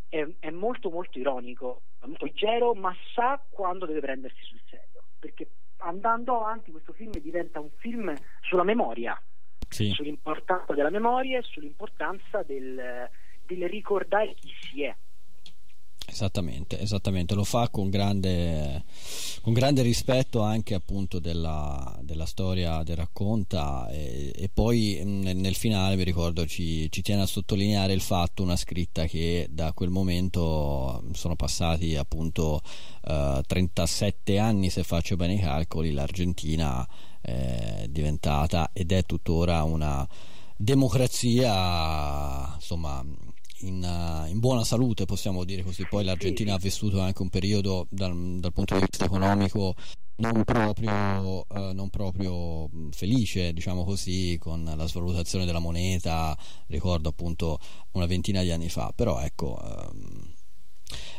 è, 0.07 0.25
è, 0.39 0.49
molto 0.51 0.89
molto 0.89 1.19
ironico, 1.19 1.81
molto 2.05 2.23
leggero, 2.23 2.73
ma 2.73 2.95
sa 3.13 3.43
quando 3.49 3.85
deve 3.85 3.99
prendersi 3.99 4.41
sul 4.43 4.61
serio, 4.69 5.03
perché 5.19 5.49
andando 5.79 6.37
avanti 6.37 6.71
questo 6.71 6.93
film 6.93 7.11
diventa 7.11 7.59
un 7.59 7.69
film 7.75 8.15
sulla 8.41 8.63
memoria, 8.63 9.21
sì. 9.67 9.89
sull'importanza 9.89 10.73
della 10.73 10.89
memoria 10.89 11.39
e 11.39 11.43
sull'importanza 11.43 12.41
del, 12.43 13.09
del 13.45 13.67
ricordare 13.67 14.33
chi 14.33 14.49
si 14.61 14.83
è. 14.83 14.95
Esattamente, 16.09 16.79
esattamente, 16.79 17.35
lo 17.35 17.43
fa 17.43 17.67
con 17.67 17.89
grande, 17.89 18.85
con 19.41 19.51
grande 19.51 19.81
rispetto 19.81 20.41
anche 20.41 20.73
appunto 20.73 21.19
della, 21.19 21.99
della 22.01 22.25
storia 22.25 22.81
che 22.83 22.95
racconta 22.95 23.89
e, 23.89 24.31
e 24.33 24.49
poi 24.51 25.01
nel, 25.03 25.35
nel, 25.35 25.55
finale 25.55 25.97
vi 25.97 26.05
ricordo 26.05 26.45
ci, 26.45 26.89
ci, 26.91 27.01
tiene 27.01 27.23
a 27.23 27.25
sottolineare 27.27 27.91
il 27.91 27.99
fatto, 27.99 28.41
una 28.41 28.55
scritta 28.55 29.05
che 29.05 29.47
da 29.51 29.73
quel 29.73 29.89
momento 29.89 31.03
sono 31.11 31.35
passati 31.35 31.97
appunto 31.97 32.61
uh, 33.03 33.41
37 33.45 34.39
anni 34.39 34.69
se 34.69 34.83
faccio 34.83 35.17
bene 35.17 35.33
i 35.33 35.39
calcoli, 35.39 35.91
l'Argentina 35.91 36.87
è 37.19 37.85
diventata 37.89 38.69
ed 38.71 38.93
è 38.93 39.03
tuttora 39.03 39.61
una 39.63 40.07
democrazia 40.55 42.53
insomma 42.55 43.03
in, 43.61 43.83
uh, 43.83 44.27
in, 44.29 44.39
buona 44.39 44.63
salute, 44.63 45.05
possiamo 45.05 45.43
dire 45.43 45.63
così. 45.63 45.85
Poi 45.87 46.03
l'Argentina 46.03 46.53
ha 46.53 46.57
vissuto 46.57 46.99
anche 47.01 47.21
un 47.21 47.29
periodo 47.29 47.87
dal, 47.89 48.39
dal 48.39 48.53
punto 48.53 48.75
di 48.75 48.81
vista 48.81 49.05
economico 49.05 49.75
non 50.17 50.43
proprio, 50.43 51.45
uh, 51.47 51.73
non 51.73 51.89
proprio, 51.89 52.69
felice, 52.91 53.53
diciamo 53.53 53.83
così, 53.83 54.37
con 54.39 54.63
la 54.63 54.87
svalutazione 54.87 55.45
della 55.45 55.59
moneta, 55.59 56.35
ricordo 56.67 57.09
appunto 57.09 57.59
una 57.91 58.05
ventina 58.05 58.41
di 58.41 58.51
anni 58.51 58.69
fa, 58.69 58.91
però 58.95 59.19
ecco... 59.19 59.59
Um, 59.61 60.35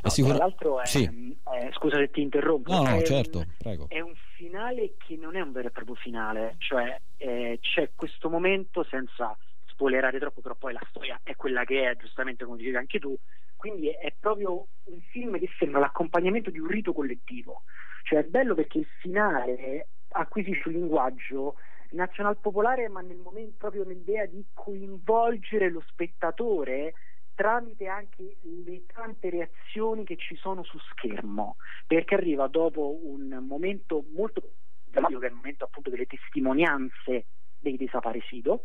No, 0.03 0.11
sicur- 0.11 0.35
tra 0.35 0.45
l'altro 0.45 0.81
è, 0.81 0.87
sì. 0.87 1.05
è, 1.05 1.69
scusa 1.73 1.97
se 1.97 2.11
ti 2.11 2.23
interrompo 2.23 2.73
no, 2.73 2.83
no, 2.85 2.97
è, 2.97 3.03
certo, 3.03 3.45
prego. 3.59 3.87
è 3.89 4.01
un 4.01 4.15
finale 4.37 4.95
che 4.97 5.17
non 5.17 5.37
è 5.37 5.41
un 5.41 5.53
vero 5.53 5.69
e 5.69 5.71
proprio 5.73 5.97
finale 5.97 6.55
cioè 6.59 6.99
eh, 7.17 7.59
c'è 7.61 7.91
questo 7.95 8.31
momento 8.31 8.87
senza 8.89 9.37
spoilerare 9.79 10.19
troppo, 10.19 10.41
però 10.41 10.57
poi 10.57 10.73
la 10.73 10.85
storia 10.89 11.21
è 11.23 11.37
quella 11.37 11.65
che 11.65 11.89
è, 11.89 11.97
giustamente 11.97 12.45
come 12.45 12.57
dicevi 12.57 12.77
anche 12.77 12.99
tu, 12.99 13.17
quindi 13.55 13.89
è 13.89 14.13
proprio 14.19 14.67
un 14.85 15.01
film 15.13 15.39
che 15.39 15.49
sembra 15.57 15.79
l'accompagnamento 15.79 16.51
di 16.51 16.59
un 16.59 16.67
rito 16.67 16.93
collettivo, 16.93 17.63
cioè 18.03 18.19
è 18.19 18.25
bello 18.25 18.57
perché 18.57 18.79
il 18.79 18.89
finale 18.99 19.89
acquisisce 20.09 20.69
un 20.69 20.75
linguaggio 20.75 21.55
nazional 21.91 22.39
popolare 22.39 22.89
ma 22.89 23.01
nel 23.01 23.17
momento 23.19 23.55
proprio 23.57 23.85
nell'idea 23.85 24.27
di 24.27 24.45
coinvolgere 24.53 25.71
lo 25.71 25.83
spettatore 25.87 26.95
tramite 27.35 27.87
anche 27.87 28.37
le 28.43 28.85
tante 28.93 29.31
reazioni 29.31 30.05
che 30.05 30.17
ci 30.17 30.35
sono 30.35 30.65
su 30.65 30.77
schermo, 30.91 31.57
perché 31.87 32.17
arriva 32.17 32.49
dopo 32.49 32.99
un 33.05 33.29
momento 33.47 34.05
molto 34.13 34.43
drammatico 34.87 35.21
che 35.21 35.27
è 35.27 35.31
il 35.31 35.37
momento 35.37 35.65
appunto 35.65 35.89
delle 35.89 36.07
testimonianze 36.07 37.27
dei 37.61 37.77
desaparecidos 37.77 38.61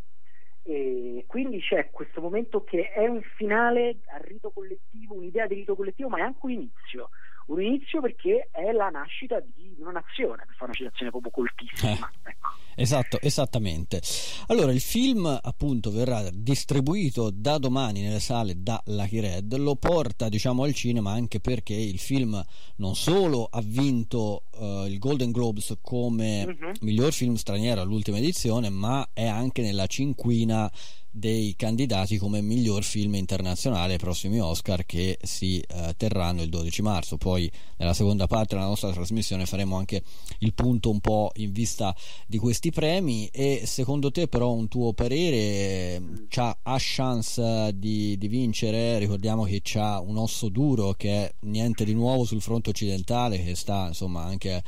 e 0.64 1.26
quindi 1.28 1.60
c'è 1.60 1.90
questo 1.92 2.22
momento 2.22 2.64
che 2.64 2.92
è 2.92 3.06
un 3.06 3.22
finale 3.36 4.00
a 4.08 4.18
rito 4.18 4.52
collettivo, 4.52 5.16
un'idea 5.16 5.46
di 5.46 5.56
rito 5.56 5.76
collettivo, 5.76 6.08
ma 6.08 6.20
è 6.20 6.22
anche 6.22 6.40
un 6.42 6.52
inizio, 6.52 7.10
un 7.48 7.62
inizio 7.62 8.00
perché 8.00 8.48
è 8.50 8.72
la 8.72 8.90
nascita 8.90 9.42
di 9.42 9.76
una 9.80 9.92
nazione, 9.92 10.46
per 10.46 10.56
fare 10.56 10.72
una 10.72 10.74
citazione 10.74 11.12
proprio 11.12 11.32
coltissima. 11.32 12.10
Eh. 12.24 12.38
Esatto, 12.76 13.20
esattamente. 13.22 14.02
Allora, 14.48 14.72
il 14.72 14.82
film 14.82 15.40
appunto 15.42 15.92
verrà 15.92 16.30
distribuito 16.34 17.30
da 17.30 17.58
domani 17.58 18.02
nelle 18.02 18.20
sale 18.20 18.62
da 18.62 18.82
Lucky 18.86 19.20
Red, 19.20 19.56
lo 19.58 19.76
porta 19.76 20.30
diciamo 20.30 20.64
al 20.64 20.74
cinema 20.74 21.12
anche 21.12 21.40
perché 21.40 21.74
il 21.74 22.00
film 22.00 22.44
non 22.78 22.96
solo 22.96 23.48
ha 23.50 23.62
vinto 23.64 24.44
uh, 24.58 24.86
il 24.86 25.00
Golden 25.00 25.32
Globes 25.32 25.76
come 25.82 26.44
uh-huh. 26.44 26.72
miglior 26.82 27.14
film 27.14 27.36
straniero 27.36 27.82
all'ultima 27.82 28.18
edizione, 28.18 28.70
ma 28.70 29.10
è 29.14 29.26
anche 29.26 29.62
nella 29.62 29.88
cinquina 29.88 30.72
dei 31.16 31.54
candidati 31.56 32.18
come 32.18 32.42
miglior 32.42 32.84
film 32.84 33.14
internazionale 33.14 33.94
ai 33.94 34.00
prossimi 34.00 34.40
Oscar 34.40 34.84
che 34.84 35.20
si 35.22 35.60
eh, 35.60 35.94
terranno 35.96 36.42
il 36.42 36.50
12 36.50 36.82
marzo. 36.82 37.18
Poi 37.18 37.50
nella 37.78 37.94
seconda 37.94 38.26
parte 38.26 38.56
della 38.56 38.68
nostra 38.68 38.92
trasmissione 38.92 39.46
faremo 39.46 39.78
anche 39.78 40.02
il 40.40 40.54
punto 40.56 40.90
un 40.90 41.00
po' 41.00 41.30
in 41.36 41.52
vista 41.52 41.96
di 42.26 42.40
questi 42.40 42.72
premi 42.72 43.28
e 43.28 43.62
secondo 43.66 44.10
te 44.10 44.28
però 44.28 44.52
un 44.54 44.68
tuo 44.68 44.94
parere 44.94 46.02
ha 46.32 46.78
chance 46.80 47.72
di, 47.76 48.18
di, 48.18 48.28
vincere? 48.28 48.98
Ricordiamo 48.98 49.44
che 49.44 49.62
c'ha 49.64 50.00
un 50.00 50.18
osso 50.18 50.50
duro 50.50 50.94
che 50.94 51.10
è 51.12 51.34
niente 51.42 51.86
di 51.86 51.94
nuovo 51.94 52.26
sul 52.26 52.42
fronte 52.42 52.72
occidentale 52.72 53.44
che 53.44 53.54
sta 53.54 53.86
insomma 53.88 54.24
anche 54.24 54.64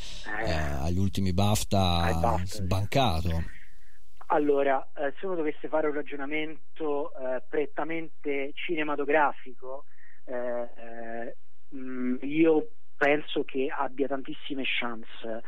eh, 0.46 0.52
agli 0.52 1.00
ultimi 1.00 1.34
BAFTA 1.34 2.44
sbancato. 2.46 3.64
Allora, 4.28 4.88
eh, 4.96 5.14
se 5.20 5.26
uno 5.26 5.36
dovesse 5.36 5.68
fare 5.68 5.88
un 5.88 5.94
ragionamento 5.94 7.14
eh, 7.16 7.44
prettamente 7.48 8.52
cinematografico, 8.54 9.86
eh, 10.26 10.34
eh 10.34 11.36
mh, 11.70 11.78
mm, 11.78 12.16
io 12.22 12.70
penso 12.98 13.44
che 13.44 13.68
abbia 13.76 14.08
tantissime 14.08 14.64
chance. 14.66 15.44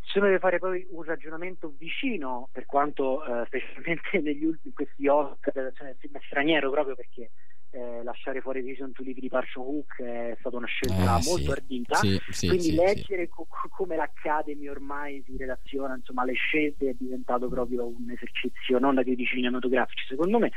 Se 0.00 0.18
uno 0.18 0.26
deve 0.28 0.38
fare 0.38 0.58
poi 0.58 0.86
un 0.90 1.02
ragionamento 1.02 1.72
vicino, 1.76 2.48
per 2.52 2.66
quanto 2.66 3.24
eh, 3.24 3.46
specialmente 3.46 4.18
negli 4.20 4.44
ultimi 4.44 4.74
questi 4.74 5.06
Oscar, 5.06 5.72
cioè 5.74 5.86
nel 5.86 5.96
film 5.98 6.18
straniero, 6.26 6.70
proprio 6.70 6.94
perché 6.94 7.30
eh, 7.76 8.02
lasciare 8.02 8.40
fuori 8.40 8.62
Vision 8.62 8.90
to 8.92 9.02
Live 9.02 9.20
di 9.20 9.28
Parson 9.28 9.62
Hook 9.62 10.00
è 10.00 10.36
stata 10.38 10.56
una 10.56 10.66
scelta 10.66 11.18
eh, 11.18 11.24
molto 11.24 11.44
sì, 11.44 11.50
ardita. 11.50 11.94
Sì, 11.96 12.20
sì, 12.30 12.48
quindi 12.48 12.74
leggere 12.74 13.28
co- 13.28 13.46
come 13.68 13.96
l'Academy 13.96 14.66
ormai 14.68 15.22
si 15.26 15.36
relaziona 15.36 15.94
insomma 15.94 16.22
alle 16.22 16.32
scelte 16.32 16.90
è 16.90 16.94
diventato 16.98 17.48
proprio 17.48 17.86
un 17.86 18.10
esercizio 18.10 18.78
non 18.78 18.94
da 18.94 19.02
critici 19.02 19.34
cinematografici 19.34 20.06
secondo 20.08 20.38
me. 20.38 20.52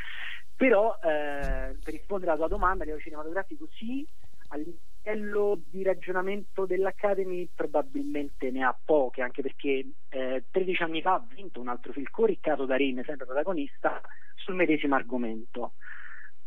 Però 0.56 0.94
eh, 0.96 1.76
per 1.84 1.94
rispondere 1.94 2.32
alla 2.32 2.40
tua 2.40 2.56
domanda 2.56 2.84
a 2.84 2.86
livello 2.86 3.04
cinematografico 3.04 3.68
sì 3.74 4.08
a 4.52 4.58
livello 4.58 5.62
di 5.70 5.84
ragionamento 5.84 6.66
dell'Academy 6.66 7.50
probabilmente 7.54 8.50
ne 8.50 8.64
ha 8.64 8.78
poche 8.84 9.22
anche 9.22 9.42
perché 9.42 9.86
eh, 10.10 10.46
13 10.50 10.84
anni 10.84 11.02
fa 11.02 11.16
ha 11.16 11.26
vinto 11.36 11.60
un 11.60 11.68
altro 11.68 11.92
film 11.92 12.06
con 12.10 12.26
Riccardo 12.26 12.66
Darin 12.66 13.04
sempre 13.06 13.26
protagonista 13.26 14.02
sul 14.36 14.56
medesimo 14.56 14.96
argomento 14.96 15.74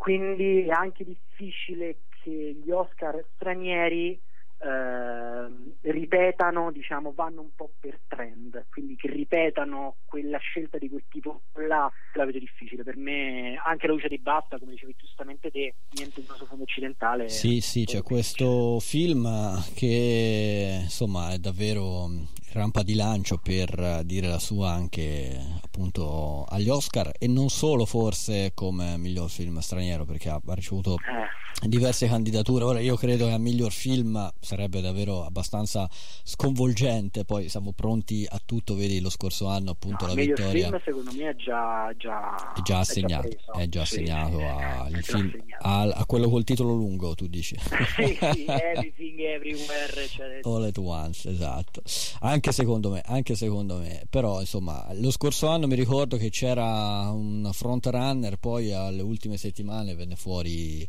quindi 0.03 0.65
è 0.65 0.73
anche 0.73 1.05
difficile 1.05 1.99
che 2.25 2.61
gli 2.61 2.73
Oscar 2.73 3.25
stranieri 3.37 4.11
eh, 4.59 5.91
ripetano, 5.93 6.73
diciamo, 6.73 7.13
vanno 7.15 7.43
un 7.43 7.51
po' 7.55 7.71
per 7.79 8.01
trend, 8.09 8.67
quindi 8.69 8.97
che 8.97 9.07
ripetano 9.09 9.99
quella 10.05 10.39
scelta 10.39 10.77
di 10.79 10.89
quel 10.89 11.05
tipo 11.09 11.43
là 11.55 11.89
la 12.15 12.25
vedo 12.25 12.41
difficile. 12.41 12.83
Per 12.83 12.97
me, 12.97 13.61
anche 13.65 13.87
la 13.87 13.93
luce 13.93 14.09
di 14.09 14.19
Basta, 14.19 14.59
come 14.59 14.73
dicevi 14.73 14.97
giustamente 14.99 15.53
te, 15.53 15.73
niente 15.93 16.19
in 16.19 16.27
questo 16.27 16.47
fondo 16.47 16.65
occidentale. 16.65 17.29
Sì, 17.29 17.61
sì, 17.61 17.85
c'è 17.85 18.03
questo 18.03 18.81
film 18.81 19.29
che 19.77 20.81
insomma 20.83 21.33
è 21.33 21.39
davvero 21.39 22.09
rampa 22.53 22.83
di 22.83 22.95
lancio 22.95 23.39
per 23.39 24.03
dire 24.05 24.29
la 24.29 24.39
sua 24.39 24.71
anche 24.73 25.39
appunto 25.63 26.45
agli 26.45 26.69
Oscar 26.69 27.11
e 27.19 27.27
non 27.27 27.49
solo 27.49 27.87
forse 27.87 28.53
come 28.55 28.97
miglior 28.99 29.31
film 29.31 29.59
straniero 29.59 30.05
perché 30.05 30.29
ha 30.29 30.41
ricevuto 30.49 30.95
eh. 30.95 31.42
Diverse 31.67 32.07
candidature. 32.07 32.65
Ora 32.65 32.81
io 32.81 32.97
credo 32.97 33.27
che 33.27 33.33
a 33.33 33.39
miglior 33.39 33.73
film 33.73 34.33
sarebbe 34.41 34.81
davvero 34.81 35.25
abbastanza 35.25 35.89
sconvolgente. 36.25 37.25
Poi 37.25 37.49
siamo 37.49 37.73
pronti 37.73 38.27
a 38.29 38.41
tutto 38.45 38.75
vedi 38.75 39.01
lo 39.01 39.11
scorso 39.11 39.47
anno 39.49 39.71
appunto 39.73 40.07
no, 40.07 40.15
la 40.15 40.21
vittoria 40.21 40.63
film 40.63 40.81
secondo 40.85 41.13
me 41.13 41.31
è 41.31 41.37
già, 41.37 41.93
già, 41.97 42.53
è 42.55 42.61
già 42.63 42.79
assegnato 42.79 43.29
è 43.57 43.69
già, 43.69 43.83
assegnato 43.83 44.39
sì, 44.39 44.43
a, 44.43 44.87
è 44.87 45.01
film, 45.01 45.27
assegnato. 45.27 45.65
A, 45.65 45.83
a, 45.83 46.07
quello 46.07 46.29
col 46.29 46.45
titolo 46.45 46.75
lungo 46.75 47.15
tu 47.15 47.27
dici. 47.27 47.57
Sì, 47.93 48.17
everything 48.47 49.19
everywhere 49.21 50.09
cioè... 50.09 50.41
all 50.45 50.65
at 50.65 50.79
once 50.79 51.29
esatto. 51.29 51.83
Anche 52.21 52.53
secondo 52.53 52.91
me, 52.91 53.03
anche 53.05 53.35
secondo 53.35 53.77
me. 53.77 54.05
Però 54.09 54.41
insomma, 54.41 54.87
lo 54.95 55.11
scorso 55.11 55.49
anno 55.49 55.67
mi 55.67 55.75
ricordo 55.75 56.17
che 56.17 56.31
c'era 56.31 57.11
un 57.11 57.49
front 57.53 57.87
runner, 57.87 58.37
poi 58.37 58.73
alle 58.73 59.03
ultime 59.03 59.37
settimane 59.37 59.95
venne 59.95 60.17
fuori, 60.17 60.89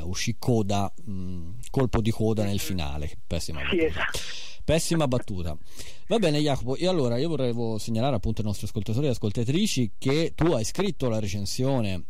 uh, 0.00 0.08
uscì 0.08 0.36
coda, 0.38 0.92
mh, 1.04 1.12
mm, 1.12 1.50
colpo 1.70 2.00
di 2.00 2.10
coda 2.10 2.44
nel 2.44 2.58
finale. 2.58 3.10
Pessima 3.26 3.60
battuta. 3.60 3.84
Esatto. 3.84 4.18
Pessima 4.64 5.08
battuta. 5.08 5.56
Va 6.06 6.18
bene 6.18 6.40
Jacopo, 6.40 6.76
e 6.76 6.86
allora 6.86 7.18
io 7.18 7.28
vorrei 7.28 7.54
segnalare 7.78 8.16
appunto 8.16 8.40
ai 8.40 8.46
nostri 8.46 8.66
ascoltatori 8.66 9.06
e 9.06 9.10
ascoltatrici 9.10 9.92
che 9.98 10.32
tu 10.34 10.52
hai 10.52 10.64
scritto 10.64 11.08
la 11.08 11.18
recensione 11.18 12.04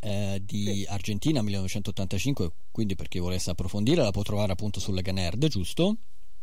eh, 0.00 0.42
di 0.44 0.86
Argentina 0.88 1.42
1985, 1.42 2.52
quindi 2.70 2.94
per 2.94 3.08
chi 3.08 3.18
volesse 3.18 3.50
approfondire 3.50 4.02
la 4.02 4.10
può 4.10 4.22
trovare 4.22 4.52
appunto 4.52 4.80
sulle 4.80 5.02
Ganerd, 5.02 5.46
giusto? 5.48 5.96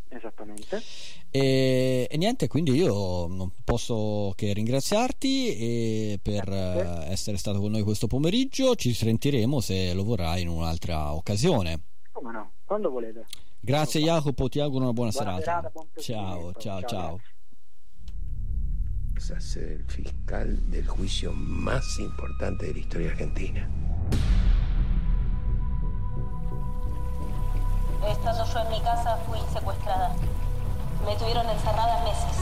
Esattamente. 0.10 0.82
E, 1.30 2.08
e, 2.10 2.18
niente, 2.18 2.48
quindi 2.48 2.72
io 2.74 3.28
non 3.28 3.52
posso 3.64 4.34
che 4.36 4.54
ringraziarti 4.54 6.20
per 6.22 6.46
Grazie. 6.46 7.12
essere 7.12 7.38
stato 7.38 7.60
con 7.60 7.72
noi 7.72 7.84
questo 7.84 8.08
pomeriggio. 8.08 8.76
Ci 8.76 8.94
sentiremo 8.94 9.60
se 9.60 9.94
lo 9.94 10.04
vorrai 10.04 10.42
in 10.42 10.50
un'altra 10.50 11.14
occasione. 11.14 11.82
Come 12.12 12.32
no, 12.32 12.52
quando 12.66 12.90
volete. 12.90 13.26
Grazie 13.60 14.02
Jacopo, 14.02 14.50
ti 14.50 14.60
auguro 14.60 14.86
una 14.86 14.94
buona, 14.94 15.12
buona 15.12 15.40
serata. 15.40 15.72
serata 15.72 15.72
ciao, 16.00 16.54
ciao, 16.54 16.82
ciao, 16.82 16.88
ciao. 16.88 17.20
el 19.58 19.84
fiscal 19.86 20.58
del 20.72 20.88
juicio 20.88 21.34
más 21.34 22.00
importante 22.00 22.66
de 22.68 22.74
la 22.74 22.80
historia 22.80 23.12
argentina. 23.12 23.70
Estando 28.08 28.46
yo 28.46 28.60
en 28.60 28.70
mi 28.70 28.82
casa 28.82 29.18
fui 29.28 29.40
secuestrada. 29.54 30.16
Me 31.06 31.16
tuvieron 31.16 31.48
encerrada 31.50 32.04
meses. 32.04 32.38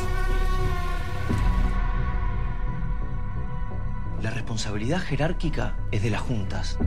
La 4.21 4.29
responsabilidad 4.31 4.99
jerárquica 4.99 5.75
es 5.91 6.03
de 6.03 6.09
las 6.09 6.21
juntas. 6.21 6.77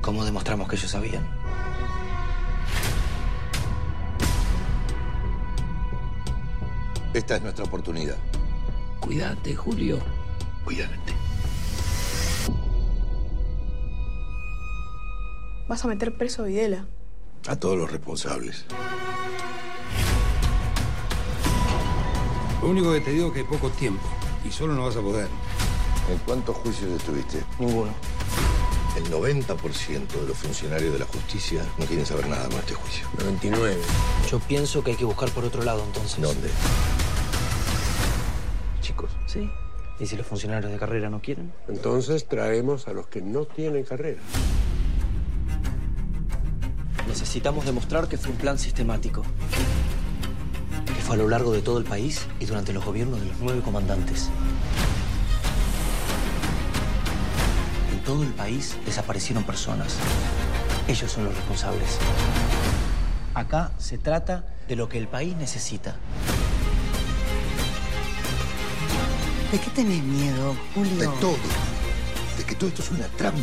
¿Cómo 0.00 0.24
demostramos 0.24 0.68
que 0.68 0.76
ellos 0.76 0.90
sabían? 0.90 1.26
Esta 7.14 7.36
es 7.36 7.42
nuestra 7.42 7.64
oportunidad. 7.64 8.16
Cuídate, 9.00 9.54
Julio. 9.54 9.98
Cuídate. 10.64 11.14
Vas 15.68 15.84
a 15.84 15.88
meter 15.88 16.16
preso 16.16 16.42
a 16.42 16.46
Videla. 16.46 16.86
A 17.46 17.56
todos 17.56 17.76
los 17.76 17.90
responsables. 17.90 18.64
Lo 22.62 22.70
único 22.70 22.92
que 22.92 23.00
te 23.02 23.10
digo 23.10 23.26
es 23.26 23.32
que 23.34 23.38
hay 23.40 23.44
poco 23.44 23.68
tiempo 23.68 24.02
y 24.46 24.50
solo 24.50 24.72
no 24.72 24.86
vas 24.86 24.96
a 24.96 25.02
poder. 25.02 25.28
¿En 26.10 26.18
cuántos 26.24 26.56
juicios 26.56 26.90
estuviste? 26.92 27.42
Ninguno. 27.58 27.92
El 28.96 29.10
90% 29.10 30.06
de 30.06 30.26
los 30.26 30.38
funcionarios 30.38 30.92
de 30.94 30.98
la 30.98 31.04
justicia 31.04 31.62
no 31.78 31.84
quieren 31.84 32.06
saber 32.06 32.28
nada 32.28 32.48
con 32.48 32.60
este 32.60 32.74
juicio. 32.74 33.06
99. 33.18 33.76
Yo 34.30 34.38
pienso 34.38 34.82
que 34.82 34.92
hay 34.92 34.96
que 34.96 35.04
buscar 35.04 35.28
por 35.30 35.44
otro 35.44 35.62
lado 35.62 35.84
entonces. 35.84 36.22
¿Dónde? 36.22 36.48
Chicos. 38.80 39.10
Sí. 39.26 39.50
¿Y 40.00 40.06
si 40.06 40.16
los 40.16 40.26
funcionarios 40.26 40.72
de 40.72 40.78
carrera 40.78 41.10
no 41.10 41.20
quieren? 41.20 41.52
Entonces 41.68 42.26
traemos 42.26 42.88
a 42.88 42.94
los 42.94 43.06
que 43.08 43.20
no 43.20 43.44
tienen 43.44 43.84
carrera. 43.84 44.20
Necesitamos 47.34 47.64
demostrar 47.64 48.06
que 48.06 48.16
fue 48.16 48.30
un 48.30 48.36
plan 48.36 48.56
sistemático. 48.60 49.24
Que 50.86 51.02
fue 51.02 51.16
a 51.16 51.18
lo 51.18 51.28
largo 51.28 51.50
de 51.50 51.62
todo 51.62 51.78
el 51.78 51.84
país 51.84 52.28
y 52.38 52.46
durante 52.46 52.72
los 52.72 52.84
gobiernos 52.84 53.20
de 53.20 53.26
los 53.26 53.36
nueve 53.40 53.60
comandantes. 53.60 54.28
En 57.92 58.04
todo 58.04 58.22
el 58.22 58.32
país 58.34 58.76
desaparecieron 58.86 59.42
personas. 59.42 59.96
Ellos 60.86 61.10
son 61.10 61.24
los 61.24 61.34
responsables. 61.34 61.98
Acá 63.34 63.72
se 63.78 63.98
trata 63.98 64.44
de 64.68 64.76
lo 64.76 64.88
que 64.88 64.98
el 64.98 65.08
país 65.08 65.36
necesita. 65.36 65.96
¿De 69.50 69.58
qué 69.58 69.70
tenés 69.70 70.04
miedo, 70.04 70.54
Julio? 70.72 70.98
De 70.98 71.08
todo. 71.20 71.36
De 72.38 72.44
que 72.44 72.54
todo 72.54 72.68
esto 72.68 72.82
es 72.82 72.92
una 72.92 73.08
trampa. 73.08 73.40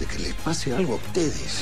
De 0.00 0.06
que 0.06 0.18
les 0.18 0.32
pase 0.32 0.74
algo 0.74 0.94
a 0.94 0.96
ustedes 0.96 1.60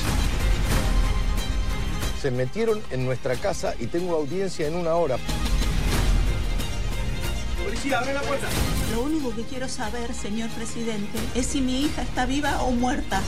Se 2.24 2.30
metieron 2.30 2.80
en 2.90 3.04
nuestra 3.04 3.36
casa 3.36 3.74
y 3.78 3.86
tengo 3.86 4.16
audiencia 4.16 4.66
en 4.66 4.76
una 4.76 4.94
hora. 4.94 5.18
Policía, 7.62 7.98
abre 7.98 8.14
la 8.14 8.22
puerta. 8.22 8.46
Lo 8.94 9.02
único 9.02 9.36
que 9.36 9.42
quiero 9.42 9.68
saber, 9.68 10.14
señor 10.14 10.48
presidente, 10.48 11.18
es 11.34 11.44
si 11.44 11.60
mi 11.60 11.82
hija 11.82 12.00
está 12.00 12.24
viva 12.24 12.62
o 12.62 12.70
muerta. 12.70 13.20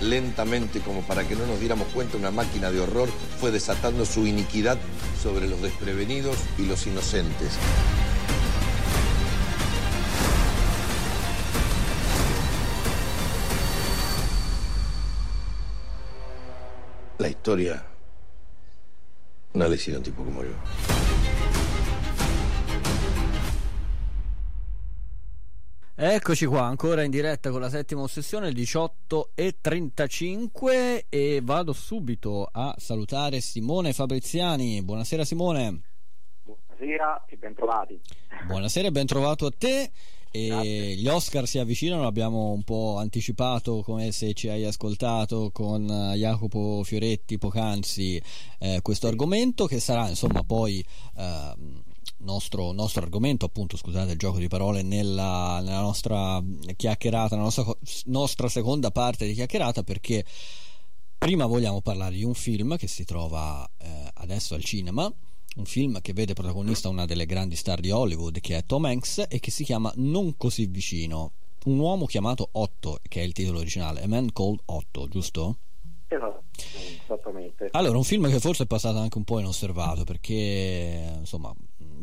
Lentamente, 0.00 0.80
como 0.80 1.02
para 1.02 1.28
que 1.28 1.36
no 1.36 1.44
nos 1.44 1.60
diéramos 1.60 1.86
cuenta, 1.88 2.16
una 2.16 2.30
máquina 2.30 2.70
de 2.70 2.80
horror 2.80 3.10
fue 3.38 3.50
desatando 3.50 4.06
su 4.06 4.26
iniquidad 4.26 4.78
sobre 5.22 5.48
los 5.48 5.60
desprevenidos 5.60 6.38
y 6.56 6.64
los 6.64 6.86
inocentes. 6.86 7.58
Historia 17.46 17.80
no 19.52 19.68
le 19.68 19.76
hicieron 19.76 20.00
un 20.00 20.04
tipo 20.04 20.24
como 20.24 20.42
yo. 20.42 20.54
Eccoci 25.94 26.44
qua, 26.46 26.64
ancora 26.64 27.04
in 27.04 27.10
diretta 27.12 27.50
con 27.50 27.60
la 27.60 27.70
settima 27.70 28.02
ossessione, 28.02 28.48
il 28.48 28.54
18 28.54 29.30
e 29.34 29.58
35 29.60 31.06
e 31.08 31.40
vado 31.40 31.72
subito 31.72 32.48
a 32.50 32.74
salutare 32.78 33.40
Simone 33.40 33.92
Fabriziani. 33.92 34.82
Buonasera 34.82 35.24
Simone. 35.24 35.82
Buonasera 36.42 37.26
e 37.28 37.36
bentrovati. 37.36 38.00
Buonasera 38.44 38.88
e 38.88 38.90
bentrovato 38.90 39.46
a 39.46 39.52
te. 39.56 39.92
E 40.36 40.94
gli 40.96 41.08
Oscar 41.08 41.46
si 41.46 41.58
avvicinano, 41.58 42.06
abbiamo 42.06 42.50
un 42.52 42.62
po' 42.62 42.98
anticipato 42.98 43.82
come 43.82 44.12
se 44.12 44.34
ci 44.34 44.48
hai 44.48 44.64
ascoltato 44.64 45.50
con 45.52 45.86
Jacopo 46.14 46.82
Fioretti 46.84 47.38
poc'anzi 47.38 48.20
eh, 48.58 48.80
questo 48.82 49.06
argomento 49.06 49.66
che 49.66 49.80
sarà 49.80 50.08
insomma 50.08 50.42
poi 50.44 50.84
eh, 51.16 51.54
nostro, 52.18 52.72
nostro 52.72 53.02
argomento, 53.02 53.46
appunto, 53.46 53.76
scusate 53.76 54.12
il 54.12 54.18
gioco 54.18 54.38
di 54.38 54.48
parole, 54.48 54.82
nella, 54.82 55.60
nella 55.62 55.80
nostra 55.80 56.42
chiacchierata, 56.76 57.36
nella 57.36 57.48
nostra, 57.48 57.64
nostra 58.06 58.48
seconda 58.48 58.90
parte 58.90 59.26
di 59.26 59.34
chiacchierata, 59.34 59.82
perché 59.82 60.24
prima 61.18 61.46
vogliamo 61.46 61.80
parlare 61.80 62.16
di 62.16 62.24
un 62.24 62.34
film 62.34 62.76
che 62.76 62.88
si 62.88 63.04
trova 63.04 63.68
eh, 63.78 64.10
adesso 64.14 64.54
al 64.54 64.64
cinema. 64.64 65.12
Un 65.56 65.64
film 65.64 66.02
che 66.02 66.12
vede 66.12 66.34
protagonista 66.34 66.90
una 66.90 67.06
delle 67.06 67.24
grandi 67.24 67.56
star 67.56 67.80
di 67.80 67.90
Hollywood, 67.90 68.40
che 68.40 68.58
è 68.58 68.64
Tom 68.66 68.84
Hanks, 68.84 69.24
e 69.26 69.40
che 69.40 69.50
si 69.50 69.64
chiama 69.64 69.90
Non 69.96 70.36
così 70.36 70.66
vicino. 70.66 71.32
Un 71.64 71.78
uomo 71.78 72.04
chiamato 72.04 72.50
Otto, 72.52 72.98
che 73.08 73.22
è 73.22 73.24
il 73.24 73.32
titolo 73.32 73.58
originale, 73.58 74.02
A 74.02 74.06
Man 74.06 74.32
Called 74.32 74.60
Otto, 74.66 75.08
giusto? 75.08 75.56
Esatto, 76.08 76.42
esattamente. 77.04 77.68
Allora, 77.72 77.96
un 77.96 78.04
film 78.04 78.28
che 78.28 78.38
forse 78.38 78.64
è 78.64 78.66
passato 78.66 78.98
anche 78.98 79.16
un 79.16 79.24
po' 79.24 79.40
inosservato 79.40 80.04
perché, 80.04 81.16
insomma, 81.20 81.54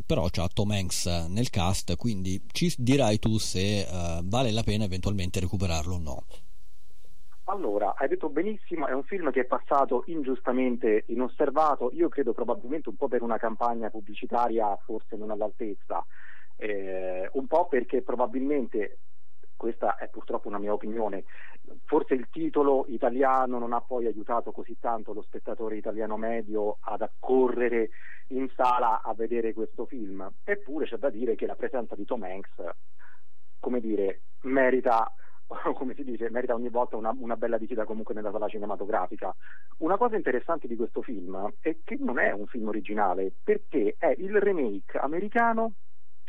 però 0.04 0.28
c'ha 0.30 0.48
Tom 0.52 0.72
Hanks 0.72 1.06
nel 1.28 1.48
cast, 1.50 1.96
quindi 1.96 2.42
ci 2.50 2.74
dirai 2.76 3.20
tu 3.20 3.38
se 3.38 3.86
uh, 3.88 4.20
vale 4.24 4.50
la 4.50 4.64
pena 4.64 4.84
eventualmente 4.84 5.38
recuperarlo 5.38 5.94
o 5.94 5.98
no. 5.98 6.24
Allora, 7.46 7.94
hai 7.96 8.08
detto 8.08 8.30
benissimo, 8.30 8.86
è 8.86 8.92
un 8.92 9.04
film 9.04 9.30
che 9.30 9.42
è 9.42 9.44
passato 9.44 10.04
ingiustamente 10.06 11.04
inosservato, 11.08 11.90
io 11.92 12.08
credo 12.08 12.32
probabilmente 12.32 12.88
un 12.88 12.96
po' 12.96 13.06
per 13.06 13.20
una 13.20 13.36
campagna 13.36 13.90
pubblicitaria 13.90 14.74
forse 14.82 15.16
non 15.16 15.30
all'altezza, 15.30 16.04
eh, 16.56 17.28
un 17.34 17.46
po' 17.46 17.66
perché 17.66 18.00
probabilmente 18.00 18.98
questa 19.56 19.96
è 19.96 20.08
purtroppo 20.08 20.48
una 20.48 20.58
mia 20.58 20.72
opinione. 20.72 21.24
Forse 21.84 22.14
il 22.14 22.28
titolo 22.30 22.86
italiano 22.88 23.58
non 23.58 23.74
ha 23.74 23.80
poi 23.82 24.06
aiutato 24.06 24.50
così 24.50 24.78
tanto 24.80 25.12
lo 25.12 25.22
spettatore 25.22 25.76
italiano 25.76 26.16
medio 26.16 26.78
ad 26.80 27.02
accorrere 27.02 27.90
in 28.28 28.48
sala 28.56 29.02
a 29.02 29.12
vedere 29.12 29.52
questo 29.52 29.84
film. 29.84 30.26
Eppure 30.44 30.86
c'è 30.86 30.96
da 30.96 31.10
dire 31.10 31.34
che 31.34 31.44
la 31.44 31.56
presenza 31.56 31.94
di 31.94 32.06
Tom 32.06 32.22
Hanks, 32.22 32.54
come 33.60 33.80
dire, 33.80 34.22
merita 34.42 35.12
come 35.74 35.94
si 35.94 36.04
dice, 36.04 36.30
merita 36.30 36.54
ogni 36.54 36.68
volta 36.68 36.96
una, 36.96 37.14
una, 37.18 37.36
bella 37.36 37.58
visita 37.58 37.84
comunque 37.84 38.14
nella 38.14 38.30
sala 38.30 38.48
cinematografica. 38.48 39.34
Una 39.78 39.96
cosa 39.96 40.16
interessante 40.16 40.66
di 40.66 40.76
questo 40.76 41.02
film 41.02 41.52
è 41.60 41.76
che 41.84 41.96
non 41.98 42.18
è 42.18 42.32
un 42.32 42.46
film 42.46 42.68
originale, 42.68 43.32
perché 43.42 43.96
è 43.98 44.14
il 44.18 44.40
remake 44.40 44.98
americano 44.98 45.74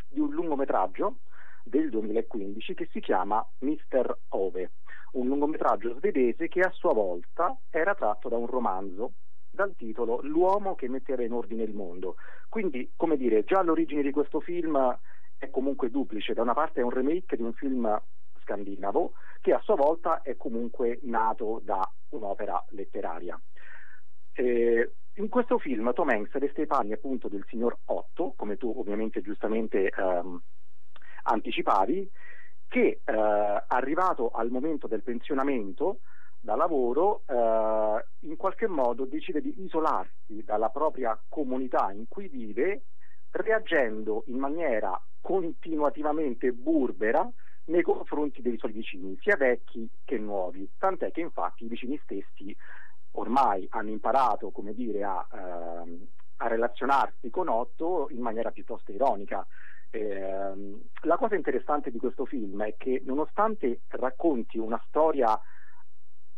di 0.08 0.20
un 0.20 0.30
lungometraggio 0.30 1.18
del 1.64 1.90
2015 1.90 2.74
che 2.74 2.88
si 2.92 3.00
chiama 3.00 3.44
Mr. 3.58 4.16
Ove, 4.30 4.70
un 5.12 5.26
lungometraggio 5.26 5.96
svedese 5.98 6.48
che 6.48 6.60
a 6.60 6.70
sua 6.70 6.92
volta 6.92 7.56
era 7.70 7.94
tratto 7.94 8.28
da 8.28 8.36
un 8.36 8.46
romanzo 8.46 9.12
dal 9.50 9.74
titolo 9.74 10.20
L'uomo 10.22 10.74
che 10.74 10.88
metteva 10.88 11.22
in 11.22 11.32
ordine 11.32 11.62
il 11.62 11.74
mondo. 11.74 12.16
Quindi, 12.48 12.92
come 12.94 13.16
dire, 13.16 13.42
già 13.42 13.62
l'origine 13.62 14.02
di 14.02 14.12
questo 14.12 14.38
film 14.40 14.96
è 15.38 15.50
comunque 15.50 15.90
duplice, 15.90 16.34
da 16.34 16.42
una 16.42 16.54
parte 16.54 16.80
è 16.80 16.84
un 16.84 16.90
remake 16.90 17.36
di 17.36 17.42
un 17.42 17.52
film 17.54 18.00
scandinavo 18.46 19.12
che 19.40 19.52
a 19.52 19.60
sua 19.60 19.74
volta 19.74 20.22
è 20.22 20.36
comunque 20.36 21.00
nato 21.02 21.60
da 21.64 21.88
un'opera 22.10 22.64
letteraria. 22.70 23.38
Eh, 24.32 24.92
in 25.14 25.28
questo 25.28 25.58
film 25.58 25.92
Tom 25.92 26.10
Hanks 26.10 26.38
veste 26.38 26.62
i 26.62 26.66
panni 26.66 26.92
appunto 26.92 27.28
del 27.28 27.44
signor 27.48 27.78
Otto, 27.86 28.34
come 28.36 28.56
tu 28.56 28.72
ovviamente 28.76 29.20
giustamente 29.22 29.88
ehm, 29.88 30.40
anticipavi, 31.24 32.10
che 32.68 33.00
eh, 33.02 33.12
arrivato 33.66 34.30
al 34.30 34.50
momento 34.50 34.86
del 34.86 35.02
pensionamento 35.02 36.00
da 36.38 36.54
lavoro 36.54 37.22
eh, 37.26 38.04
in 38.20 38.36
qualche 38.36 38.68
modo 38.68 39.04
decide 39.04 39.40
di 39.40 39.62
isolarsi 39.62 40.44
dalla 40.44 40.68
propria 40.68 41.18
comunità 41.28 41.90
in 41.92 42.04
cui 42.08 42.28
vive 42.28 42.82
reagendo 43.30 44.22
in 44.26 44.38
maniera 44.38 45.00
continuativamente 45.20 46.52
burbera 46.52 47.28
nei 47.66 47.82
confronti 47.82 48.42
dei 48.42 48.58
suoi 48.58 48.72
vicini, 48.72 49.18
sia 49.20 49.36
vecchi 49.36 49.88
che 50.04 50.18
nuovi, 50.18 50.68
tant'è 50.78 51.10
che 51.10 51.20
infatti 51.20 51.64
i 51.64 51.68
vicini 51.68 51.98
stessi 52.02 52.54
ormai 53.12 53.66
hanno 53.70 53.90
imparato 53.90 54.50
come 54.50 54.74
dire, 54.74 55.02
a, 55.02 55.26
ehm, 55.32 56.06
a 56.36 56.48
relazionarsi 56.48 57.30
con 57.30 57.48
Otto 57.48 58.08
in 58.10 58.20
maniera 58.20 58.50
piuttosto 58.50 58.92
ironica. 58.92 59.46
Eh, 59.90 60.80
la 61.02 61.16
cosa 61.16 61.34
interessante 61.34 61.90
di 61.90 61.98
questo 61.98 62.26
film 62.26 62.62
è 62.62 62.74
che 62.76 63.02
nonostante 63.04 63.80
racconti 63.88 64.58
una 64.58 64.80
storia 64.86 65.40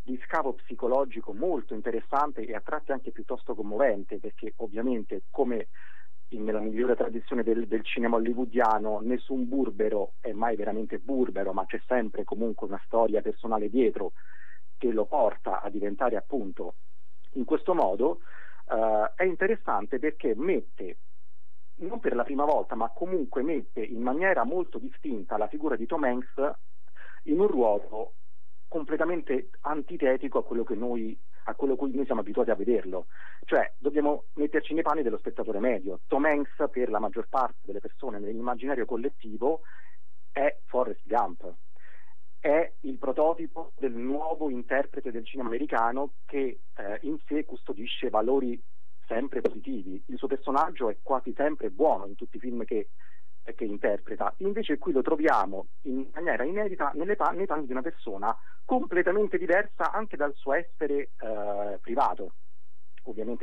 di 0.02 0.18
scavo 0.24 0.54
psicologico 0.54 1.34
molto 1.34 1.74
interessante 1.74 2.42
e 2.42 2.54
a 2.54 2.62
tratti 2.64 2.92
anche 2.92 3.10
piuttosto 3.10 3.54
commovente, 3.54 4.18
perché 4.18 4.54
ovviamente 4.56 5.24
come 5.30 5.68
nella 6.30 6.60
migliore 6.60 6.94
tradizione 6.94 7.42
del, 7.42 7.66
del, 7.66 7.84
cinema 7.84 8.16
hollywoodiano 8.16 9.00
nessun 9.00 9.48
burbero 9.48 10.12
è 10.20 10.32
mai 10.32 10.56
veramente 10.56 10.98
burbero, 10.98 11.52
ma 11.52 11.64
c'è 11.64 11.80
sempre 11.86 12.24
comunque 12.24 12.66
una 12.66 12.80
storia 12.84 13.22
personale 13.22 13.70
dietro 13.70 14.12
che 14.76 14.92
lo 14.92 15.06
porta 15.06 15.62
a 15.62 15.70
diventare 15.70 16.16
appunto 16.16 16.74
in 17.32 17.44
questo 17.44 17.74
modo, 17.74 18.20
eh, 18.70 19.12
è 19.14 19.24
interessante 19.24 19.98
perché 19.98 20.34
mette 20.36 20.98
non 21.78 22.00
per 22.00 22.14
la 22.14 22.24
prima 22.24 22.44
volta, 22.44 22.74
ma 22.74 22.90
comunque 22.90 23.42
mette 23.42 23.80
in 23.80 24.02
maniera 24.02 24.44
molto 24.44 24.78
distinta 24.78 25.36
la 25.36 25.46
figura 25.46 25.76
di 25.76 25.86
Tom 25.86 26.04
Hanks 26.04 26.50
in 27.24 27.38
un 27.38 27.46
ruolo 27.46 28.14
completamente 28.66 29.50
antitetico 29.60 30.38
a 30.38 30.44
quello 30.44 30.64
che 30.64 30.74
noi 30.74 31.18
a 31.48 31.54
quello 31.54 31.76
cui 31.76 31.94
noi 31.94 32.04
siamo 32.04 32.20
abituati 32.20 32.50
a 32.50 32.54
vederlo. 32.54 33.06
Cioè, 33.44 33.72
dobbiamo 33.78 34.24
metterci 34.34 34.74
nei 34.74 34.82
panni 34.82 35.02
dello 35.02 35.16
spettatore 35.16 35.58
medio. 35.58 36.00
Tom 36.06 36.26
Hanks, 36.26 36.68
per 36.70 36.90
la 36.90 36.98
maggior 36.98 37.26
parte 37.28 37.60
delle 37.62 37.80
persone 37.80 38.18
nell'immaginario 38.18 38.84
collettivo, 38.84 39.62
è 40.30 40.58
Forrest 40.66 41.00
Gump. 41.04 41.50
È 42.38 42.72
il 42.80 42.98
prototipo 42.98 43.72
del 43.78 43.94
nuovo 43.94 44.50
interprete 44.50 45.10
del 45.10 45.24
cinema 45.24 45.48
americano 45.48 46.12
che 46.26 46.60
eh, 46.76 46.98
in 47.02 47.18
sé 47.26 47.44
custodisce 47.44 48.10
valori 48.10 48.62
sempre 49.06 49.40
positivi. 49.40 50.02
Il 50.06 50.18
suo 50.18 50.28
personaggio 50.28 50.90
è 50.90 50.98
quasi 51.02 51.32
sempre 51.34 51.70
buono 51.70 52.06
in 52.06 52.14
tutti 52.14 52.36
i 52.36 52.40
film 52.40 52.64
che, 52.64 52.90
che 53.42 53.64
interpreta. 53.64 54.34
Invece 54.38 54.76
qui 54.76 54.92
lo 54.92 55.00
troviamo 55.00 55.68
in 55.82 56.06
maniera 56.12 56.44
inedita 56.44 56.92
nelle 56.94 57.16
pan- 57.16 57.36
nei 57.36 57.46
panni 57.46 57.64
di 57.64 57.72
una 57.72 57.82
persona 57.82 58.36
completamente 58.64 59.38
diversa 59.38 59.92
anche 59.92 60.18
dal 60.18 60.34
suo 60.34 60.52
essere 60.52 60.94
eh, 60.94 61.08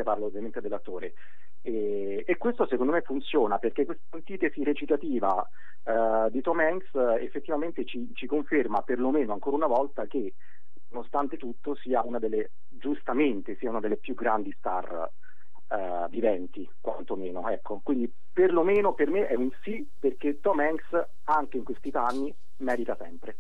parlo 0.06 0.28
ovviamente 0.28 0.62
dell'attore. 0.62 1.14
E, 1.62 2.24
e, 2.26 2.38
questo 2.38 2.68
secondo 2.68 2.92
me 2.92 3.02
funziona 3.02 3.58
perché 3.58 3.86
questa 3.86 4.04
antitesi 4.12 4.64
recitativa 4.64 5.46
eh, 5.84 6.30
di 6.30 6.42
Tom 6.42 6.60
Hanks 6.60 6.94
effettivamente 7.20 7.86
ci, 7.86 8.12
ci 8.14 8.28
conferma 8.28 8.84
perlomeno 8.84 9.34
ancora 9.34 9.56
una 9.56 9.68
volta 9.68 10.06
che 10.06 10.36
nonostante 10.90 11.38
tutto 11.38 11.76
sia 11.76 12.04
una 12.04 12.20
delle 12.20 12.52
giustamente 12.70 13.56
sia 13.58 13.70
una 13.70 13.80
delle 13.80 13.98
più 13.98 14.14
grandi 14.14 14.54
star 14.58 15.10
uh, 15.70 16.10
viventi, 16.10 16.70
quantomeno. 16.80 17.50
Ecco. 17.50 17.82
Quindi 17.84 18.12
perlomeno 18.32 18.94
per 18.94 19.10
me 19.10 19.28
è 19.28 19.36
un 19.36 19.50
sì 19.64 19.88
perché 20.00 20.40
Tom 20.40 20.60
Hanks 20.60 21.08
anche 21.24 21.58
in 21.58 21.64
questi 21.64 21.90
anni 21.94 22.34
merita 22.58 22.96
sempre. 22.96 23.38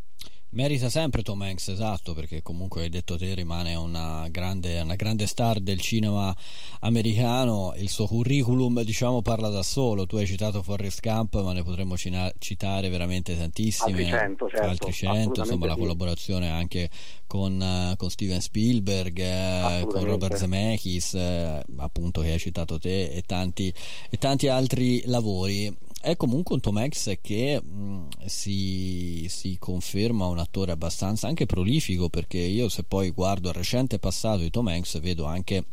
Merita 0.55 0.87
sempre 0.87 1.21
Tom 1.21 1.41
Hanks, 1.41 1.67
esatto, 1.67 2.13
perché 2.13 2.41
comunque 2.41 2.83
hai 2.83 2.89
detto 2.89 3.17
te 3.17 3.33
rimane 3.33 3.75
una 3.75 4.29
grande, 4.29 4.79
una 4.79 4.95
grande 4.95 5.27
star 5.27 5.59
del 5.59 5.81
cinema 5.81 6.33
americano, 6.79 7.73
il 7.75 7.89
suo 7.89 8.07
curriculum 8.07 8.81
diciamo 8.83 9.21
parla 9.21 9.49
da 9.49 9.61
solo, 9.63 10.05
tu 10.05 10.15
hai 10.15 10.25
citato 10.25 10.63
Forrest 10.63 11.01
Gump 11.01 11.41
ma 11.41 11.51
ne 11.51 11.61
potremmo 11.61 11.97
cina- 11.97 12.31
citare 12.37 12.87
veramente 12.87 13.37
tantissime, 13.37 14.03
altri 14.03 14.05
100, 14.05 14.47
certo, 14.47 14.65
altri 14.65 14.91
100 14.93 15.39
insomma 15.41 15.65
la 15.65 15.73
sì. 15.73 15.79
collaborazione 15.79 16.49
anche 16.49 16.89
con, 17.27 17.93
con 17.97 18.09
Steven 18.09 18.39
Spielberg, 18.39 19.19
eh, 19.19 19.85
con 19.89 20.05
Robert 20.05 20.35
Zemeckis, 20.37 21.15
eh, 21.15 21.63
appunto 21.75 22.21
che 22.21 22.31
hai 22.31 22.39
citato 22.39 22.79
te 22.79 23.09
e 23.11 23.23
tanti, 23.25 23.73
e 24.09 24.17
tanti 24.17 24.47
altri 24.47 25.01
lavori 25.07 25.83
è 26.05 26.15
comunque 26.15 26.53
un 26.53 26.61
Tom 26.61 26.77
Hanks 26.77 27.17
che 27.19 27.59
mh, 27.59 28.07
si, 28.25 29.25
si, 29.27 29.57
conferma 29.57 30.27
un 30.27 30.37
attore 30.37 30.71
abbastanza 30.71 31.27
anche 31.27 31.47
prolifico 31.47 32.09
perché 32.09 32.37
io 32.37 32.69
se 32.69 32.83
poi 32.83 33.09
guardo 33.09 33.49
il 33.49 33.55
recente 33.55 33.97
passato 33.97 34.41
di 34.41 34.51
Tom 34.51 34.67
Hanks 34.67 34.99
vedo 34.99 35.25
anche 35.25 35.65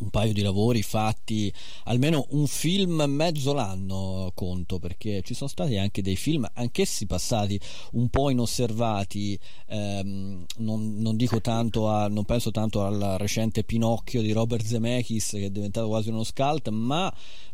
un 0.00 0.08
paio 0.08 0.32
di 0.32 0.40
lavori 0.40 0.82
fatti 0.82 1.52
almeno 1.84 2.26
un 2.30 2.46
film 2.46 3.02
mezzo 3.06 3.52
l'anno 3.52 4.30
conto 4.34 4.78
perché 4.78 5.22
ci 5.22 5.34
sono 5.34 5.50
stati 5.50 5.76
anche 5.76 6.00
dei 6.02 6.16
film 6.16 6.48
anch'essi 6.54 7.06
passati 7.06 7.58
un 7.92 8.08
po' 8.08 8.30
inosservati 8.30 9.38
ehm, 9.68 10.44
non, 10.58 10.96
non, 10.96 11.16
dico 11.16 11.40
tanto 11.40 11.88
a, 11.88 12.08
non 12.08 12.24
penso 12.24 12.50
tanto 12.50 12.84
al 12.84 13.16
recente 13.18 13.64
Pinocchio 13.64 14.22
di 14.22 14.32
Robert 14.32 14.64
Zemeckis 14.64 15.30
che 15.30 15.46
è 15.46 15.50
diventato 15.50 15.88
quasi 15.88 16.08
uno 16.08 16.24
scalt 16.24 16.68
ma 16.68 17.12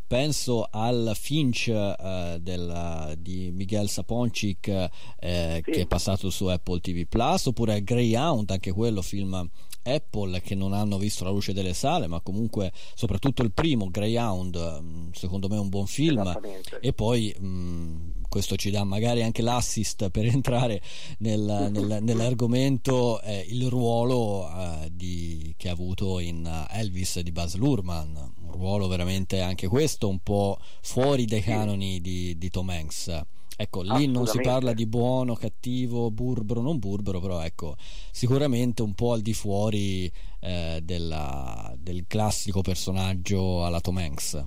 penso 0.09 0.67
al 0.71 1.11
Finch 1.13 1.67
eh, 1.67 2.39
del, 2.41 3.13
di 3.19 3.51
Miguel 3.51 3.87
Saponcic 3.87 4.67
eh, 5.19 5.61
sì. 5.63 5.71
che 5.71 5.81
è 5.81 5.85
passato 5.85 6.31
su 6.31 6.47
Apple 6.47 6.79
TV 6.79 7.05
Plus 7.07 7.45
oppure 7.45 7.75
a 7.75 7.79
Greyhound 7.79 8.49
anche 8.49 8.71
quello 8.71 9.03
film 9.03 9.47
Apple 9.83 10.41
che 10.41 10.55
non 10.55 10.73
hanno 10.73 10.97
visto 10.97 11.23
la 11.23 11.29
luce 11.29 11.53
delle 11.53 11.73
sale, 11.73 12.07
ma 12.07 12.19
comunque 12.21 12.71
soprattutto 12.95 13.41
il 13.43 13.51
primo, 13.51 13.89
Greyhound, 13.89 15.11
secondo 15.13 15.47
me 15.47 15.55
è 15.55 15.59
un 15.59 15.69
buon 15.69 15.87
film. 15.87 16.39
E 16.81 16.93
poi 16.93 17.33
mh, 17.37 18.23
questo 18.27 18.55
ci 18.55 18.69
dà 18.69 18.83
magari 18.83 19.23
anche 19.23 19.41
l'assist 19.41 20.09
per 20.09 20.25
entrare 20.25 20.81
nel, 21.19 21.69
nel, 21.71 21.99
nell'argomento 22.01 23.21
eh, 23.21 23.45
il 23.49 23.67
ruolo 23.69 24.49
eh, 24.49 24.89
di, 24.91 25.53
che 25.57 25.69
ha 25.69 25.73
avuto 25.73 26.19
in 26.19 26.67
Elvis 26.69 27.19
di 27.19 27.31
Buzz 27.31 27.55
Lurman, 27.55 28.33
un 28.49 28.57
ruolo 28.59 28.87
veramente 28.87 29.41
anche 29.41 29.67
questo 29.67 30.09
un 30.09 30.19
po' 30.19 30.57
fuori 30.81 31.25
dai 31.25 31.41
canoni 31.41 32.01
di, 32.01 32.37
di 32.37 32.49
Tom 32.49 32.69
Hanks. 32.69 33.21
Ecco, 33.61 33.81
lì 33.81 34.07
non 34.07 34.25
si 34.25 34.39
parla 34.39 34.71
di 34.71 34.87
buono, 34.87 35.35
cattivo, 35.35 36.11
burbero, 36.11 36.61
non 36.61 36.79
burbero, 36.79 37.19
però 37.19 37.43
ecco, 37.43 37.75
sicuramente 37.77 38.81
un 38.81 38.93
po' 38.93 39.11
al 39.11 39.19
di 39.19 39.33
fuori 39.33 40.09
eh, 40.39 40.79
della, 40.81 41.73
del 41.77 42.05
classico 42.07 42.61
personaggio 42.61 43.65
alla 43.65 43.81
Tom 43.81 43.97
Hanks. 43.97 44.45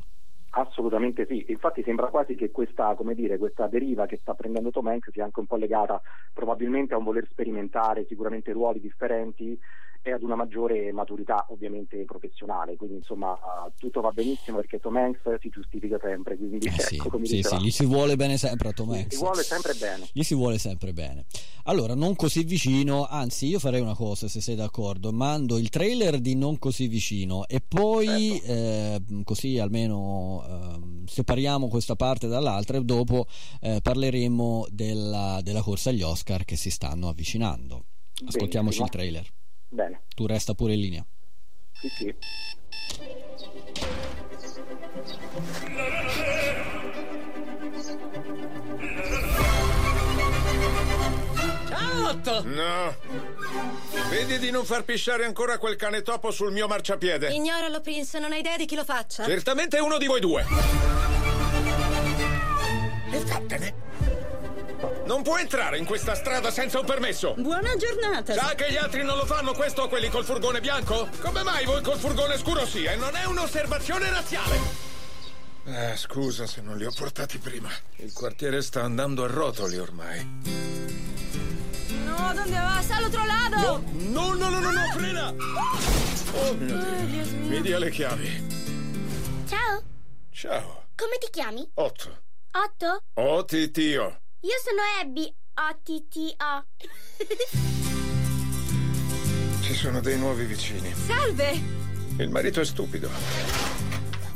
Assolutamente 0.55 1.27
sì, 1.27 1.45
infatti 1.49 1.83
sembra 1.83 2.09
quasi 2.09 2.35
che 2.35 2.51
questa, 2.51 2.97
dire, 3.15 3.37
questa, 3.37 3.67
deriva 3.67 4.07
che 4.07 4.19
sta 4.19 4.35
prendendo 4.35 4.71
Tom 4.71 4.87
Hanks 4.87 5.11
sia 5.11 5.25
anche 5.25 5.41
un 5.41 5.47
po' 5.47 5.57
legata 5.57 6.01
probabilmente 6.33 6.95
a 6.95 6.99
un 6.99 7.05
voler 7.05 7.27
sperimentare 7.31 8.07
sicuramente 8.07 8.53
ruoli 8.53 8.81
differenti 8.81 9.59
e 10.03 10.13
ad 10.13 10.23
una 10.23 10.35
maggiore 10.35 10.93
maturità 10.93 11.47
ovviamente 11.51 12.05
professionale, 12.05 12.77
quindi 12.77 12.97
insomma 12.97 13.39
tutto 13.79 14.01
va 14.01 14.11
benissimo 14.11 14.57
perché 14.57 14.81
Tom 14.81 14.97
Hanks 14.97 15.39
si 15.41 15.49
giustifica 15.49 15.99
sempre, 16.03 16.37
quindi 16.37 16.67
eh 16.67 16.71
sì, 16.73 16.97
ecco, 16.97 17.09
come 17.09 17.25
sì, 17.25 17.43
sì, 17.43 17.61
gli 17.61 17.71
si 17.71 17.87
vuole 17.87 18.17
bene 18.17 18.37
sempre 18.37 18.71
a 18.71 18.73
Tom 18.73 18.91
Hanks. 18.91 19.15
Si 19.15 19.23
vuole 19.23 19.43
sempre 19.43 19.75
bene. 19.75 20.09
Gli 20.13 20.23
si 20.23 20.35
vuole 20.35 20.59
sempre 20.59 20.93
bene. 20.93 21.25
Allora, 21.65 21.95
non 21.95 22.17
così 22.17 22.43
vicino, 22.43 23.07
anzi 23.07 23.47
io 23.47 23.61
farei 23.61 23.81
una 23.81 23.95
cosa 23.95 24.27
se 24.27 24.41
sei 24.41 24.57
d'accordo, 24.57 25.13
mando 25.13 25.57
il 25.57 25.69
trailer 25.69 26.19
di 26.19 26.35
non 26.35 26.59
così 26.59 26.89
vicino 26.89 27.47
e 27.47 27.61
poi 27.61 28.41
certo. 28.45 29.15
eh, 29.15 29.23
così 29.25 29.59
almeno 29.59 30.45
eh, 30.45 31.07
separiamo 31.07 31.69
questa 31.69 31.95
parte 31.95 32.27
dall'altra 32.27 32.77
e 32.77 32.83
dopo 32.83 33.27
eh, 33.61 33.79
parleremo 33.81 34.67
della, 34.71 35.39
della 35.43 35.63
corsa 35.63 35.91
agli 35.91 36.03
Oscar 36.03 36.45
che 36.45 36.57
si 36.57 36.71
stanno 36.71 37.09
avvicinando. 37.09 37.85
Ascoltiamoci 38.27 38.79
Benissimo. 38.79 38.85
il 38.85 38.91
trailer. 38.91 39.41
Bene. 39.73 40.03
Tu 40.15 40.27
resta 40.27 40.53
pure 40.53 40.75
in 40.75 40.81
linea. 40.81 41.07
Sì, 41.73 41.89
sì. 41.89 42.15
Ciao 51.69 52.09
Otto! 52.11 52.43
No. 52.45 52.95
Vedi 54.11 54.39
di 54.39 54.51
non 54.51 54.67
far 54.67 54.85
pisciare 54.85 55.25
ancora 55.25 55.57
quel 55.57 55.77
cane 55.77 56.03
topo 56.03 56.31
sul 56.31 56.53
mio 56.53 56.69
marciapiede. 56.69 57.33
Ignoralo, 57.33 57.81
Prince, 57.81 58.19
non 58.19 58.33
hai 58.33 58.41
idea 58.41 58.59
di 58.59 58.67
chi 58.67 58.75
lo 58.75 58.85
faccia. 58.85 59.25
Certamente 59.25 59.79
uno 59.79 59.97
di 59.97 60.05
voi 60.07 60.21
due. 60.21 60.45
E 63.11 63.19
vattene. 63.21 63.75
Non 65.05 65.23
può 65.23 65.37
entrare 65.39 65.79
in 65.79 65.85
questa 65.85 66.15
strada 66.15 66.51
senza 66.51 66.79
un 66.81 66.85
permesso. 66.87 67.35
Buona 67.37 67.77
giornata. 67.77 68.35
Sa 68.35 68.55
che 68.55 68.71
gli 68.71 68.77
altri 68.77 69.05
non 69.05 69.17
lo 69.17 69.25
fanno 69.27 69.53
questo 69.53 69.89
quelli 69.89 70.09
col 70.09 70.25
furgone 70.25 70.61
bianco? 70.61 71.09
Come 71.21 71.43
mai 71.43 71.65
voi 71.65 71.83
col 71.83 71.99
furgone 71.99 72.37
scuro 72.39 72.67
sì? 72.67 72.85
E 72.85 72.97
non 72.97 73.15
è 73.15 73.25
un'osservazione 73.25 74.11
razziale. 74.11 74.91
Eh, 75.65 75.97
scusa 75.97 76.47
se 76.47 76.61
non 76.61 76.77
li 76.77 76.85
ho 76.85 76.91
portati 76.93 77.39
prima. 77.39 77.71
Il 77.97 78.13
quartiere 78.13 78.63
sta 78.63 78.83
andando 78.83 79.23
a 79.23 79.29
rotoli 79.29 79.79
ormai. 79.79 80.41
No, 82.05 82.33
¿dónde 82.35 82.59
vas? 82.59 82.91
Al 82.91 83.05
otro 83.05 83.25
lado. 83.25 83.83
No, 83.93 84.35
no, 84.35 84.49
no, 84.49 84.59
no, 84.59 84.71
no, 84.71 84.93
frena! 84.93 85.29
Oh 86.35 86.55
mio 86.55 86.77
Dio. 87.07 87.49
Mi 87.49 87.61
dia 87.61 87.79
le 87.79 87.91
chiavi. 87.91 88.47
Ciao, 89.49 89.83
Ciao. 90.31 90.85
come 90.97 91.19
ti 91.19 91.29
chiami? 91.31 91.71
Otto. 91.75 92.19
Otto? 92.53 93.03
Oh, 93.15 93.45
titio. 93.45 94.19
Io 94.45 94.55
sono 94.65 94.81
Abby. 95.01 95.33
O-T-T-O. 95.55 96.65
Ci 99.63 99.75
sono 99.75 100.01
dei 100.01 100.19
nuovi 100.19 100.47
vicini. 100.47 100.93
Salve! 100.93 101.53
Il 102.19 102.29
marito 102.29 102.61
è 102.61 102.65
stupido. 102.65 103.09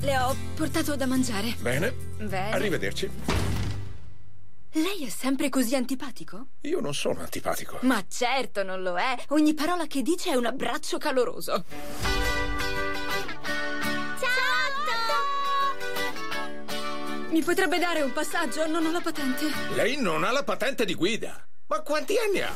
Le 0.01 0.19
ho 0.19 0.37
portato 0.55 0.95
da 0.95 1.07
mangiare. 1.07 1.57
Bene. 1.59 1.93
Bene. 2.19 2.53
Arrivederci. 2.53 3.11
Lei 4.75 5.07
è 5.07 5.09
sempre 5.09 5.49
così 5.49 5.75
antipatico? 5.75 6.51
Io 6.61 6.79
non 6.79 6.95
sono 6.95 7.21
antipatico. 7.21 7.79
Ma 7.83 8.05
certo 8.07 8.63
non 8.63 8.83
lo 8.83 8.97
è. 8.97 9.17
Ogni 9.31 9.55
parola 9.55 9.87
che 9.89 10.03
dice 10.03 10.31
è 10.31 10.35
un 10.37 10.47
abbraccio 10.47 10.99
caloroso. 10.99 11.65
Mi 17.37 17.43
potrebbe 17.43 17.79
dare 17.79 18.01
un 18.01 18.15
passaggio? 18.15 18.67
Non 18.67 18.87
ho 18.87 18.91
la 18.91 19.03
patente. 19.03 19.45
Lei 19.75 20.01
non 20.01 20.25
ha 20.25 20.31
la 20.31 20.43
patente 20.43 20.87
di 20.87 20.95
guida. 20.95 21.47
Ma 21.67 21.83
quanti 21.83 22.17
anni 22.17 22.41
ha? 22.41 22.51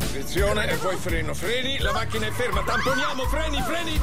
Frizione 0.00 0.70
e 0.70 0.76
poi 0.76 0.96
freno. 0.96 1.32
Freni, 1.32 1.78
la 1.78 1.92
macchina 1.92 2.26
è 2.26 2.30
ferma. 2.32 2.62
Tamponiamo, 2.62 3.22
freni, 3.22 3.62
freni. 3.62 3.98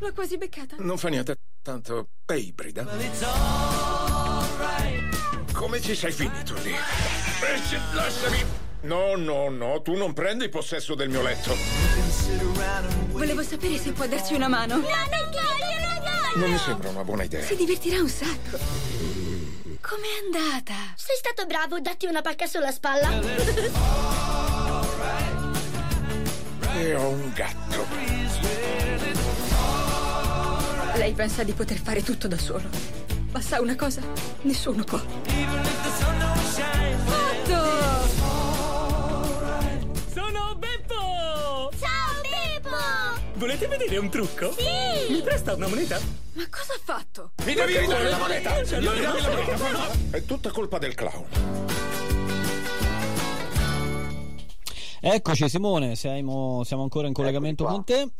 L'ho 0.00 0.12
quasi 0.12 0.36
beccata. 0.36 0.74
Non 0.80 0.98
fa 0.98 1.10
niente, 1.10 1.36
tanto 1.62 2.08
è 2.26 2.32
ibrida. 2.32 2.84
Come 5.52 5.80
ci 5.80 5.94
sei 5.94 6.10
finito 6.10 6.54
lì? 6.64 6.72
Eh, 6.72 7.94
Lasciami. 7.94 8.44
No, 8.80 9.14
no, 9.14 9.48
no, 9.48 9.80
tu 9.80 9.94
non 9.94 10.12
prendi 10.12 10.48
possesso 10.48 10.96
del 10.96 11.08
mio 11.08 11.22
letto. 11.22 11.54
Volevo 13.12 13.44
sapere 13.44 13.78
se 13.78 13.92
può 13.92 14.08
darci 14.08 14.34
una 14.34 14.48
mano. 14.48 14.74
No, 14.74 14.80
non 14.80 14.88
voglio, 14.88 15.78
non 15.86 15.98
voglio! 16.00 16.40
Non 16.40 16.50
mi 16.50 16.58
sembra 16.58 16.88
una 16.88 17.04
buona 17.04 17.22
idea. 17.22 17.44
Si 17.44 17.54
divertirà 17.54 18.00
un 18.00 18.08
sacco. 18.08 19.01
Com'è 19.82 20.08
andata? 20.24 20.74
Sei 20.94 21.16
stato 21.18 21.44
bravo, 21.44 21.80
datti 21.80 22.06
una 22.06 22.22
pacca 22.22 22.46
sulla 22.46 22.70
spalla. 22.70 23.10
E 26.74 26.94
ho 26.94 27.08
un 27.08 27.32
gatto. 27.34 27.84
Lei 30.94 31.12
pensa 31.12 31.42
di 31.42 31.52
poter 31.52 31.78
fare 31.78 32.02
tutto 32.02 32.28
da 32.28 32.38
solo. 32.38 32.68
Ma 33.32 33.40
sa 33.40 33.60
una 33.60 33.74
cosa? 33.74 34.00
Nessuno 34.42 34.84
può. 34.84 35.00
Volete 43.42 43.66
vedere 43.66 43.96
un 43.96 44.08
trucco? 44.08 44.52
Sì! 44.52 45.12
Mi 45.12 45.20
presta 45.20 45.54
una 45.54 45.66
moneta? 45.66 45.98
Ma 46.34 46.44
cosa 46.48 46.74
ha 46.74 46.80
fatto? 46.80 47.32
Mi 47.44 47.54
devi 47.54 47.76
ridare 47.76 48.08
la 48.08 48.16
moneta! 48.16 48.50
Non 48.52 48.60
Mi 48.60 49.00
devi 49.00 49.00
la 49.00 49.56
moneta! 49.58 49.90
È 50.10 50.24
tutta 50.24 50.52
colpa 50.52 50.78
del 50.78 50.94
clown. 50.94 51.26
Eccoci 55.00 55.48
Simone, 55.48 55.96
siamo, 55.96 56.62
siamo 56.62 56.84
ancora 56.84 57.08
in 57.08 57.12
collegamento 57.12 57.64
con 57.64 57.82
te. 57.82 58.10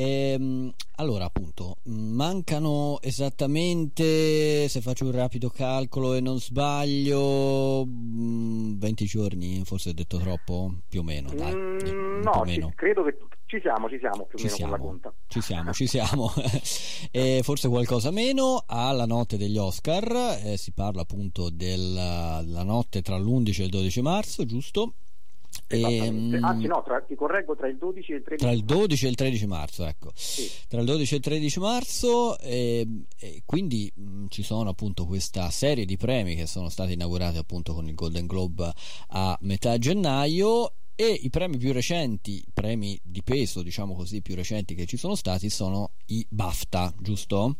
Ehm, 0.00 0.72
allora, 0.96 1.26
appunto, 1.26 1.76
mancano 1.84 2.98
esattamente, 3.02 4.66
se 4.66 4.80
faccio 4.80 5.04
un 5.04 5.12
rapido 5.12 5.50
calcolo 5.50 6.14
e 6.14 6.20
non 6.20 6.40
sbaglio, 6.40 7.84
20 7.86 9.04
giorni, 9.04 9.62
forse 9.64 9.90
ho 9.90 9.92
detto 9.92 10.16
troppo, 10.16 10.76
più 10.88 11.00
o 11.00 11.02
meno, 11.02 11.30
dai. 11.34 11.54
Mm, 11.54 12.22
no, 12.22 12.44
ci, 12.46 12.66
credo 12.76 13.02
che 13.04 13.18
ci 13.44 13.60
siamo, 13.60 13.90
ci 13.90 13.98
siamo 13.98 14.24
più 14.24 14.38
o 14.38 14.38
ci 14.38 14.44
meno 14.44 14.56
siamo, 14.56 14.70
con 14.70 14.80
la 14.80 14.86
conta. 14.86 15.14
Ci 15.26 15.40
siamo, 15.42 15.72
ci 15.74 15.84
siamo. 15.86 16.32
e 17.12 17.40
forse 17.42 17.68
qualcosa 17.68 18.10
meno. 18.10 18.64
Alla 18.66 19.04
notte 19.04 19.36
degli 19.36 19.58
Oscar 19.58 20.38
eh, 20.42 20.56
si 20.56 20.72
parla 20.72 21.02
appunto 21.02 21.50
della, 21.50 22.40
della 22.42 22.62
notte 22.62 23.02
tra 23.02 23.18
l'11 23.18 23.60
e 23.60 23.64
il 23.64 23.70
12 23.70 24.00
marzo, 24.00 24.46
giusto? 24.46 24.94
E, 25.72 26.38
Anzi, 26.40 26.66
no, 26.66 26.82
tra, 26.84 27.00
ti 27.00 27.14
correggo 27.14 27.54
tra 27.54 27.68
il 27.68 27.76
12 27.76 28.12
e 28.12 28.16
il 28.16 28.22
13 28.24 28.44
tra 28.44 28.52
il 28.52 28.64
12 28.64 29.06
e 29.06 29.08
il 29.08 29.14
13 29.14 29.46
marzo, 29.46 29.86
ecco. 29.86 30.10
Sì. 30.14 30.50
Tra 30.66 30.80
il 30.80 30.86
12 30.86 31.14
e 31.14 31.16
il 31.18 31.22
13 31.22 31.60
marzo, 31.60 32.38
e, 32.40 33.04
e 33.16 33.42
quindi 33.46 33.90
mh, 33.94 34.26
ci 34.30 34.42
sono 34.42 34.70
appunto 34.70 35.06
questa 35.06 35.48
serie 35.50 35.84
di 35.84 35.96
premi 35.96 36.34
che 36.34 36.46
sono 36.46 36.68
stati 36.70 36.94
inaugurati 36.94 37.38
appunto 37.38 37.72
con 37.72 37.86
il 37.86 37.94
Golden 37.94 38.26
Globe 38.26 38.72
a 39.10 39.38
metà 39.42 39.78
gennaio 39.78 40.72
e 40.96 41.08
i 41.22 41.30
premi 41.30 41.56
più 41.56 41.72
recenti, 41.72 42.44
premi 42.52 43.00
di 43.02 43.22
peso, 43.22 43.62
diciamo 43.62 43.94
così, 43.94 44.22
più 44.22 44.34
recenti 44.34 44.74
che 44.74 44.86
ci 44.86 44.96
sono 44.96 45.14
stati 45.14 45.48
sono 45.50 45.92
i 46.06 46.26
BAFTA, 46.28 46.94
giusto? 46.98 47.56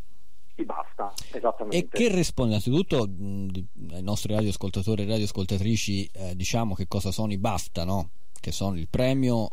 I 0.61 0.65
BAFTA, 0.65 1.13
esattamente. 1.33 1.77
E 1.77 1.89
che 1.89 2.15
risponde 2.15 2.53
innanzitutto 2.53 3.07
mh, 3.07 3.49
ai 3.93 4.03
nostri 4.03 4.35
radioascoltatori 4.35 5.03
e 5.03 5.07
radioascoltatrici, 5.07 6.11
eh, 6.13 6.37
diciamo 6.37 6.75
che 6.75 6.87
cosa 6.89 7.11
sono 7.11 7.33
i 7.33 7.39
BAFTA, 7.39 7.85
no? 7.85 8.11
Che 8.39 8.53
sono 8.53 8.77
il 8.77 8.89
premio 8.89 9.49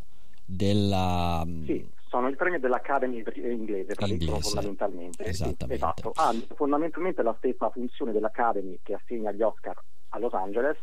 della... 0.45 1.45
Sì, 1.65 1.85
sono 2.09 2.27
il 2.29 2.35
premio 2.35 2.59
dell'Academy 2.59 3.17
inglese, 3.17 3.93
inglese. 3.99 4.41
fondamentalmente. 4.41 5.23
Esattamente. 5.25 5.73
Esatto. 5.73 6.11
Hanno 6.15 6.41
fondamentalmente 6.55 7.21
la 7.21 7.35
stessa 7.37 7.69
funzione 7.69 8.11
dell'Academy 8.11 8.79
che 8.81 8.93
assegna 8.93 9.31
gli 9.31 9.41
Oscar 9.41 9.77
a 10.09 10.19
Los 10.19 10.33
Angeles, 10.33 10.77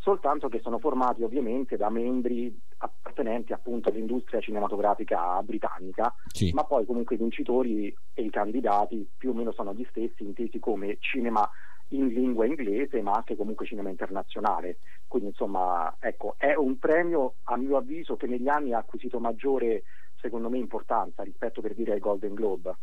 soltanto 0.00 0.48
che 0.48 0.60
sono 0.60 0.78
formati 0.78 1.22
ovviamente 1.22 1.76
da 1.76 1.90
membri 1.90 2.58
appartenenti 2.78 3.52
appunto 3.52 3.90
all'industria 3.90 4.40
cinematografica 4.40 5.40
britannica, 5.42 6.12
sì. 6.26 6.52
ma 6.52 6.64
poi 6.64 6.86
comunque 6.86 7.16
i 7.16 7.18
vincitori 7.18 7.94
e 8.14 8.22
i 8.22 8.30
candidati 8.30 9.06
più 9.16 9.30
o 9.30 9.34
meno 9.34 9.52
sono 9.52 9.74
gli 9.74 9.86
stessi, 9.90 10.24
intesi 10.24 10.58
come 10.58 10.96
cinema 11.00 11.48
in 11.88 12.08
lingua 12.08 12.46
inglese, 12.46 13.02
ma 13.02 13.12
anche 13.12 13.36
comunque 13.36 13.66
cinema 13.66 13.90
internazionale. 13.90 14.78
Quindi 15.06 15.28
insomma, 15.28 15.94
ecco, 15.98 16.34
è 16.38 16.54
un 16.54 16.78
premio 16.78 17.34
a 17.44 17.56
mio 17.56 17.76
avviso 17.76 18.16
che 18.16 18.26
negli 18.26 18.48
anni 18.48 18.72
ha 18.72 18.78
acquisito 18.78 19.18
maggiore, 19.18 19.82
secondo 20.20 20.48
me, 20.48 20.58
importanza 20.58 21.22
rispetto 21.22 21.60
per 21.60 21.74
dire 21.74 21.92
ai 21.92 22.00
Golden 22.00 22.34
Globe. 22.34 22.74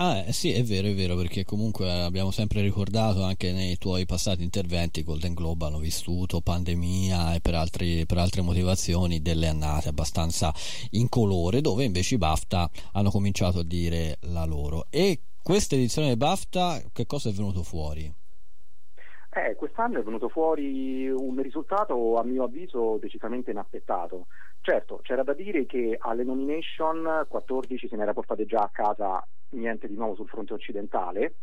Ah, 0.00 0.18
eh, 0.28 0.32
sì, 0.32 0.52
è 0.52 0.62
vero, 0.62 0.86
è 0.86 0.94
vero, 0.94 1.16
perché 1.16 1.44
comunque 1.44 1.90
abbiamo 1.90 2.30
sempre 2.30 2.60
ricordato 2.60 3.24
anche 3.24 3.50
nei 3.50 3.76
tuoi 3.78 4.06
passati 4.06 4.44
interventi 4.44 5.02
Golden 5.02 5.34
Globe 5.34 5.64
hanno 5.64 5.80
vissuto 5.80 6.40
pandemia 6.40 7.34
e 7.34 7.40
per, 7.40 7.56
altri, 7.56 8.06
per 8.06 8.18
altre 8.18 8.42
motivazioni 8.42 9.20
delle 9.20 9.48
annate 9.48 9.88
abbastanza 9.88 10.52
incolore, 10.90 11.60
dove 11.60 11.82
invece 11.82 12.14
i 12.14 12.18
BAFTA 12.18 12.70
hanno 12.92 13.10
cominciato 13.10 13.58
a 13.58 13.64
dire 13.64 14.18
la 14.32 14.44
loro. 14.44 14.86
E 14.88 15.18
questa 15.42 15.74
edizione 15.74 16.06
del 16.06 16.16
BAFTA, 16.16 16.80
che 16.92 17.04
cosa 17.04 17.30
è 17.30 17.32
venuto 17.32 17.64
fuori? 17.64 18.04
Eh, 19.30 19.56
quest'anno 19.56 19.98
è 19.98 20.02
venuto 20.04 20.28
fuori 20.28 21.10
un 21.10 21.42
risultato 21.42 22.14
a 22.18 22.22
mio 22.22 22.44
avviso 22.44 22.98
decisamente 23.00 23.50
inaspettato. 23.50 24.28
Certo, 24.60 25.00
c'era 25.02 25.24
da 25.24 25.34
dire 25.34 25.66
che 25.66 25.96
alle 25.98 26.22
nomination 26.22 27.26
14 27.26 27.88
se 27.88 27.96
ne 27.96 28.02
era 28.02 28.12
portate 28.12 28.46
già 28.46 28.60
a 28.60 28.70
casa 28.72 29.26
niente 29.50 29.88
di 29.88 29.94
nuovo 29.94 30.14
sul 30.14 30.28
fronte 30.28 30.54
occidentale, 30.54 31.36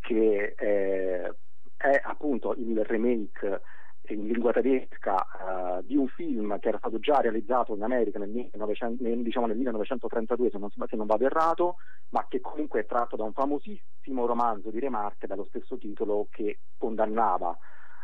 che 0.00 0.54
eh, 0.56 1.34
è 1.76 2.00
appunto 2.02 2.54
il 2.54 2.84
remake 2.84 3.60
in 4.08 4.26
lingua 4.26 4.52
tedesca 4.52 5.14
uh, 5.14 5.82
di 5.82 5.96
un 5.96 6.08
film 6.08 6.58
che 6.58 6.68
era 6.68 6.78
stato 6.78 6.98
già 6.98 7.20
realizzato 7.20 7.74
in 7.74 7.82
America 7.82 8.18
nel, 8.18 8.28
1900, 8.28 9.02
nel, 9.02 9.22
diciamo 9.22 9.46
nel 9.46 9.56
1932 9.56 10.50
se 10.50 10.58
non, 10.58 10.68
se 10.70 10.96
non, 10.96 11.06
vado 11.06 11.24
errato 11.24 11.76
ma 12.10 12.26
che 12.28 12.40
comunque 12.42 12.80
è 12.80 12.86
tratto 12.86 13.16
da 13.16 13.24
un 13.24 13.32
famosissimo 13.32 14.26
romanzo 14.26 14.70
di 14.70 14.78
Remarque 14.78 15.26
dallo 15.26 15.44
stesso 15.44 15.78
titolo 15.78 16.26
che 16.30 16.58
condannava 16.76 17.56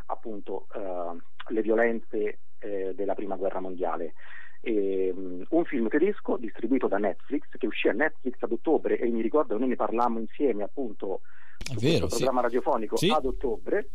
appunto 0.07 0.67
uh, 0.73 1.19
le 1.53 1.61
violenze 1.61 2.39
eh, 2.61 2.95
della 2.95 3.15
prima 3.15 3.37
guerra 3.37 3.61
mondiale 3.61 4.15
e, 4.61 5.13
um, 5.15 5.45
un 5.49 5.65
film 5.65 5.89
tedesco 5.89 6.37
distribuito 6.37 6.87
da 6.87 6.99
Netflix 6.99 7.45
che 7.59 7.67
uscì 7.67 7.89
a 7.89 7.93
Netflix 7.93 8.35
ad 8.41 8.53
ottobre 8.53 8.99
e 8.99 9.09
mi 9.09 9.23
ricordo 9.23 9.57
noi 9.59 9.69
ne 9.69 9.77
parlammo 9.77 10.19
insieme 10.19 10.63
appunto 10.63 11.21
su 11.59 11.75
vero, 11.79 12.01
questo 12.01 12.17
programma 12.17 12.41
sì. 12.41 12.45
radiofonico 12.45 12.97
Sì. 12.97 13.09
ad 13.11 13.25
ottobre 13.25 13.89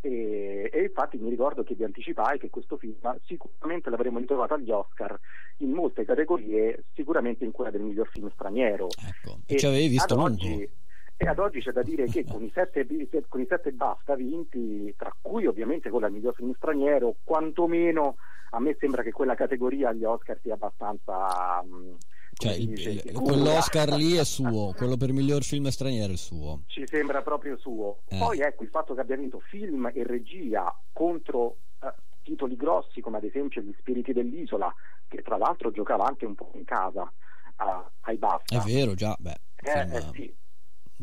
e, 0.00 0.68
e 0.70 0.82
infatti 0.82 1.16
mi 1.16 1.30
ricordo 1.30 1.62
che 1.62 1.74
vi 1.74 1.84
anticipai 1.84 2.38
che 2.38 2.50
questo 2.50 2.76
film 2.76 2.94
sicuramente 3.24 3.88
l'avremmo 3.88 4.18
ritrovato 4.18 4.52
agli 4.52 4.70
Oscar 4.70 5.18
in 5.58 5.70
molte 5.70 6.04
categorie, 6.04 6.84
sicuramente 6.92 7.44
in 7.44 7.52
quella 7.52 7.70
del 7.70 7.80
miglior 7.80 8.08
film 8.08 8.30
straniero. 8.30 8.88
Ecco, 8.88 9.38
e 9.46 9.56
ci 9.56 9.64
avevi 9.64 9.88
visto 9.88 10.14
lungo. 10.14 10.30
oggi, 10.30 10.68
e 11.16 11.26
ad 11.26 11.38
oggi 11.38 11.60
c'è 11.60 11.72
da 11.72 11.82
dire 11.82 12.04
che 12.06 12.22
con 12.24 12.42
i 12.42 12.50
sette, 12.52 12.86
con 13.28 13.40
i 13.40 13.46
sette 13.48 13.72
BAFTA 13.72 14.14
vinti, 14.14 14.92
tra 14.94 15.14
cui 15.18 15.46
ovviamente 15.46 15.88
quella 15.88 16.08
del 16.08 16.16
miglior 16.16 16.34
film 16.34 16.52
straniero, 16.54 17.16
quantomeno 17.24 18.16
a 18.54 18.60
me 18.60 18.76
sembra 18.78 19.02
che 19.02 19.10
quella 19.12 19.34
categoria 19.34 19.88
agli 19.90 20.04
Oscar 20.04 20.38
sia 20.42 20.54
abbastanza... 20.54 21.62
mh, 21.62 21.96
Cioè, 22.34 22.52
il- 22.54 22.78
il- 22.78 23.12
quell'Oscar 23.12 23.88
lì 23.90 24.14
è 24.16 24.24
suo, 24.24 24.72
quello 24.76 24.96
per 24.96 25.12
miglior 25.12 25.42
film 25.42 25.68
straniero 25.68 26.12
è 26.12 26.16
suo. 26.16 26.62
ci 26.66 26.84
sembra 26.86 27.22
proprio 27.22 27.56
suo. 27.58 28.00
Eh. 28.08 28.18
Poi 28.18 28.40
ecco 28.40 28.62
il 28.62 28.70
fatto 28.70 28.94
che 28.94 29.00
abbia 29.00 29.16
vinto 29.16 29.40
film 29.40 29.90
e 29.94 30.04
regia 30.04 30.74
contro 30.92 31.58
eh, 31.82 31.92
titoli 32.22 32.56
grossi 32.56 33.00
come 33.00 33.18
ad 33.18 33.24
esempio 33.24 33.60
Gli 33.62 33.74
Spiriti 33.78 34.12
dell'Isola, 34.12 34.72
che 35.08 35.22
tra 35.22 35.36
l'altro 35.36 35.70
giocava 35.70 36.06
anche 36.06 36.24
un 36.26 36.34
po' 36.34 36.50
in 36.54 36.64
casa 36.64 37.10
a- 37.56 37.90
ai 38.02 38.16
BAFTA. 38.16 38.56
È 38.62 38.64
vero, 38.64 38.94
già, 38.94 39.14
beh, 39.18 39.36
Eh, 39.62 39.70
film 39.70 39.92
eh, 39.94 40.10
sì, 40.14 40.34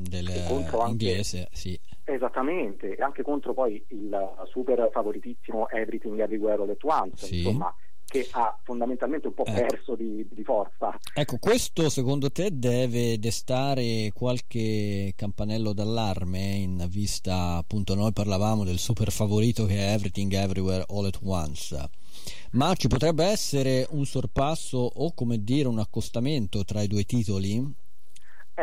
del 0.03 0.27
E 0.29 0.43
contro 0.47 0.79
anche- 0.79 1.05
inglese, 1.05 1.47
sì. 1.51 1.79
esattamente, 2.03 2.95
e 2.95 3.01
anche 3.01 3.23
contro 3.23 3.53
poi 3.53 3.83
il 3.89 4.15
super 4.51 4.89
favoritissimo 4.91 5.69
Everything 5.69 6.19
Everywhere 6.19 6.61
All 6.61 6.69
At 6.69 6.83
Once, 6.83 7.25
Sì. 7.25 7.37
insomma, 7.37 7.73
che 8.05 8.27
ha 8.31 8.59
fondamentalmente 8.63 9.27
un 9.27 9.33
po' 9.33 9.45
Eh. 9.45 9.53
perso 9.53 9.95
di, 9.95 10.27
di 10.29 10.43
forza. 10.43 10.97
Ecco, 11.13 11.37
questo 11.37 11.87
secondo 11.89 12.29
te 12.29 12.49
deve 12.51 13.17
destare 13.19 14.11
qualche 14.13 15.13
campanello 15.15 15.71
d'allarme 15.71 16.39
in 16.55 16.85
vista, 16.89 17.55
appunto, 17.55 17.95
noi 17.95 18.11
parlavamo 18.11 18.65
del 18.65 18.79
super 18.79 19.11
favorito 19.11 19.65
che 19.65 19.77
è 19.77 19.93
Everything 19.93 20.33
Everywhere 20.33 20.83
All 20.89 21.05
at 21.05 21.19
Once, 21.23 21.89
ma 22.51 22.73
ci 22.75 22.89
potrebbe 22.89 23.23
essere 23.23 23.87
un 23.91 24.03
sorpasso 24.05 24.77
o 24.77 25.13
come 25.13 25.41
dire 25.41 25.69
un 25.69 25.79
accostamento 25.79 26.65
tra 26.65 26.81
i 26.81 26.87
due 26.87 27.03
titoli? 27.05 27.63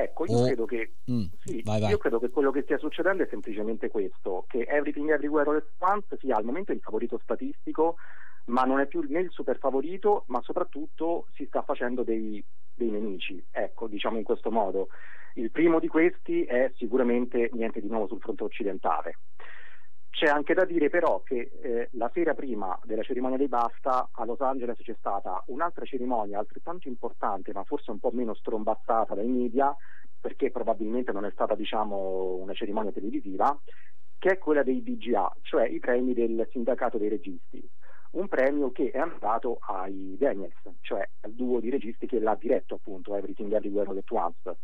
Ecco, 0.03 0.25
io 0.27 0.39
O- 0.39 0.45
credo 0.45 0.65
che 0.67 0.93
Mm, 1.11 1.25
Sì, 1.41 1.63
vai, 1.65 1.81
vai. 1.81 1.91
io 1.91 1.97
credo 1.99 2.19
che 2.19 2.29
quello 2.29 2.51
che 2.51 2.63
stia 2.63 2.77
succedendo 2.79 3.23
è 3.23 3.27
semplicemente 3.31 3.89
questo, 3.89 4.45
che 4.47 4.67
Everything 4.69 5.11
Everywhere 5.11 5.49
All 5.49 5.57
at 5.57 5.69
Once 5.79 6.17
sia 6.21 6.37
al 6.37 6.45
momento 6.45 6.73
il 6.73 6.81
favorito 6.81 7.19
statistico, 7.23 7.97
ma 8.47 8.63
non 8.65 8.79
è 8.81 8.87
più 8.87 9.01
né 9.09 9.21
il 9.21 9.31
super 9.31 9.59
favorito, 9.59 10.25
ma 10.27 10.41
soprattutto 10.43 11.27
si 11.33 11.47
sta 11.47 11.63
facendo 11.63 12.03
dei, 12.03 12.45
dei 12.75 12.91
nemici, 12.91 13.43
ecco, 13.51 13.89
diciamo 13.89 14.19
in 14.19 14.25
questo 14.25 14.51
modo. 14.51 14.89
Il 15.35 15.51
primo 15.51 15.79
di 15.81 15.89
questi 15.89 16.43
è 16.45 16.71
sicuramente 16.77 17.49
niente 17.53 17.81
di 17.81 17.89
nuovo 17.89 18.07
sul 18.09 18.21
fronte 18.21 18.45
occidentale. 18.45 19.21
C'è 20.11 20.27
anche 20.27 20.55
da 20.55 20.65
dire 20.65 20.89
però 20.89 21.23
che 21.23 21.51
eh, 21.63 21.89
la 21.93 22.11
sera 22.13 22.35
prima 22.35 22.77
della 22.83 23.03
cerimonia 23.03 23.37
dei 23.37 23.49
BAFTA 23.49 24.09
a 24.13 24.25
Los 24.25 24.41
Angeles 24.41 24.79
c'è 24.79 24.95
stata 24.99 25.43
un'altra 25.47 25.85
cerimonia 25.85 26.39
altrettanto 26.39 26.89
importante, 26.89 27.53
ma 27.53 27.63
forse 27.65 27.91
un 27.91 28.01
po' 28.01 28.11
meno 28.13 28.35
strombazzata 28.35 29.15
dai 29.15 29.29
media, 29.29 29.75
perché 30.21 30.51
probabilmente 30.51 31.13
non 31.13 31.25
è 31.25 31.31
stata 31.31 31.55
diciamo, 31.55 32.35
una 32.35 32.53
cerimonia 32.53 32.91
televisiva, 32.91 33.57
che 34.19 34.31
è 34.31 34.39
quella 34.39 34.65
dei 34.65 34.83
DGA, 34.83 35.37
cioè 35.43 35.69
i 35.69 35.79
premi 35.79 36.15
del 36.15 36.49
sindacato 36.51 36.99
dei 36.99 37.09
registi. 37.09 37.67
Un 38.11 38.27
premio 38.27 38.73
che 38.73 38.91
è 38.91 38.99
andato 38.99 39.59
ai 39.61 40.17
Daniels, 40.19 40.57
cioè 40.81 41.09
al 41.21 41.33
duo 41.33 41.61
di 41.61 41.71
registi 41.71 42.07
che 42.07 42.19
l'ha 42.19 42.35
diretto 42.35 42.77
appunto 42.77 43.15
Everything 43.15 43.53
Everywhere 43.53 43.91
All 43.91 43.99
At 43.99 44.11
Once 44.11 44.57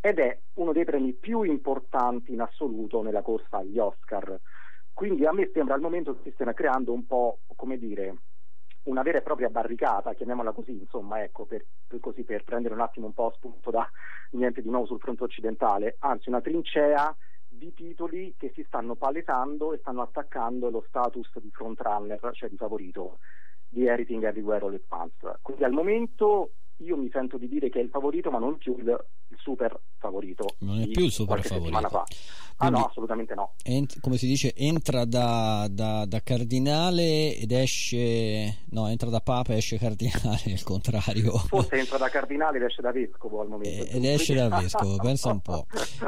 ed 0.00 0.18
è 0.18 0.38
uno 0.54 0.72
dei 0.72 0.84
premi 0.84 1.14
più 1.14 1.42
importanti 1.42 2.32
in 2.32 2.42
assoluto 2.42 3.02
nella 3.02 3.22
corsa 3.22 3.56
agli 3.58 3.78
Oscar. 3.78 4.38
Quindi 4.94 5.26
a 5.26 5.32
me 5.32 5.50
sembra 5.52 5.74
al 5.74 5.80
momento 5.80 6.14
che 6.14 6.20
si 6.22 6.30
stiano 6.30 6.52
creando 6.52 6.92
un 6.92 7.04
po', 7.04 7.40
come 7.56 7.76
dire, 7.78 8.16
una 8.84 9.02
vera 9.02 9.18
e 9.18 9.22
propria 9.22 9.48
barricata, 9.48 10.14
chiamiamola 10.14 10.52
così, 10.52 10.70
insomma, 10.70 11.22
ecco, 11.22 11.46
per, 11.46 11.64
per 11.86 11.98
così, 11.98 12.22
per 12.22 12.44
prendere 12.44 12.74
un 12.74 12.80
attimo 12.80 13.06
un 13.06 13.12
po' 13.12 13.32
spunto 13.34 13.70
da 13.70 13.90
niente 14.30 14.62
di 14.62 14.70
nuovo 14.70 14.86
sul 14.86 15.00
fronte 15.00 15.24
occidentale, 15.24 15.96
anzi 15.98 16.28
una 16.28 16.40
trincea 16.40 17.14
di 17.48 17.74
titoli 17.74 18.34
che 18.38 18.52
si 18.54 18.62
stanno 18.64 18.94
palesando 18.94 19.72
e 19.72 19.78
stanno 19.78 20.02
attaccando 20.02 20.70
lo 20.70 20.84
status 20.86 21.28
di 21.40 21.50
frontrunner, 21.50 22.30
cioè 22.32 22.48
di 22.48 22.56
favorito 22.56 23.18
di 23.68 23.86
Everything 23.86 24.22
Everywhere 24.22 24.64
All 24.64 24.74
At 24.74 24.84
Once. 24.88 25.38
Quindi 25.42 25.64
al 25.64 25.72
momento 25.72 26.52
io 26.78 26.96
mi 26.96 27.08
sento 27.12 27.38
di 27.38 27.48
dire 27.48 27.70
che 27.70 27.80
è 27.80 27.82
il 27.82 27.88
favorito, 27.88 28.30
ma 28.30 28.38
non 28.38 28.58
più 28.58 28.76
il, 28.78 28.86
il 29.28 29.38
super 29.38 29.78
favorito. 29.98 30.56
Non 30.58 30.80
è 30.80 30.86
più 30.88 31.04
il 31.04 31.12
super 31.12 31.42
favorito. 31.42 31.88
Fa. 31.88 32.04
Ah 32.58 32.68
no, 32.68 32.84
assolutamente 32.84 33.34
no. 33.34 33.54
Ent- 33.64 33.98
come 34.00 34.16
si 34.16 34.26
dice, 34.26 34.54
entra 34.54 35.04
da, 35.04 35.66
da, 35.68 36.04
da, 36.06 36.22
cardinale 36.22 37.36
ed 37.36 37.50
esce... 37.50 38.62
No, 38.70 38.88
entra 38.88 39.10
da 39.10 39.20
papa 39.20 39.54
e 39.54 39.56
esce 39.56 39.76
cardinale, 39.76 40.42
il 40.46 40.62
contrario. 40.62 41.36
Forse 41.36 41.76
entra 41.76 41.98
da 41.98 42.08
cardinale 42.08 42.58
ed 42.58 42.64
esce 42.64 42.80
da 42.80 42.92
vescovo 42.92 43.40
al 43.40 43.48
momento. 43.48 43.90
Ed 43.90 44.04
esce 44.04 44.34
da 44.34 44.48
vescovo, 44.48 44.96
pensa 44.96 45.30
un 45.30 45.40
po'. 45.40 45.66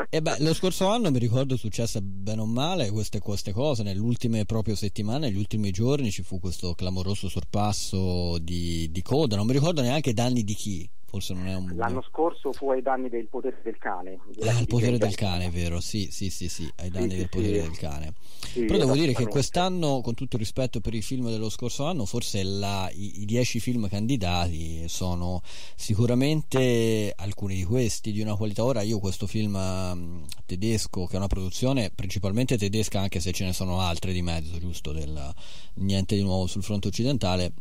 E 0.09 0.23
beh, 0.23 0.37
lo 0.41 0.55
scorso 0.55 0.87
anno 0.87 1.11
mi 1.11 1.19
ricordo 1.19 1.55
è 1.55 1.59
successo 1.59 2.01
bene 2.01 2.41
o 2.41 2.47
male 2.47 2.91
queste, 2.91 3.19
queste 3.19 3.53
cose, 3.53 3.83
nelle 3.83 4.01
ultime 4.01 4.45
proprio 4.45 4.77
settimane, 4.77 5.29
negli 5.29 5.39
ultimi 5.39 5.71
giorni 5.71 6.11
ci 6.11 6.23
fu 6.23 6.39
questo 6.39 6.75
clamoroso 6.75 7.29
sorpasso 7.29 8.39
di, 8.39 8.89
di 8.91 9.03
coda, 9.03 9.37
non 9.37 9.47
mi 9.47 9.53
ricordo 9.53 9.81
neanche 9.81 10.13
danni 10.13 10.45
di 10.45 10.55
chi, 10.57 10.89
forse 11.05 11.35
non 11.35 11.47
è 11.47 11.55
un... 11.55 11.73
L'anno 11.77 12.03
scorso 12.03 12.53
fu 12.53 12.71
ai 12.71 12.83
danni 12.83 13.09
del 13.09 13.29
potere 13.29 13.61
del 13.63 13.79
cane. 13.79 14.19
Ah, 14.41 14.59
il 14.59 14.67
potere 14.67 14.99
del 14.99 15.15
cane, 15.15 15.51
vero, 15.51 15.81
sì, 15.81 16.09
sì, 16.11 16.31
sì, 16.31 16.49
sì, 16.49 16.69
ai 16.77 16.91
danni 16.91 17.11
sì, 17.11 17.17
del 17.19 17.29
potere 17.29 17.61
sì. 17.61 17.69
del 17.69 17.79
cane. 17.79 18.15
Sì, 18.47 18.65
Però 18.65 18.79
devo 18.79 18.95
dire 18.95 19.13
che 19.13 19.27
quest'anno, 19.27 20.01
con 20.01 20.15
tutto 20.15 20.37
il 20.37 20.43
rispetto 20.43 20.81
per 20.81 20.95
i 20.95 21.03
film 21.03 21.29
dello 21.29 21.51
scorso 21.51 21.85
anno, 21.85 22.07
forse 22.07 22.43
la, 22.43 22.91
i, 22.93 23.21
i 23.21 23.25
dieci 23.25 23.61
film 23.61 23.89
candidati 23.89 24.89
sono 24.89 25.43
sicuramente 25.75 27.13
alcuni 27.15 27.55
di 27.55 27.65
questi 27.65 28.13
di 28.13 28.21
una 28.21 28.35
qualità. 28.35 28.65
Ora 28.65 28.83
io 28.83 28.99
questo 28.99 29.27
film 29.27 29.55
um, 29.55 30.25
tedesco, 30.47 31.07
che 31.07 31.15
è 31.15 31.19
una 31.19 31.27
produzione 31.27 31.91
principalmente 31.95 32.57
tedesca, 32.57 33.01
anche 33.01 33.21
se 33.21 33.33
ce 33.33 33.45
ne 33.45 33.53
sono 33.53 33.81
altre 33.81 34.13
di 34.13 34.23
mezzo, 34.23 34.59
giusto, 34.59 34.93
del, 34.93 35.33
niente 35.75 36.17
di 36.17 36.23
nuovo 36.23 36.47
sul 36.47 36.63
fronte 36.63 36.89
occidentale, 36.89 37.53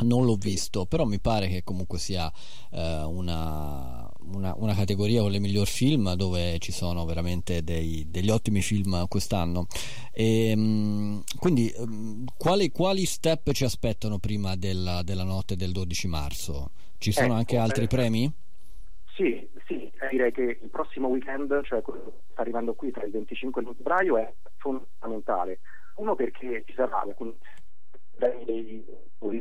non 0.00 0.24
l'ho 0.24 0.36
visto, 0.36 0.86
però 0.86 1.04
mi 1.04 1.20
pare 1.20 1.48
che 1.48 1.62
comunque 1.62 1.98
sia 1.98 2.30
eh, 2.70 3.02
una, 3.04 4.08
una, 4.26 4.54
una, 4.56 4.74
categoria 4.74 5.20
con 5.20 5.30
le 5.30 5.38
miglior 5.38 5.66
film 5.66 6.14
dove 6.14 6.58
ci 6.58 6.72
sono 6.72 7.04
veramente 7.04 7.62
dei, 7.62 8.06
degli 8.08 8.30
ottimi 8.30 8.62
film 8.62 9.06
quest'anno. 9.08 9.66
E, 10.12 10.50
ehm, 10.50 11.22
quindi, 11.38 11.70
ehm, 11.70 12.24
quali, 12.36 12.70
quali, 12.70 13.04
step 13.04 13.52
ci 13.52 13.64
aspettano 13.64 14.18
prima 14.18 14.56
della, 14.56 15.02
della, 15.02 15.24
notte 15.24 15.56
del 15.56 15.72
12 15.72 16.08
marzo? 16.08 16.70
Ci 16.98 17.12
sono 17.12 17.26
ecco, 17.26 17.36
anche 17.36 17.56
altri 17.58 17.84
eh, 17.84 17.88
premi? 17.88 18.32
Sì, 19.14 19.46
sì, 19.66 19.90
direi 20.10 20.32
che 20.32 20.58
il 20.62 20.68
prossimo 20.70 21.08
weekend, 21.08 21.62
cioè 21.64 21.82
quello 21.82 22.04
che 22.04 22.12
sta 22.32 22.42
arrivando 22.42 22.74
qui 22.74 22.90
tra 22.90 23.04
il 23.04 23.10
25 23.10 23.60
e 23.60 23.64
il 23.64 23.74
febbraio, 23.76 24.16
è 24.18 24.32
fondamentale. 24.56 25.60
Uno 25.96 26.14
perché 26.14 26.64
ci 26.66 26.74
sarà 26.74 27.02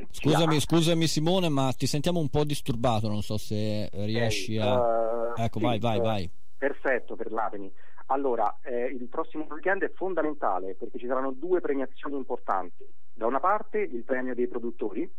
Scusami, 0.09 0.59
scusami 0.59 1.07
Simone, 1.07 1.49
ma 1.49 1.71
ti 1.71 1.87
sentiamo 1.87 2.19
un 2.19 2.29
po' 2.29 2.43
disturbato, 2.43 3.07
non 3.07 3.21
so 3.21 3.37
se 3.37 3.89
riesci 3.91 4.57
a... 4.57 4.79
Uh, 4.79 5.33
ecco, 5.35 5.59
sì, 5.59 5.65
vai, 5.65 5.79
vai, 5.79 5.97
uh, 5.97 6.01
vai. 6.01 6.29
Perfetto 6.57 7.15
per 7.15 7.31
l'Apeni. 7.31 7.71
Allora, 8.07 8.59
eh, 8.61 8.85
il 8.87 9.07
prossimo 9.07 9.47
weekend 9.49 9.83
è 9.83 9.91
fondamentale 9.93 10.75
perché 10.75 10.99
ci 10.99 11.07
saranno 11.07 11.31
due 11.31 11.61
premiazioni 11.61 12.17
importanti. 12.17 12.85
Da 13.13 13.25
una 13.25 13.39
parte 13.39 13.79
il 13.79 14.03
premio 14.03 14.35
dei 14.35 14.47
produttori, 14.47 15.09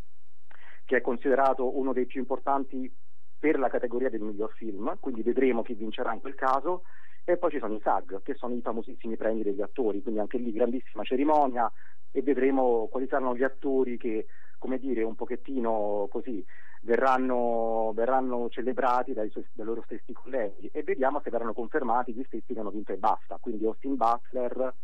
che 0.85 0.97
è 0.97 1.01
considerato 1.01 1.79
uno 1.79 1.93
dei 1.93 2.07
più 2.07 2.21
importanti 2.21 2.93
per 3.39 3.59
la 3.59 3.69
categoria 3.69 4.11
del 4.11 4.21
miglior 4.21 4.53
film, 4.53 4.97
quindi 5.01 5.23
vedremo 5.23 5.63
chi 5.63 5.75
vincerà 5.75 6.13
in 6.13 6.21
quel 6.21 6.35
caso, 6.35 6.83
e 7.25 7.37
poi 7.39 7.51
ci 7.51 7.59
sono 7.59 7.75
i 7.75 7.81
SAG, 7.83 8.23
che 8.23 8.35
sono 8.35 8.55
i 8.55 8.61
famosissimi 8.61 9.17
premi 9.17 9.43
degli 9.43 9.63
attori, 9.63 10.03
quindi 10.03 10.21
anche 10.21 10.39
lì 10.39 10.53
grandissima 10.53 11.03
cerimonia, 11.03 11.71
e 12.13 12.23
vedremo 12.23 12.87
quali 12.89 13.09
saranno 13.09 13.35
gli 13.35 13.43
attori 13.43 13.97
che, 13.97 14.27
come 14.59 14.79
dire, 14.79 15.03
un 15.03 15.17
pochettino 15.17 16.07
così 16.11 16.45
verranno, 16.83 17.93
verranno 17.95 18.49
celebrati 18.49 19.13
dai, 19.13 19.31
suoi, 19.31 19.47
dai, 19.53 19.67
loro 19.67 19.83
stessi 19.85 20.13
colleghi 20.13 20.69
e 20.73 20.83
vediamo 20.83 21.21
se 21.23 21.31
verranno 21.31 21.55
confermati 21.55 22.13
gli 22.13 22.23
stessi 22.27 22.53
che 22.53 22.61
hanno 22.61 22.71
vinto 22.71 22.93
e 22.93 22.97
basta, 22.97 23.39
quindi 23.41 23.65
Austin 23.65 23.97
Butler, 23.97 24.75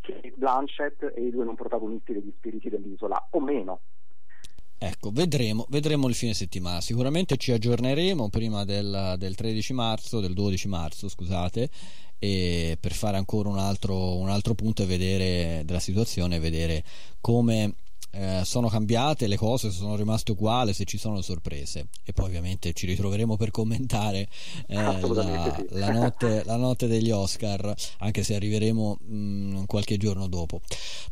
Kate 0.00 0.32
Blanchett 0.36 1.12
e 1.14 1.22
i 1.22 1.30
due 1.30 1.44
non 1.44 1.56
protagonisti 1.56 2.12
degli 2.12 2.32
spiriti 2.36 2.68
dell'isola, 2.68 3.28
o 3.30 3.40
meno. 3.40 3.80
Ecco, 4.78 5.10
vedremo, 5.10 5.66
vedremo 5.70 6.06
il 6.08 6.14
fine 6.14 6.34
settimana. 6.34 6.80
Sicuramente 6.80 7.36
ci 7.36 7.52
aggiorneremo 7.52 8.28
prima 8.28 8.64
del, 8.64 9.14
del 9.18 9.34
13 9.34 9.72
marzo, 9.72 10.20
del 10.20 10.34
12 10.34 10.68
marzo, 10.68 11.08
scusate, 11.08 11.70
per 12.18 12.92
fare 12.92 13.16
ancora 13.16 13.48
un 13.48 13.58
altro, 13.58 14.16
un 14.16 14.28
altro 14.28 14.54
punto 14.54 14.82
e 14.82 14.86
vedere 14.86 15.62
della 15.64 15.80
situazione, 15.80 16.38
vedere 16.38 16.84
come 17.20 17.74
eh, 18.12 18.42
sono 18.44 18.68
cambiate 18.68 19.26
le 19.26 19.36
cose, 19.36 19.70
se 19.70 19.76
sono 19.76 19.96
rimaste 19.96 20.32
uguali, 20.32 20.72
se 20.72 20.84
ci 20.84 20.98
sono 20.98 21.20
sorprese. 21.20 21.88
E 22.02 22.12
poi 22.12 22.26
ovviamente 22.26 22.72
ci 22.72 22.86
ritroveremo 22.86 23.36
per 23.36 23.50
commentare 23.50 24.28
eh, 24.66 24.74
la, 24.74 24.98
sì. 24.98 25.66
la, 25.70 25.90
notte, 25.90 26.42
la, 26.44 26.56
notte, 26.56 26.86
degli 26.86 27.10
Oscar, 27.10 27.74
anche 27.98 28.22
se 28.22 28.34
arriveremo 28.34 28.98
mh, 29.00 29.16
mm, 29.16 29.64
qualche 29.64 29.96
giorno 29.96 30.28
dopo. 30.28 30.60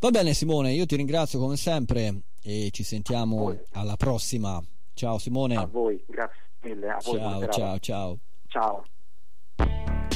Va 0.00 0.10
bene 0.10 0.32
Simone, 0.32 0.72
io 0.72 0.86
ti 0.86 0.96
ringrazio 0.96 1.38
come 1.38 1.56
sempre 1.56 2.22
e 2.44 2.68
ci 2.70 2.82
sentiamo 2.82 3.58
alla 3.72 3.96
prossima. 3.96 4.62
Ciao 4.92 5.18
Simone. 5.18 5.56
A 5.56 5.66
voi, 5.66 6.04
grazie 6.06 6.42
mille. 6.62 6.90
A 6.90 6.98
voi, 7.02 7.18
ciao, 7.18 7.48
ciao, 7.48 7.78
ciao. 7.78 8.18
Ciao. 8.48 10.13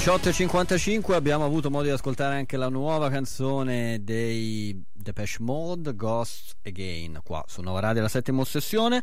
18.55 0.00 1.12
abbiamo 1.12 1.44
avuto 1.44 1.68
modo 1.68 1.84
di 1.84 1.90
ascoltare 1.90 2.34
anche 2.34 2.56
la 2.56 2.70
nuova 2.70 3.10
canzone 3.10 4.02
dei 4.02 4.82
Depeche 4.90 5.36
Mode, 5.40 5.94
Ghost 5.94 6.56
Again, 6.64 7.20
qua 7.22 7.44
su 7.46 7.60
Nova 7.60 7.80
Radio, 7.80 8.00
la 8.00 8.08
settima 8.08 8.40
ossessione. 8.40 9.02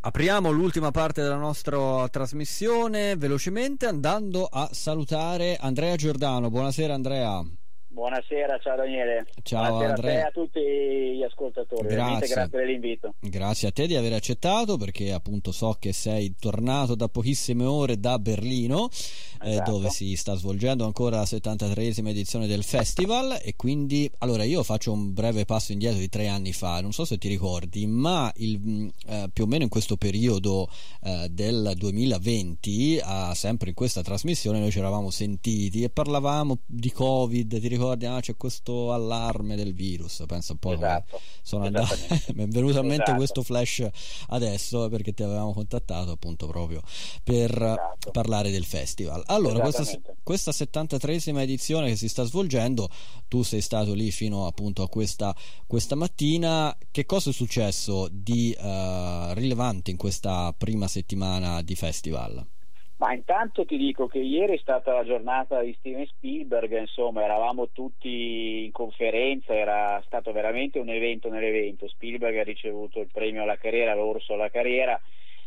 Apriamo 0.00 0.50
l'ultima 0.50 0.90
parte 0.90 1.20
della 1.20 1.36
nostra 1.36 2.08
trasmissione 2.08 3.16
velocemente 3.16 3.84
andando 3.84 4.46
a 4.46 4.70
salutare 4.72 5.58
Andrea 5.60 5.96
Giordano. 5.96 6.48
Buonasera 6.48 6.94
Andrea. 6.94 7.44
Buonasera, 7.96 8.58
ciao 8.58 8.76
Daniele. 8.76 9.24
Ciao 9.42 9.68
Buonasera 9.68 9.94
Andrea. 9.94 10.12
a 10.12 10.18
e 10.18 10.20
a 10.20 10.30
tutti 10.30 10.60
gli 10.60 11.22
ascoltatori. 11.22 11.88
Grazie. 11.88 12.28
grazie 12.28 12.58
dell'invito. 12.58 13.14
Grazie 13.20 13.68
a 13.68 13.72
te 13.72 13.86
di 13.86 13.96
aver 13.96 14.12
accettato 14.12 14.76
perché 14.76 15.12
appunto 15.12 15.50
so 15.50 15.74
che 15.80 15.94
sei 15.94 16.34
tornato 16.38 16.94
da 16.94 17.08
pochissime 17.08 17.64
ore 17.64 17.98
da 17.98 18.18
Berlino 18.18 18.90
eh, 19.42 19.52
Esatto. 19.52 19.70
dove 19.70 19.88
si 19.88 20.14
sta 20.14 20.34
svolgendo 20.34 20.84
ancora 20.84 21.16
la 21.16 21.22
73esima 21.22 22.08
edizione 22.08 22.46
del 22.46 22.64
festival 22.64 23.38
e 23.42 23.54
quindi 23.56 24.10
allora 24.18 24.44
io 24.44 24.62
faccio 24.62 24.92
un 24.92 25.14
breve 25.14 25.46
passo 25.46 25.72
indietro 25.72 25.98
di 25.98 26.10
tre 26.10 26.28
anni 26.28 26.52
fa, 26.52 26.82
non 26.82 26.92
so 26.92 27.06
se 27.06 27.16
ti 27.16 27.28
ricordi, 27.28 27.86
ma 27.86 28.30
il, 28.36 28.58
mh, 28.60 28.90
eh, 29.06 29.30
più 29.32 29.44
o 29.44 29.46
meno 29.46 29.62
in 29.62 29.70
questo 29.70 29.96
periodo 29.96 30.68
eh, 31.02 31.28
del 31.30 31.72
2020, 31.76 33.00
ah, 33.02 33.34
sempre 33.34 33.70
in 33.70 33.74
questa 33.74 34.02
trasmissione 34.02 34.58
noi 34.58 34.70
ci 34.70 34.80
eravamo 34.80 35.08
sentiti 35.08 35.82
e 35.82 35.88
parlavamo 35.88 36.58
di 36.66 36.92
Covid, 36.92 37.58
ti 37.58 37.68
ricordi? 37.68 37.84
Ah, 37.90 38.20
c'è 38.20 38.36
questo 38.36 38.92
allarme 38.92 39.56
del 39.56 39.74
virus, 39.74 40.22
pensa 40.26 40.52
un 40.52 40.58
po' 40.58 40.72
Esatto. 40.72 41.20
sono 41.42 41.64
andato, 41.64 41.94
mi 42.34 42.44
è 42.44 42.48
venuto 42.48 42.78
a 42.78 42.82
mente 42.82 43.02
Esatto. 43.02 43.16
questo 43.16 43.42
flash 43.42 43.88
adesso 44.28 44.88
perché 44.88 45.12
ti 45.12 45.22
avevamo 45.22 45.52
contattato 45.52 46.10
appunto 46.12 46.46
proprio 46.46 46.82
per 47.22 47.50
Esatto. 47.50 48.10
parlare 48.10 48.50
del 48.50 48.64
festival. 48.64 49.22
Allora, 49.26 49.60
questa, 49.60 49.84
questa 50.22 50.50
73esima 50.50 51.40
edizione 51.40 51.88
che 51.88 51.96
si 51.96 52.08
sta 52.08 52.24
svolgendo, 52.24 52.88
tu 53.28 53.42
sei 53.42 53.60
stato 53.60 53.94
lì 53.94 54.10
fino 54.10 54.46
appunto 54.46 54.82
a 54.82 54.88
questa, 54.88 55.34
questa 55.66 55.94
mattina, 55.94 56.76
che 56.90 57.06
cosa 57.06 57.30
è 57.30 57.32
successo 57.32 58.08
di 58.10 58.52
eh, 58.52 59.34
rilevante 59.34 59.90
in 59.90 59.96
questa 59.96 60.54
prima 60.56 60.88
settimana 60.88 61.62
di 61.62 61.74
festival? 61.74 62.46
Ma 62.98 63.12
intanto 63.12 63.66
ti 63.66 63.76
dico 63.76 64.06
che 64.06 64.20
ieri 64.20 64.54
è 64.54 64.58
stata 64.58 64.92
la 64.92 65.04
giornata 65.04 65.60
di 65.60 65.74
Steven 65.78 66.06
Spielberg, 66.06 66.78
insomma 66.78 67.24
eravamo 67.24 67.68
tutti 67.68 68.64
in 68.64 68.72
conferenza, 68.72 69.54
era 69.54 70.02
stato 70.06 70.32
veramente 70.32 70.78
un 70.78 70.88
evento 70.88 71.28
nell'evento. 71.28 71.88
Spielberg 71.88 72.38
ha 72.38 72.42
ricevuto 72.42 73.00
il 73.00 73.10
premio 73.12 73.42
alla 73.42 73.58
carriera, 73.58 73.94
l'orso 73.94 74.32
alla 74.32 74.48
carriera 74.48 74.98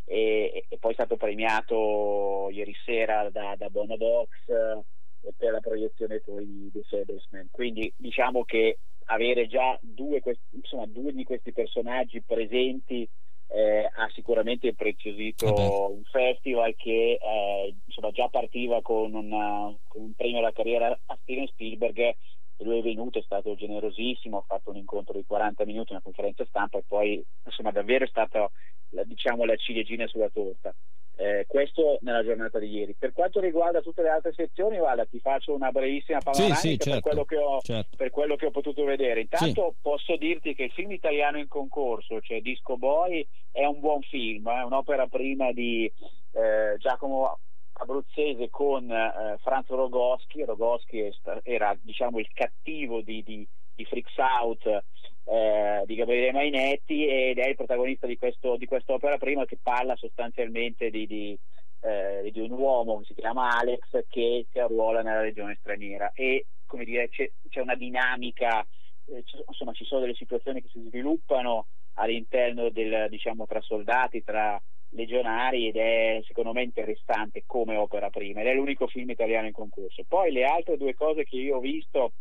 e, 0.06 0.66
e 0.68 0.78
poi 0.78 0.92
è 0.92 0.94
stato 0.94 1.18
premiato 1.18 2.50
ieri 2.52 2.76
sera 2.86 3.30
da, 3.32 3.56
da 3.58 3.70
Bonobox 3.70 4.30
eh, 4.48 5.34
per 5.36 5.52
la 5.52 5.60
proiezione 5.60 6.20
poi 6.20 6.70
di 6.72 6.84
Fableman. 6.84 7.50
Quindi 7.50 7.92
diciamo 7.98 8.44
che 8.44 8.78
avere 9.06 9.48
già 9.48 9.76
due, 9.82 10.22
insomma, 10.52 10.86
due 10.86 11.14
di 11.14 11.24
questi 11.24 11.52
personaggi 11.52 12.22
presenti 12.22 13.10
eh, 13.52 13.90
ha 13.94 14.10
sicuramente 14.14 14.68
impreziosito 14.68 15.46
Vabbè. 15.46 15.66
un 15.96 16.04
festival 16.04 16.76
che 16.76 17.18
eh, 17.22 17.76
insomma, 17.86 18.12
già 18.12 18.28
partiva 18.30 18.82
con, 18.82 19.14
una- 19.14 19.74
con 19.88 20.02
un 20.02 20.14
premio 20.16 20.40
alla 20.40 20.52
carriera 20.52 20.98
a 21.08 21.18
Steven 21.24 21.48
Spielberg 21.48 22.16
lui 22.64 22.80
è 22.80 22.82
venuto, 22.82 23.20
è 23.20 23.24
stato 23.24 23.56
generosissimo, 23.56 24.38
ha 24.38 24.44
fatto 24.46 24.70
un 24.70 24.78
incontro 24.78 25.14
di 25.14 25.26
40 25.26 25.66
minuti, 25.66 25.92
una 25.92 26.02
conferenza 26.02 26.46
stampa 26.46 26.78
e 26.78 26.84
poi 26.88 27.24
insomma 27.46 27.72
davvero 27.72 28.06
è 28.06 28.08
stata 28.08 28.50
la, 28.90 29.04
diciamo, 29.04 29.46
la 29.46 29.56
ciliegina 29.56 30.08
sulla 30.08 30.30
torta. 30.30 30.74
Eh, 31.16 31.44
questo 31.48 31.98
nella 32.02 32.24
giornata 32.24 32.60
di 32.60 32.70
ieri. 32.70 32.96
Per 32.98 33.12
quanto 33.12 33.42
riguarda 33.42 33.82
tutte 33.82 34.02
le 34.02 34.08
altre 34.08 34.32
sezioni, 34.32 34.78
guarda, 34.78 35.06
ti 35.06 35.20
faccio 35.20 35.54
una 35.54 35.70
brevissima 35.70 36.20
panoramica 36.20 36.56
sì, 36.56 36.78
per, 36.78 36.88
certo, 36.88 37.02
quello 37.02 37.26
che 37.26 37.36
ho, 37.36 37.60
certo. 37.60 37.98
per 37.98 38.10
quello 38.10 38.38
che 38.38 38.46
ho 38.46 38.52
potuto 38.52 38.86
vedere. 38.86 39.20
Intanto 39.20 39.76
posso 39.82 40.16
dirti 40.16 40.56
che 40.56 40.64
il 40.64 40.72
film 40.72 40.92
italiano 40.92 41.38
in 41.38 41.50
concorso, 41.50 42.22
cioè 42.22 42.40
Disco 42.40 42.78
Boy, 42.78 43.28
è 43.52 43.66
un 43.66 43.82
buon 43.82 44.02
film, 44.04 44.50
è 44.50 44.64
un'opera 44.64 45.08
prima 45.08 45.52
di 45.52 45.92
eh, 46.32 46.78
Giacomo 46.78 47.38
Abruzzese 47.82 48.50
con 48.50 48.90
eh, 48.92 49.38
Franz 49.42 49.68
Rogoschi. 49.68 50.44
Rogoschi 50.44 51.10
era 51.44 51.78
diciamo 51.82 52.20
il 52.20 52.28
cattivo 52.34 53.02
di, 53.02 53.24
di, 53.24 53.48
di 53.76 53.86
Freaks 53.86 54.18
Out 54.18 54.84
eh, 55.30 55.84
di 55.86 55.96
Gabriele 55.96 56.32
Mainetti 56.32 57.08
ed 57.08 57.38
è 57.38 57.48
il 57.48 57.56
protagonista 57.56 58.08
di, 58.08 58.18
questo, 58.18 58.58
di 58.58 58.66
quest'opera 58.66 59.18
prima 59.18 59.46
che 59.46 59.58
parla 59.62 59.96
sostanzialmente 59.96 60.90
di, 60.90 61.38
eh, 61.82 62.32
un 62.36 62.52
uomo 62.52 63.00
che 63.00 63.06
si 63.06 63.14
chiama 63.14 63.58
Alex 63.58 64.06
che 64.10 64.46
si 64.52 64.60
arruola 64.60 65.02
nella 65.02 65.22
regione 65.22 65.56
straniera 65.60 66.12
e 66.14 66.48
come 66.66 66.84
dire 66.84 67.10
c'è, 67.10 67.30
c'è 67.48 67.62
una 67.62 67.76
dinamica 67.76 68.66
eh, 69.06 69.24
insomma 69.48 69.72
ci 69.74 69.86
sono 69.86 70.02
delle 70.02 70.16
situazioni 70.16 70.62
che 70.62 70.70
si 70.70 70.82
sviluppano 70.88 71.68
all'interno 71.94 72.70
del 72.70 73.08
diciamo 73.10 73.46
tra 73.46 73.62
soldati 73.62 74.24
tra 74.24 74.60
legionari 74.92 75.68
ed 75.68 75.76
è 75.76 76.22
secondo 76.26 76.52
me 76.52 76.64
interessante 76.64 77.44
come 77.46 77.76
opera 77.76 78.10
prima 78.10 78.42
ed 78.42 78.48
è 78.48 78.54
l'unico 78.54 78.88
film 78.88 79.10
italiano 79.10 79.48
in 79.48 79.54
concorso 79.54 80.04
poi 80.08 80.32
le 80.32 80.46
altre 80.46 80.78
due 80.78 80.96
cose 80.96 81.24
che 81.24 81.36
io 81.36 81.58
ho 81.58 81.60
visto 81.60 82.14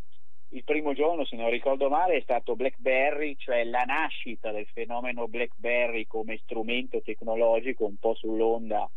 il 0.51 0.65
primo 0.65 0.95
giorno, 0.95 1.27
se 1.27 1.37
non 1.37 1.51
ricordo 1.51 1.89
male, 1.89 2.17
è 2.17 2.21
stato 2.23 2.57
BlackBerry, 2.57 3.37
cioè 3.37 3.65
la 3.65 3.83
nascita 3.83 4.51
del 4.51 4.67
fenomeno 4.73 5.29
BlackBerry 5.29 6.07
come 6.07 6.39
strumento 6.43 7.03
tecnologico, 7.03 7.85
un 7.85 7.97
po' 7.97 8.15
sull'onda 8.15 8.89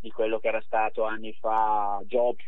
di 0.00 0.10
quello 0.10 0.38
che 0.40 0.48
era 0.48 0.60
stato 0.62 1.04
anni 1.04 1.32
fa 1.34 2.00
Jobs, 2.06 2.42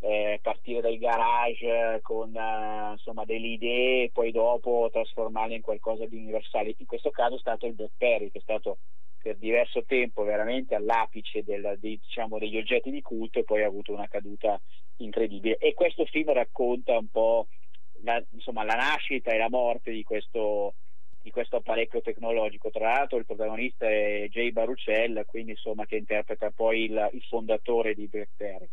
eh, 0.00 0.38
partire 0.42 0.80
dal 0.80 0.98
garage 0.98 2.00
con 2.02 2.34
eh, 2.36 2.90
insomma 2.92 3.24
delle 3.24 3.48
idee 3.48 4.04
e 4.04 4.10
poi 4.12 4.32
dopo 4.32 4.88
trasformarle 4.92 5.54
in 5.54 5.62
qualcosa 5.62 6.04
di 6.04 6.16
universale. 6.16 6.74
In 6.76 6.86
questo 6.86 7.10
caso 7.10 7.36
è 7.36 7.40
stato 7.40 7.66
il 7.66 7.74
BlackBerry, 7.74 8.30
che 8.30 8.38
è 8.38 8.42
stato 8.42 8.78
per 9.20 9.36
diverso 9.36 9.84
tempo 9.84 10.22
veramente 10.22 10.74
all'apice 10.74 11.42
del- 11.42 11.76
dei- 11.78 11.98
diciamo, 12.00 12.38
degli 12.38 12.56
oggetti 12.56 12.90
di 12.90 13.02
culto 13.02 13.40
e 13.40 13.44
poi 13.44 13.62
ha 13.62 13.66
avuto 13.66 13.92
una 13.92 14.08
caduta 14.08 14.60
incredibile. 14.96 15.56
E 15.58 15.74
questo 15.74 16.04
film 16.06 16.32
racconta 16.32 16.96
un 16.96 17.08
po' 17.08 17.48
la, 18.02 18.22
insomma, 18.30 18.64
la 18.64 18.74
nascita 18.74 19.32
e 19.32 19.38
la 19.38 19.48
morte 19.48 19.90
di 19.90 20.02
questo, 20.02 20.74
di 21.20 21.30
questo 21.30 21.56
apparecchio 21.56 22.00
tecnologico. 22.00 22.70
Tra 22.70 22.92
l'altro 22.92 23.18
il 23.18 23.26
protagonista 23.26 23.88
è 23.88 24.28
Jay 24.28 24.52
Baruchel, 24.52 25.24
quindi 25.26 25.52
insomma 25.52 25.84
che 25.86 25.96
interpreta 25.96 26.50
poi 26.50 26.84
il, 26.84 27.10
il 27.12 27.22
fondatore 27.22 27.94
di 27.94 28.06
BlackBerry. 28.06 28.68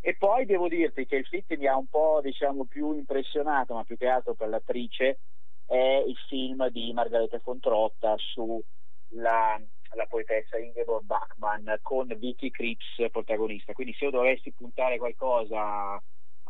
E 0.00 0.16
poi 0.16 0.46
devo 0.46 0.66
dirti 0.68 1.04
che 1.04 1.16
il 1.16 1.26
film 1.26 1.42
che 1.46 1.58
mi 1.58 1.66
ha 1.66 1.76
un 1.76 1.86
po' 1.86 2.20
diciamo, 2.22 2.64
più 2.64 2.94
impressionato, 2.94 3.74
ma 3.74 3.84
più 3.84 3.98
che 3.98 4.06
altro 4.06 4.34
per 4.34 4.48
l'attrice, 4.48 5.20
è 5.66 6.02
il 6.06 6.16
film 6.26 6.68
di 6.70 6.90
Margareta 6.92 7.38
Fontrotta 7.38 8.16
sulla 8.16 9.60
la 9.94 10.06
poetessa 10.06 10.58
Ingeborg 10.58 11.04
Bachmann 11.04 11.68
con 11.82 12.14
Vicky 12.18 12.50
Krieps 12.50 13.10
protagonista. 13.10 13.72
Quindi 13.72 13.94
se 13.94 14.04
io 14.04 14.10
dovessi 14.10 14.52
puntare 14.52 14.98
qualcosa 14.98 16.00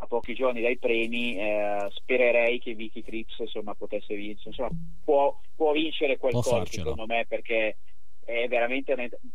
a 0.02 0.06
pochi 0.06 0.34
giorni 0.34 0.62
dai 0.62 0.78
premi, 0.78 1.36
eh, 1.36 1.86
spererei 1.90 2.58
che 2.58 2.74
Vicky 2.74 3.02
Krieps 3.02 3.38
insomma, 3.38 3.74
potesse 3.74 4.14
vincere. 4.14 4.50
Insomma, 4.50 4.70
può, 5.04 5.38
può 5.54 5.72
vincere 5.72 6.16
qualcosa 6.16 6.64
secondo 6.66 7.06
me 7.06 7.26
perché 7.28 7.76
è 8.24 8.46
veramente 8.48 8.94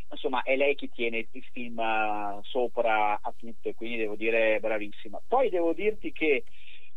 insomma 0.10 0.44
è 0.44 0.56
lei 0.56 0.76
che 0.76 0.90
tiene 0.90 1.28
il 1.30 1.44
film 1.52 1.80
eh, 1.80 2.40
sopra 2.44 3.20
a 3.22 3.34
tutto 3.36 3.70
e 3.70 3.76
quindi 3.76 3.98
devo 3.98 4.16
dire 4.16 4.60
bravissima. 4.60 5.22
Poi 5.28 5.50
devo 5.50 5.74
dirti 5.74 6.12
che 6.12 6.44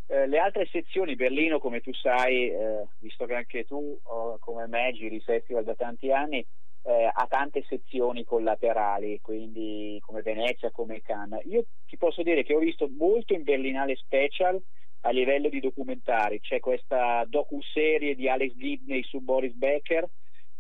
eh, 0.07 0.27
le 0.27 0.39
altre 0.39 0.67
sezioni, 0.71 1.17
Berlino 1.17 1.59
come 1.59 1.81
tu 1.81 1.93
sai, 1.93 2.51
eh, 2.51 2.87
visto 3.01 3.27
che 3.27 3.35
anche 3.35 3.65
tu 3.65 3.99
oh, 4.03 4.39
come 4.39 4.67
me 4.67 4.93
giri 4.95 5.21
festival 5.21 5.65
da 5.65 5.75
tanti 5.75 6.11
anni, 6.11 6.45
eh, 6.89 7.11
ha 7.12 7.26
tante 7.28 7.62
sezioni 7.68 8.24
collaterali, 8.24 9.20
quindi 9.20 10.01
come 10.01 10.22
Venezia, 10.22 10.70
come 10.70 11.03
Cannes. 11.03 11.45
Io 11.45 11.66
ti 11.86 11.99
posso 11.99 12.22
dire 12.22 12.43
che 12.43 12.55
ho 12.55 12.59
visto 12.59 12.89
molto 12.97 13.34
in 13.34 13.43
Berlinale 13.43 13.95
Special 13.97 14.59
a 15.03 15.11
livello 15.11 15.51
di 15.51 15.61
documentari, 15.61 16.41
c'è 16.41 16.61
questa 16.61 17.24
docu-serie 17.28 18.14
di 18.14 18.28
Alex 18.28 18.55
Gibney 18.55 19.03
su 19.03 19.20
Boris 19.20 19.53
Becker, 19.53 20.09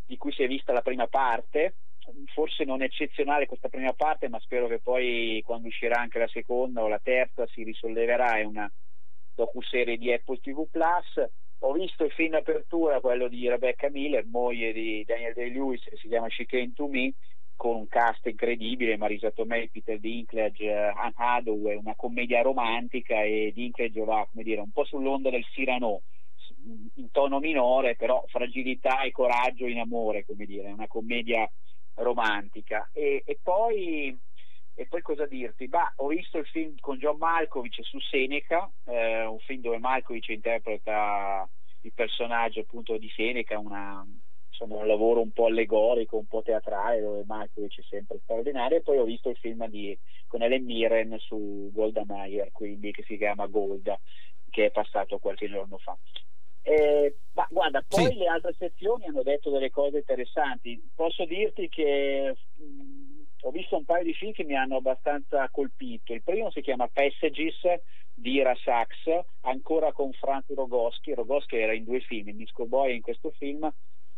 di 0.04 0.16
cui 0.18 0.30
si 0.32 0.42
è 0.42 0.46
vista 0.46 0.72
la 0.72 0.82
prima 0.82 1.06
parte, 1.06 1.76
forse 2.34 2.64
non 2.64 2.82
eccezionale 2.82 3.46
questa 3.46 3.68
prima 3.68 3.94
parte, 3.94 4.28
ma 4.28 4.38
spero 4.38 4.68
che 4.68 4.80
poi 4.80 5.42
quando 5.44 5.68
uscirà 5.68 5.98
anche 5.98 6.18
la 6.18 6.28
seconda 6.28 6.82
o 6.82 6.88
la 6.88 7.00
terza 7.02 7.46
si 7.46 7.62
risolleverà, 7.62 8.36
è 8.36 8.44
una 8.44 8.70
docu-serie 9.34 9.96
di 9.96 10.12
Apple 10.12 10.40
TV 10.40 10.68
Plus. 10.70 11.24
Ho 11.60 11.72
visto 11.72 12.04
il 12.04 12.12
film 12.12 12.30
d'apertura, 12.30 13.00
quello 13.00 13.26
di 13.28 13.48
Rebecca 13.48 13.90
Miller, 13.90 14.24
moglie 14.24 14.72
di 14.72 15.04
Daniel 15.04 15.34
Day-Lewis, 15.34 15.82
che 15.82 15.96
si 15.96 16.08
chiama 16.08 16.28
She 16.28 16.46
Came 16.46 16.72
to 16.72 16.86
Me, 16.86 17.12
con 17.56 17.74
un 17.74 17.88
cast 17.88 18.24
incredibile, 18.26 18.96
Marisa 18.96 19.32
Tomei, 19.32 19.68
Peter 19.68 19.98
Dinklage, 19.98 20.64
eh, 20.64 20.72
Anne 20.72 21.14
Hathaway, 21.16 21.74
una 21.74 21.96
commedia 21.96 22.42
romantica 22.42 23.22
e 23.22 23.50
Dinklage 23.52 24.04
va, 24.04 24.26
dire, 24.32 24.60
un 24.60 24.70
po' 24.70 24.84
sull'onda 24.84 25.30
del 25.30 25.44
Cyrano, 25.46 26.02
in 26.94 27.10
tono 27.10 27.40
minore, 27.40 27.96
però 27.96 28.24
fragilità 28.28 29.02
e 29.02 29.10
coraggio 29.10 29.66
in 29.66 29.80
amore, 29.80 30.24
come 30.24 30.46
dire, 30.46 30.70
una 30.70 30.86
commedia 30.86 31.50
romantica. 31.94 32.88
E, 32.92 33.24
e 33.26 33.38
poi 33.42 34.16
E 34.78 34.86
poi 34.86 35.02
cosa 35.02 35.26
dirti? 35.26 35.66
Bah, 35.66 35.92
ho 35.96 36.06
visto 36.06 36.38
il 36.38 36.46
film 36.46 36.76
con 36.78 36.98
John 36.98 37.16
Malkovich 37.16 37.82
su 37.82 37.98
Seneca, 37.98 38.70
eh, 38.84 39.24
un 39.24 39.40
film 39.40 39.60
dove 39.60 39.78
Malkovich 39.78 40.28
interpreta 40.28 41.50
il 41.80 41.92
personaggio 41.92 42.60
appunto 42.60 42.96
di 42.96 43.08
Seneca, 43.08 43.58
una, 43.58 44.06
insomma, 44.48 44.76
un 44.76 44.86
lavoro 44.86 45.20
un 45.20 45.32
po' 45.32 45.46
allegorico, 45.46 46.16
un 46.16 46.28
po' 46.28 46.42
teatrale, 46.42 47.00
dove 47.00 47.24
Malkovich 47.26 47.80
è 47.80 47.82
sempre 47.88 48.20
straordinario. 48.22 48.76
E 48.76 48.82
poi 48.82 48.98
ho 48.98 49.04
visto 49.04 49.30
il 49.30 49.36
film 49.38 49.66
di, 49.66 49.98
con 50.28 50.42
Ellen 50.42 50.62
Mirren 50.62 51.18
su 51.18 51.72
Golda 51.72 52.04
Meir, 52.06 52.52
quindi 52.52 52.92
che 52.92 53.02
si 53.02 53.16
chiama 53.16 53.46
Golda, 53.46 53.98
che 54.48 54.66
è 54.66 54.70
passato 54.70 55.18
qualche 55.18 55.48
giorno 55.48 55.78
fa. 55.78 55.98
Eh, 56.62 57.16
ma 57.32 57.48
guarda, 57.50 57.84
poi 57.88 58.04
sì. 58.04 58.14
le 58.14 58.26
altre 58.26 58.54
sezioni 58.56 59.06
hanno 59.06 59.24
detto 59.24 59.50
delle 59.50 59.70
cose 59.70 59.98
interessanti. 59.98 60.80
Posso 60.94 61.24
dirti 61.24 61.68
che 61.68 62.36
mh, 62.54 63.17
ho 63.42 63.50
visto 63.50 63.76
un 63.76 63.84
paio 63.84 64.04
di 64.04 64.14
film 64.14 64.32
che 64.32 64.44
mi 64.44 64.56
hanno 64.56 64.76
abbastanza 64.76 65.48
colpito. 65.50 66.12
Il 66.12 66.22
primo 66.22 66.50
si 66.50 66.60
chiama 66.60 66.88
Passages 66.88 67.60
di 68.14 68.32
Ira 68.32 68.54
Sachs, 68.56 69.08
ancora 69.42 69.92
con 69.92 70.12
Franz 70.12 70.52
Rogoschi. 70.52 71.14
Rogoschi 71.14 71.56
era 71.56 71.72
in 71.72 71.84
due 71.84 72.00
film, 72.00 72.30
Disco 72.32 72.66
Boy 72.66 72.96
in 72.96 73.02
questo 73.02 73.30
film. 73.30 73.70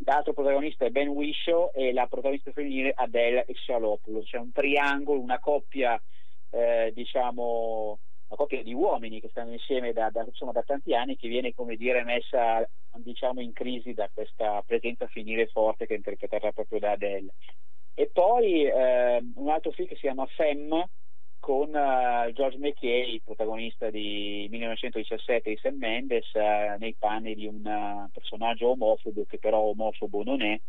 L'altro 0.03 0.33
protagonista 0.33 0.85
è 0.85 0.89
Ben 0.89 1.09
Wishow 1.09 1.69
e 1.73 1.93
la 1.93 2.07
protagonista 2.07 2.51
femminile 2.51 2.93
Adele 2.95 3.45
Exalopoulos. 3.45 4.25
C'è 4.25 4.37
un 4.37 4.51
triangolo, 4.51 5.19
una 5.19 5.39
coppia, 5.39 6.01
eh, 6.49 6.91
diciamo, 6.95 7.99
una 8.27 8.35
coppia 8.35 8.63
di 8.63 8.73
uomini 8.73 9.21
che 9.21 9.29
stanno 9.29 9.51
insieme 9.51 9.93
da, 9.93 10.09
da, 10.09 10.23
insomma, 10.23 10.53
da 10.53 10.63
tanti 10.63 10.95
anni 10.95 11.15
che 11.17 11.27
viene, 11.27 11.53
come 11.53 11.75
dire, 11.75 12.03
messa 12.03 12.67
diciamo, 12.95 13.41
in 13.41 13.53
crisi 13.53 13.93
da 13.93 14.09
questa 14.11 14.63
presenza 14.65 15.05
femminile 15.05 15.45
forte 15.47 15.85
che 15.85 15.93
è 15.93 15.97
interpretata 15.97 16.51
proprio 16.51 16.79
da 16.79 16.91
Adele. 16.91 17.33
E 17.93 18.09
poi 18.11 18.65
eh, 18.65 19.23
un 19.35 19.49
altro 19.49 19.71
film 19.71 19.87
che 19.87 19.95
si 19.95 20.01
chiama 20.01 20.25
Femme 20.27 20.89
con 21.41 21.69
uh, 21.69 22.31
George 22.33 22.57
McKay, 22.59 23.19
protagonista 23.23 23.89
di 23.89 24.47
1917 24.51 25.49
di 25.49 25.57
Sam 25.57 25.75
Mendes, 25.75 26.31
uh, 26.33 26.77
nei 26.77 26.95
panni 26.97 27.33
di 27.33 27.47
un 27.47 27.65
uh, 27.65 28.09
personaggio 28.11 28.69
omofobo 28.69 29.25
che 29.25 29.39
però 29.39 29.59
omofobo 29.59 30.23
non 30.23 30.41
è. 30.43 30.59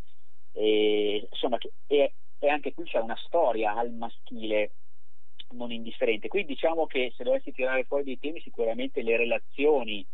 E, 0.51 1.27
insomma, 1.31 1.57
e, 1.87 2.13
e 2.39 2.47
anche 2.49 2.73
qui 2.73 2.85
c'è 2.85 2.99
una 2.99 3.17
storia 3.25 3.75
al 3.75 3.91
maschile 3.91 4.71
non 5.51 5.71
indifferente. 5.71 6.27
Quindi 6.27 6.53
diciamo 6.53 6.87
che 6.87 7.13
se 7.15 7.23
dovessi 7.23 7.51
tirare 7.51 7.83
fuori 7.83 8.03
dei 8.03 8.19
temi, 8.19 8.41
sicuramente 8.41 9.03
le 9.03 9.15
relazioni 9.15 10.05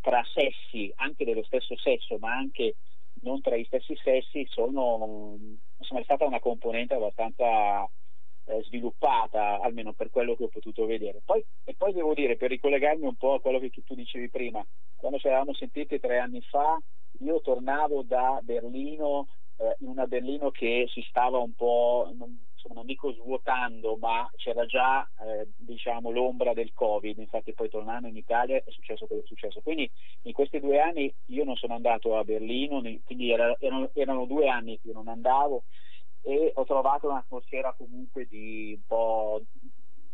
tra 0.00 0.24
sessi, 0.32 0.90
anche 0.96 1.24
dello 1.26 1.44
stesso 1.44 1.76
sesso, 1.76 2.16
ma 2.18 2.34
anche 2.34 2.76
non 3.22 3.40
tra 3.40 3.56
gli 3.56 3.64
stessi 3.64 3.96
sessi, 4.02 4.46
sono 4.48 5.36
insomma, 5.78 6.00
è 6.00 6.04
stata 6.04 6.24
una 6.24 6.40
componente 6.40 6.94
abbastanza 6.94 7.88
eh, 8.46 8.62
sviluppata, 8.64 9.60
almeno 9.60 9.92
per 9.92 10.10
quello 10.10 10.36
che 10.36 10.44
ho 10.44 10.48
potuto 10.48 10.86
vedere. 10.86 11.20
Poi, 11.24 11.44
e 11.64 11.74
poi 11.74 11.92
devo 11.92 12.14
dire, 12.14 12.36
per 12.36 12.50
ricollegarmi 12.50 13.06
un 13.06 13.16
po' 13.16 13.34
a 13.34 13.40
quello 13.40 13.58
che 13.58 13.70
tu 13.70 13.94
dicevi 13.94 14.28
prima, 14.28 14.64
quando 14.96 15.18
ci 15.18 15.26
eravamo 15.26 15.54
sentiti 15.54 15.98
tre 15.98 16.18
anni 16.18 16.40
fa, 16.42 16.78
io 17.20 17.40
tornavo 17.40 18.02
da 18.02 18.40
Berlino, 18.42 19.28
eh, 19.56 19.76
in 19.80 19.88
una 19.88 20.06
Berlino 20.06 20.50
che 20.50 20.86
si 20.88 21.04
stava 21.08 21.38
un 21.38 21.54
po', 21.54 22.10
non, 22.16 22.46
insomma, 22.66 22.74
non 22.74 22.86
dico 22.86 23.12
svuotando, 23.12 23.96
ma 23.96 24.28
c'era 24.36 24.66
già 24.66 25.08
eh, 25.20 25.48
diciamo, 25.56 26.10
l'ombra 26.10 26.52
del 26.52 26.72
Covid, 26.72 27.18
infatti 27.18 27.54
poi 27.54 27.68
tornando 27.68 28.08
in 28.08 28.16
Italia 28.16 28.56
è 28.56 28.70
successo 28.70 29.06
quello 29.06 29.22
che 29.22 29.28
è 29.28 29.30
successo. 29.30 29.60
Quindi 29.60 29.90
in 30.22 30.32
questi 30.32 30.60
due 30.60 30.80
anni 30.80 31.12
io 31.26 31.44
non 31.44 31.56
sono 31.56 31.74
andato 31.74 32.16
a 32.16 32.24
Berlino, 32.24 32.82
quindi 33.04 33.30
era, 33.30 33.56
erano, 33.60 33.90
erano 33.94 34.26
due 34.26 34.48
anni 34.48 34.78
che 34.80 34.92
non 34.92 35.08
andavo 35.08 35.64
e 36.22 36.52
ho 36.54 36.64
trovato 36.64 37.08
un'atmosfera 37.08 37.72
comunque 37.74 38.26
di 38.26 38.72
un 38.74 38.84
po' 38.86 39.42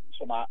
insomma 0.05 0.47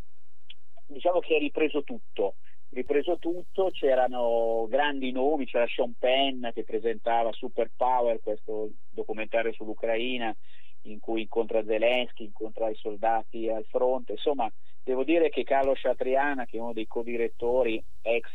diciamo 0.87 1.21
che 1.21 1.37
è 1.37 1.39
ripreso 1.39 1.85
tutto 1.85 2.35
ripreso 2.71 3.19
tutto, 3.19 3.71
c'erano 3.71 4.67
grandi 4.69 5.13
nomi, 5.13 5.45
c'era 5.45 5.67
Sean 5.67 5.95
Penn 5.99 6.49
che 6.55 6.65
presentava 6.65 7.31
Super 7.33 7.71
Power, 7.77 8.21
questo 8.21 8.71
documentario 8.91 9.53
sull'Ucraina 9.53 10.35
in 10.83 10.99
cui 10.99 11.23
incontra 11.23 11.65
Zelensky, 11.65 12.25
incontra 12.25 12.69
i 12.69 12.75
soldati 12.75 13.49
al 13.49 13.65
fronte, 13.69 14.13
insomma 14.13 14.51
devo 14.83 15.05
dire 15.05 15.29
che 15.29 15.45
Carlo 15.45 15.75
Sciatriana 15.75 16.45
che 16.45 16.57
è 16.57 16.61
uno 16.61 16.73
dei 16.73 16.87
co-direttori, 16.87 17.83
ex 18.03 18.29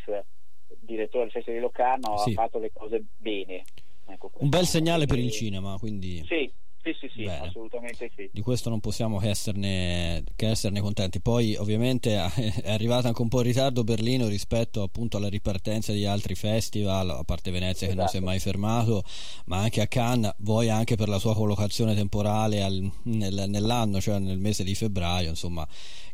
direttore 0.80 1.24
del 1.24 1.32
Festival 1.34 1.60
di 1.60 1.66
Locarno, 1.66 2.18
sì. 2.18 2.32
ha 2.32 2.34
fatto 2.34 2.60
le 2.60 2.72
cose 2.74 3.04
bene. 3.16 3.64
Ecco, 4.10 4.32
un 4.38 4.50
bel 4.50 4.66
segnale 4.66 5.06
per 5.06 5.20
il 5.20 5.32
cinema, 5.32 5.78
quindi... 5.78 6.24
Sì, 6.26 6.50
sì, 7.00 7.08
sì, 7.14 7.24
sì 7.24 7.26
assolutamente 7.26 8.12
sì. 8.16 8.30
Di 8.32 8.42
questo 8.42 8.70
non 8.70 8.80
possiamo 8.80 9.18
che 9.18 9.30
esserne, 9.30 10.24
che 10.36 10.50
esserne, 10.50 10.82
contenti. 10.82 11.20
Poi 11.20 11.56
ovviamente 11.56 12.16
è 12.62 12.72
arrivata 12.72 13.08
anche 13.08 13.22
un 13.22 13.28
po' 13.28 13.40
in 13.40 13.48
ritardo 13.48 13.84
Berlino 13.84 14.28
rispetto 14.28 14.82
appunto 14.82 15.18
alla 15.18 15.30
ripartenza 15.30 15.92
di 15.92 16.06
altri 16.06 16.36
festival, 16.36 17.10
a 17.10 17.24
parte 17.24 17.52
Venezia 17.52 17.88
esatto. 17.88 17.92
che 17.92 17.96
non 17.96 18.08
si 18.08 18.16
è 18.16 18.20
esatto. 18.20 18.32
mai 18.32 18.40
fermato, 18.40 19.04
ma 19.46 19.58
anche 19.58 19.82
a 19.82 19.88
Cannes, 19.88 20.34
voi 20.40 20.70
anche 20.70 20.96
per 20.96 21.10
la 21.10 21.20
sua 21.20 21.34
collocazione 21.34 21.96
temporale 21.96 22.64
al, 22.64 22.92
nel, 23.04 23.46
nell'anno, 23.48 24.00
cioè 24.02 24.20
nel 24.20 24.38
mese 24.38 24.64
di 24.64 24.76
febbraio, 24.76 25.30
insomma 25.30 25.68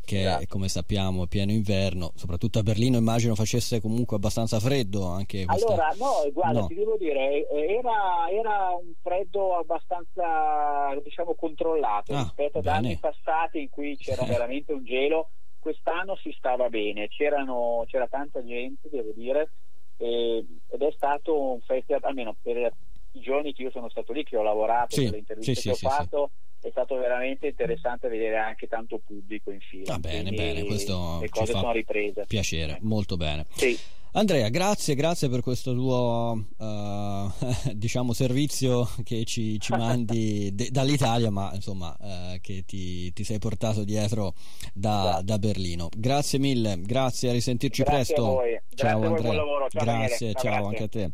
che 0.04 0.20
esatto. 0.20 0.44
come 0.48 0.68
sappiamo 0.68 1.24
è 1.24 1.26
pieno 1.26 1.52
inverno, 1.52 2.12
soprattutto 2.14 2.58
a 2.58 2.62
Berlino 2.62 2.98
immagino 2.98 3.34
facesse 3.34 3.80
comunque 3.80 4.16
abbastanza 4.16 4.60
freddo 4.60 5.06
anche 5.06 5.44
questa... 5.44 5.66
Allora, 5.66 5.88
no, 5.98 6.30
guarda, 6.32 6.60
no. 6.60 6.66
ti 6.66 6.74
devo 6.74 6.96
dire, 6.96 7.48
era, 7.48 8.28
era, 8.30 8.70
un 8.70 8.92
freddo 9.02 9.56
abbastanza, 9.56 10.94
diciamo, 11.02 11.34
controllato 11.34 12.12
ah, 12.14 12.22
rispetto 12.22 12.58
ad 12.58 12.66
anni 12.66 12.96
passati 12.98 13.60
in 13.60 13.70
cui 13.70 13.96
c'era 13.96 14.24
veramente 14.26 14.72
un 14.72 14.84
gelo, 14.84 15.30
quest'anno 15.58 16.16
si 16.16 16.32
stava 16.36 16.68
bene, 16.68 17.08
C'erano, 17.08 17.84
c'era 17.86 18.06
tanta 18.06 18.44
gente, 18.44 18.88
devo 18.90 19.12
dire, 19.14 19.50
e, 19.96 20.44
ed 20.68 20.82
è 20.82 20.92
stato 20.94 21.52
un 21.52 21.60
festival, 21.60 22.02
almeno 22.04 22.36
per 22.42 22.72
i 23.14 23.20
giorni 23.20 23.52
che 23.52 23.62
io 23.62 23.70
sono 23.70 23.88
stato 23.88 24.12
lì, 24.12 24.24
che 24.24 24.36
ho 24.36 24.42
lavorato, 24.42 24.94
sì, 24.94 25.04
per 25.04 25.12
le 25.12 25.18
interviste 25.18 25.54
sì, 25.54 25.62
che 25.62 25.70
ho 25.70 25.90
fatto, 25.90 26.30
è 26.60 26.70
stato 26.70 26.96
veramente 26.96 27.48
interessante 27.48 28.08
vedere 28.08 28.38
anche 28.38 28.66
tanto 28.66 29.00
pubblico 29.04 29.50
in 29.50 29.60
fila. 29.60 29.92
Va 29.92 29.98
bene, 29.98 30.30
bene, 30.30 30.64
questo 30.64 31.18
le 31.20 31.28
cose 31.28 31.52
sono 31.52 31.72
riprese. 31.72 32.24
Piacere, 32.26 32.78
molto 32.82 33.16
bene. 33.16 33.46
Sì. 33.54 33.78
Andrea, 34.16 34.48
grazie, 34.48 34.94
grazie 34.94 35.28
per 35.28 35.40
questo 35.40 35.74
tuo 35.74 36.46
uh, 36.56 37.30
diciamo 37.74 38.12
servizio 38.12 38.88
che 39.02 39.24
ci, 39.24 39.58
ci 39.58 39.72
mandi 39.72 40.50
de, 40.54 40.68
dall'Italia, 40.70 41.30
ma 41.30 41.50
insomma 41.52 41.96
uh, 41.98 42.38
che 42.40 42.62
ti, 42.64 43.12
ti, 43.12 43.24
sei 43.24 43.38
portato 43.38 43.82
dietro 43.82 44.34
da, 44.72 45.02
esatto. 45.02 45.22
da, 45.24 45.38
Berlino. 45.38 45.88
Grazie 45.96 46.38
mille, 46.38 46.80
grazie, 46.80 47.30
a 47.30 47.32
risentirci 47.32 47.82
grazie 47.82 48.14
presto. 48.14 48.38
A 48.38 48.44
ciao 48.74 49.00
grazie 49.00 49.16
Andrea. 49.16 49.68
Ciao, 49.68 49.84
grazie, 49.84 50.32
ciao, 50.32 50.42
ciao 50.42 50.66
anche 50.66 50.82
a 50.84 50.88
te. 50.88 51.10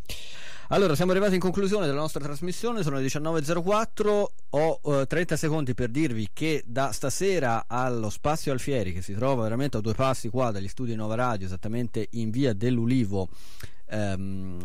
Allora, 0.72 0.94
siamo 0.94 1.10
arrivati 1.10 1.34
in 1.34 1.40
conclusione 1.40 1.86
della 1.86 1.98
nostra 1.98 2.22
trasmissione, 2.22 2.84
sono 2.84 2.98
le 3.00 3.04
19.04, 3.04 4.24
ho 4.50 4.80
uh, 4.80 5.04
30 5.04 5.36
secondi 5.36 5.74
per 5.74 5.88
dirvi 5.88 6.28
che 6.32 6.62
da 6.64 6.92
stasera 6.92 7.64
allo 7.66 8.08
Spazio 8.08 8.52
Alfieri, 8.52 8.92
che 8.92 9.02
si 9.02 9.12
trova 9.12 9.42
veramente 9.42 9.78
a 9.78 9.80
due 9.80 9.94
passi 9.94 10.28
qua 10.28 10.52
dagli 10.52 10.68
studi 10.68 10.94
Nova 10.94 11.16
Radio, 11.16 11.46
esattamente 11.46 12.06
in 12.12 12.30
via 12.30 12.52
dell'Ulivo, 12.52 13.30
ehm, 13.88 14.60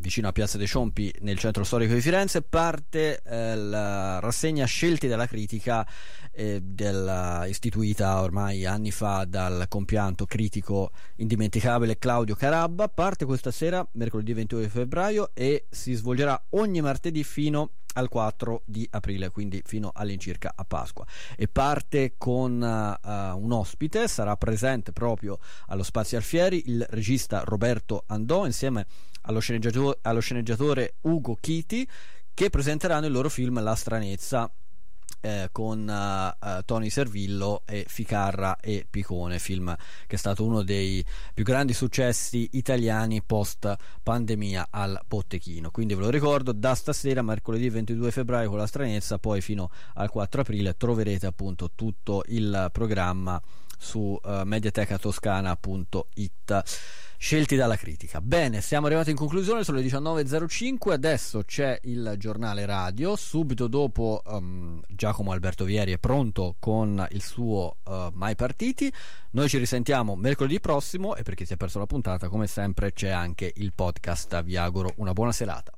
vicino 0.00 0.28
a 0.28 0.32
Piazza 0.32 0.58
dei 0.58 0.66
Ciompi 0.66 1.12
nel 1.20 1.38
centro 1.38 1.62
storico 1.62 1.94
di 1.94 2.00
Firenze 2.00 2.42
parte 2.42 3.20
eh, 3.22 3.54
la 3.54 4.18
rassegna 4.18 4.64
Scelti 4.64 5.06
della 5.06 5.26
critica 5.26 5.86
eh, 6.32 6.60
della, 6.62 7.46
istituita 7.46 8.20
ormai 8.22 8.64
anni 8.64 8.90
fa 8.90 9.24
dal 9.24 9.66
compianto 9.68 10.24
critico 10.24 10.90
indimenticabile 11.16 11.98
Claudio 11.98 12.34
Carabba 12.34 12.88
parte 12.88 13.24
questa 13.24 13.50
sera 13.50 13.86
mercoledì 13.92 14.32
22 14.32 14.68
febbraio 14.68 15.30
e 15.34 15.66
si 15.70 15.92
svolgerà 15.92 16.42
ogni 16.50 16.80
martedì 16.80 17.22
fino 17.22 17.70
al 17.94 18.08
4 18.08 18.62
di 18.64 18.86
aprile, 18.90 19.30
quindi 19.30 19.62
fino 19.64 19.90
all'incirca 19.92 20.52
a 20.54 20.64
Pasqua. 20.64 21.04
E 21.36 21.48
parte 21.48 22.14
con 22.16 22.52
uh, 22.52 23.36
un 23.36 23.52
ospite, 23.52 24.06
sarà 24.06 24.36
presente 24.36 24.92
proprio 24.92 25.38
allo 25.66 25.82
Spazio 25.82 26.16
Alfieri 26.16 26.62
il 26.66 26.86
regista 26.90 27.42
Roberto 27.44 28.04
Andò 28.06 28.46
insieme 28.46 28.86
allo 29.22 29.40
sceneggiatore, 29.40 29.98
allo 30.02 30.20
sceneggiatore 30.20 30.94
Ugo 31.02 31.36
Chiti 31.40 31.88
che 32.32 32.50
presenteranno 32.50 33.06
il 33.06 33.12
loro 33.12 33.28
film 33.28 33.62
La 33.62 33.74
stranezza 33.74 34.50
eh, 35.20 35.48
con 35.52 35.86
uh, 35.86 36.46
uh, 36.46 36.62
Tony 36.64 36.88
Servillo 36.88 37.62
e 37.66 37.84
Ficarra 37.86 38.58
e 38.58 38.86
Picone, 38.88 39.38
film 39.38 39.74
che 40.06 40.16
è 40.16 40.18
stato 40.18 40.44
uno 40.44 40.62
dei 40.62 41.04
più 41.34 41.44
grandi 41.44 41.74
successi 41.74 42.48
italiani 42.52 43.22
post 43.22 43.76
pandemia 44.02 44.68
al 44.70 44.98
Bottechino. 45.06 45.70
Quindi 45.70 45.94
ve 45.94 46.00
lo 46.00 46.10
ricordo, 46.10 46.52
da 46.52 46.74
stasera, 46.74 47.22
mercoledì 47.22 47.68
22 47.68 48.10
febbraio 48.10 48.48
con 48.48 48.58
la 48.58 48.66
stranezza, 48.66 49.18
poi 49.18 49.40
fino 49.40 49.70
al 49.94 50.08
4 50.08 50.40
aprile 50.40 50.76
troverete 50.76 51.26
appunto 51.26 51.70
tutto 51.74 52.22
il 52.28 52.70
programma 52.72 53.40
su 53.80 54.16
uh, 54.22 54.42
mediatecatoscana.it 54.44 56.62
scelti 57.20 57.54
dalla 57.54 57.76
critica. 57.76 58.22
Bene, 58.22 58.62
siamo 58.62 58.86
arrivati 58.86 59.10
in 59.10 59.16
conclusione, 59.16 59.62
sono 59.62 59.76
le 59.76 59.84
19.05, 59.84 60.90
adesso 60.90 61.42
c'è 61.44 61.78
il 61.82 62.14
giornale 62.16 62.64
radio, 62.64 63.14
subito 63.14 63.68
dopo 63.68 64.22
um, 64.24 64.80
Giacomo 64.88 65.32
Alberto 65.32 65.64
Vieri 65.64 65.92
è 65.92 65.98
pronto 65.98 66.56
con 66.58 67.06
il 67.10 67.22
suo 67.22 67.76
uh, 67.84 68.08
Mai 68.14 68.34
Partiti, 68.36 68.90
noi 69.32 69.50
ci 69.50 69.58
risentiamo 69.58 70.16
mercoledì 70.16 70.60
prossimo 70.60 71.14
e 71.14 71.22
per 71.22 71.34
chi 71.34 71.44
si 71.44 71.52
è 71.52 71.56
perso 71.56 71.78
la 71.78 71.84
puntata, 71.84 72.30
come 72.30 72.46
sempre 72.46 72.94
c'è 72.94 73.10
anche 73.10 73.52
il 73.54 73.74
podcast, 73.74 74.42
vi 74.42 74.56
auguro 74.56 74.94
una 74.96 75.12
buona 75.12 75.32
serata. 75.32 75.68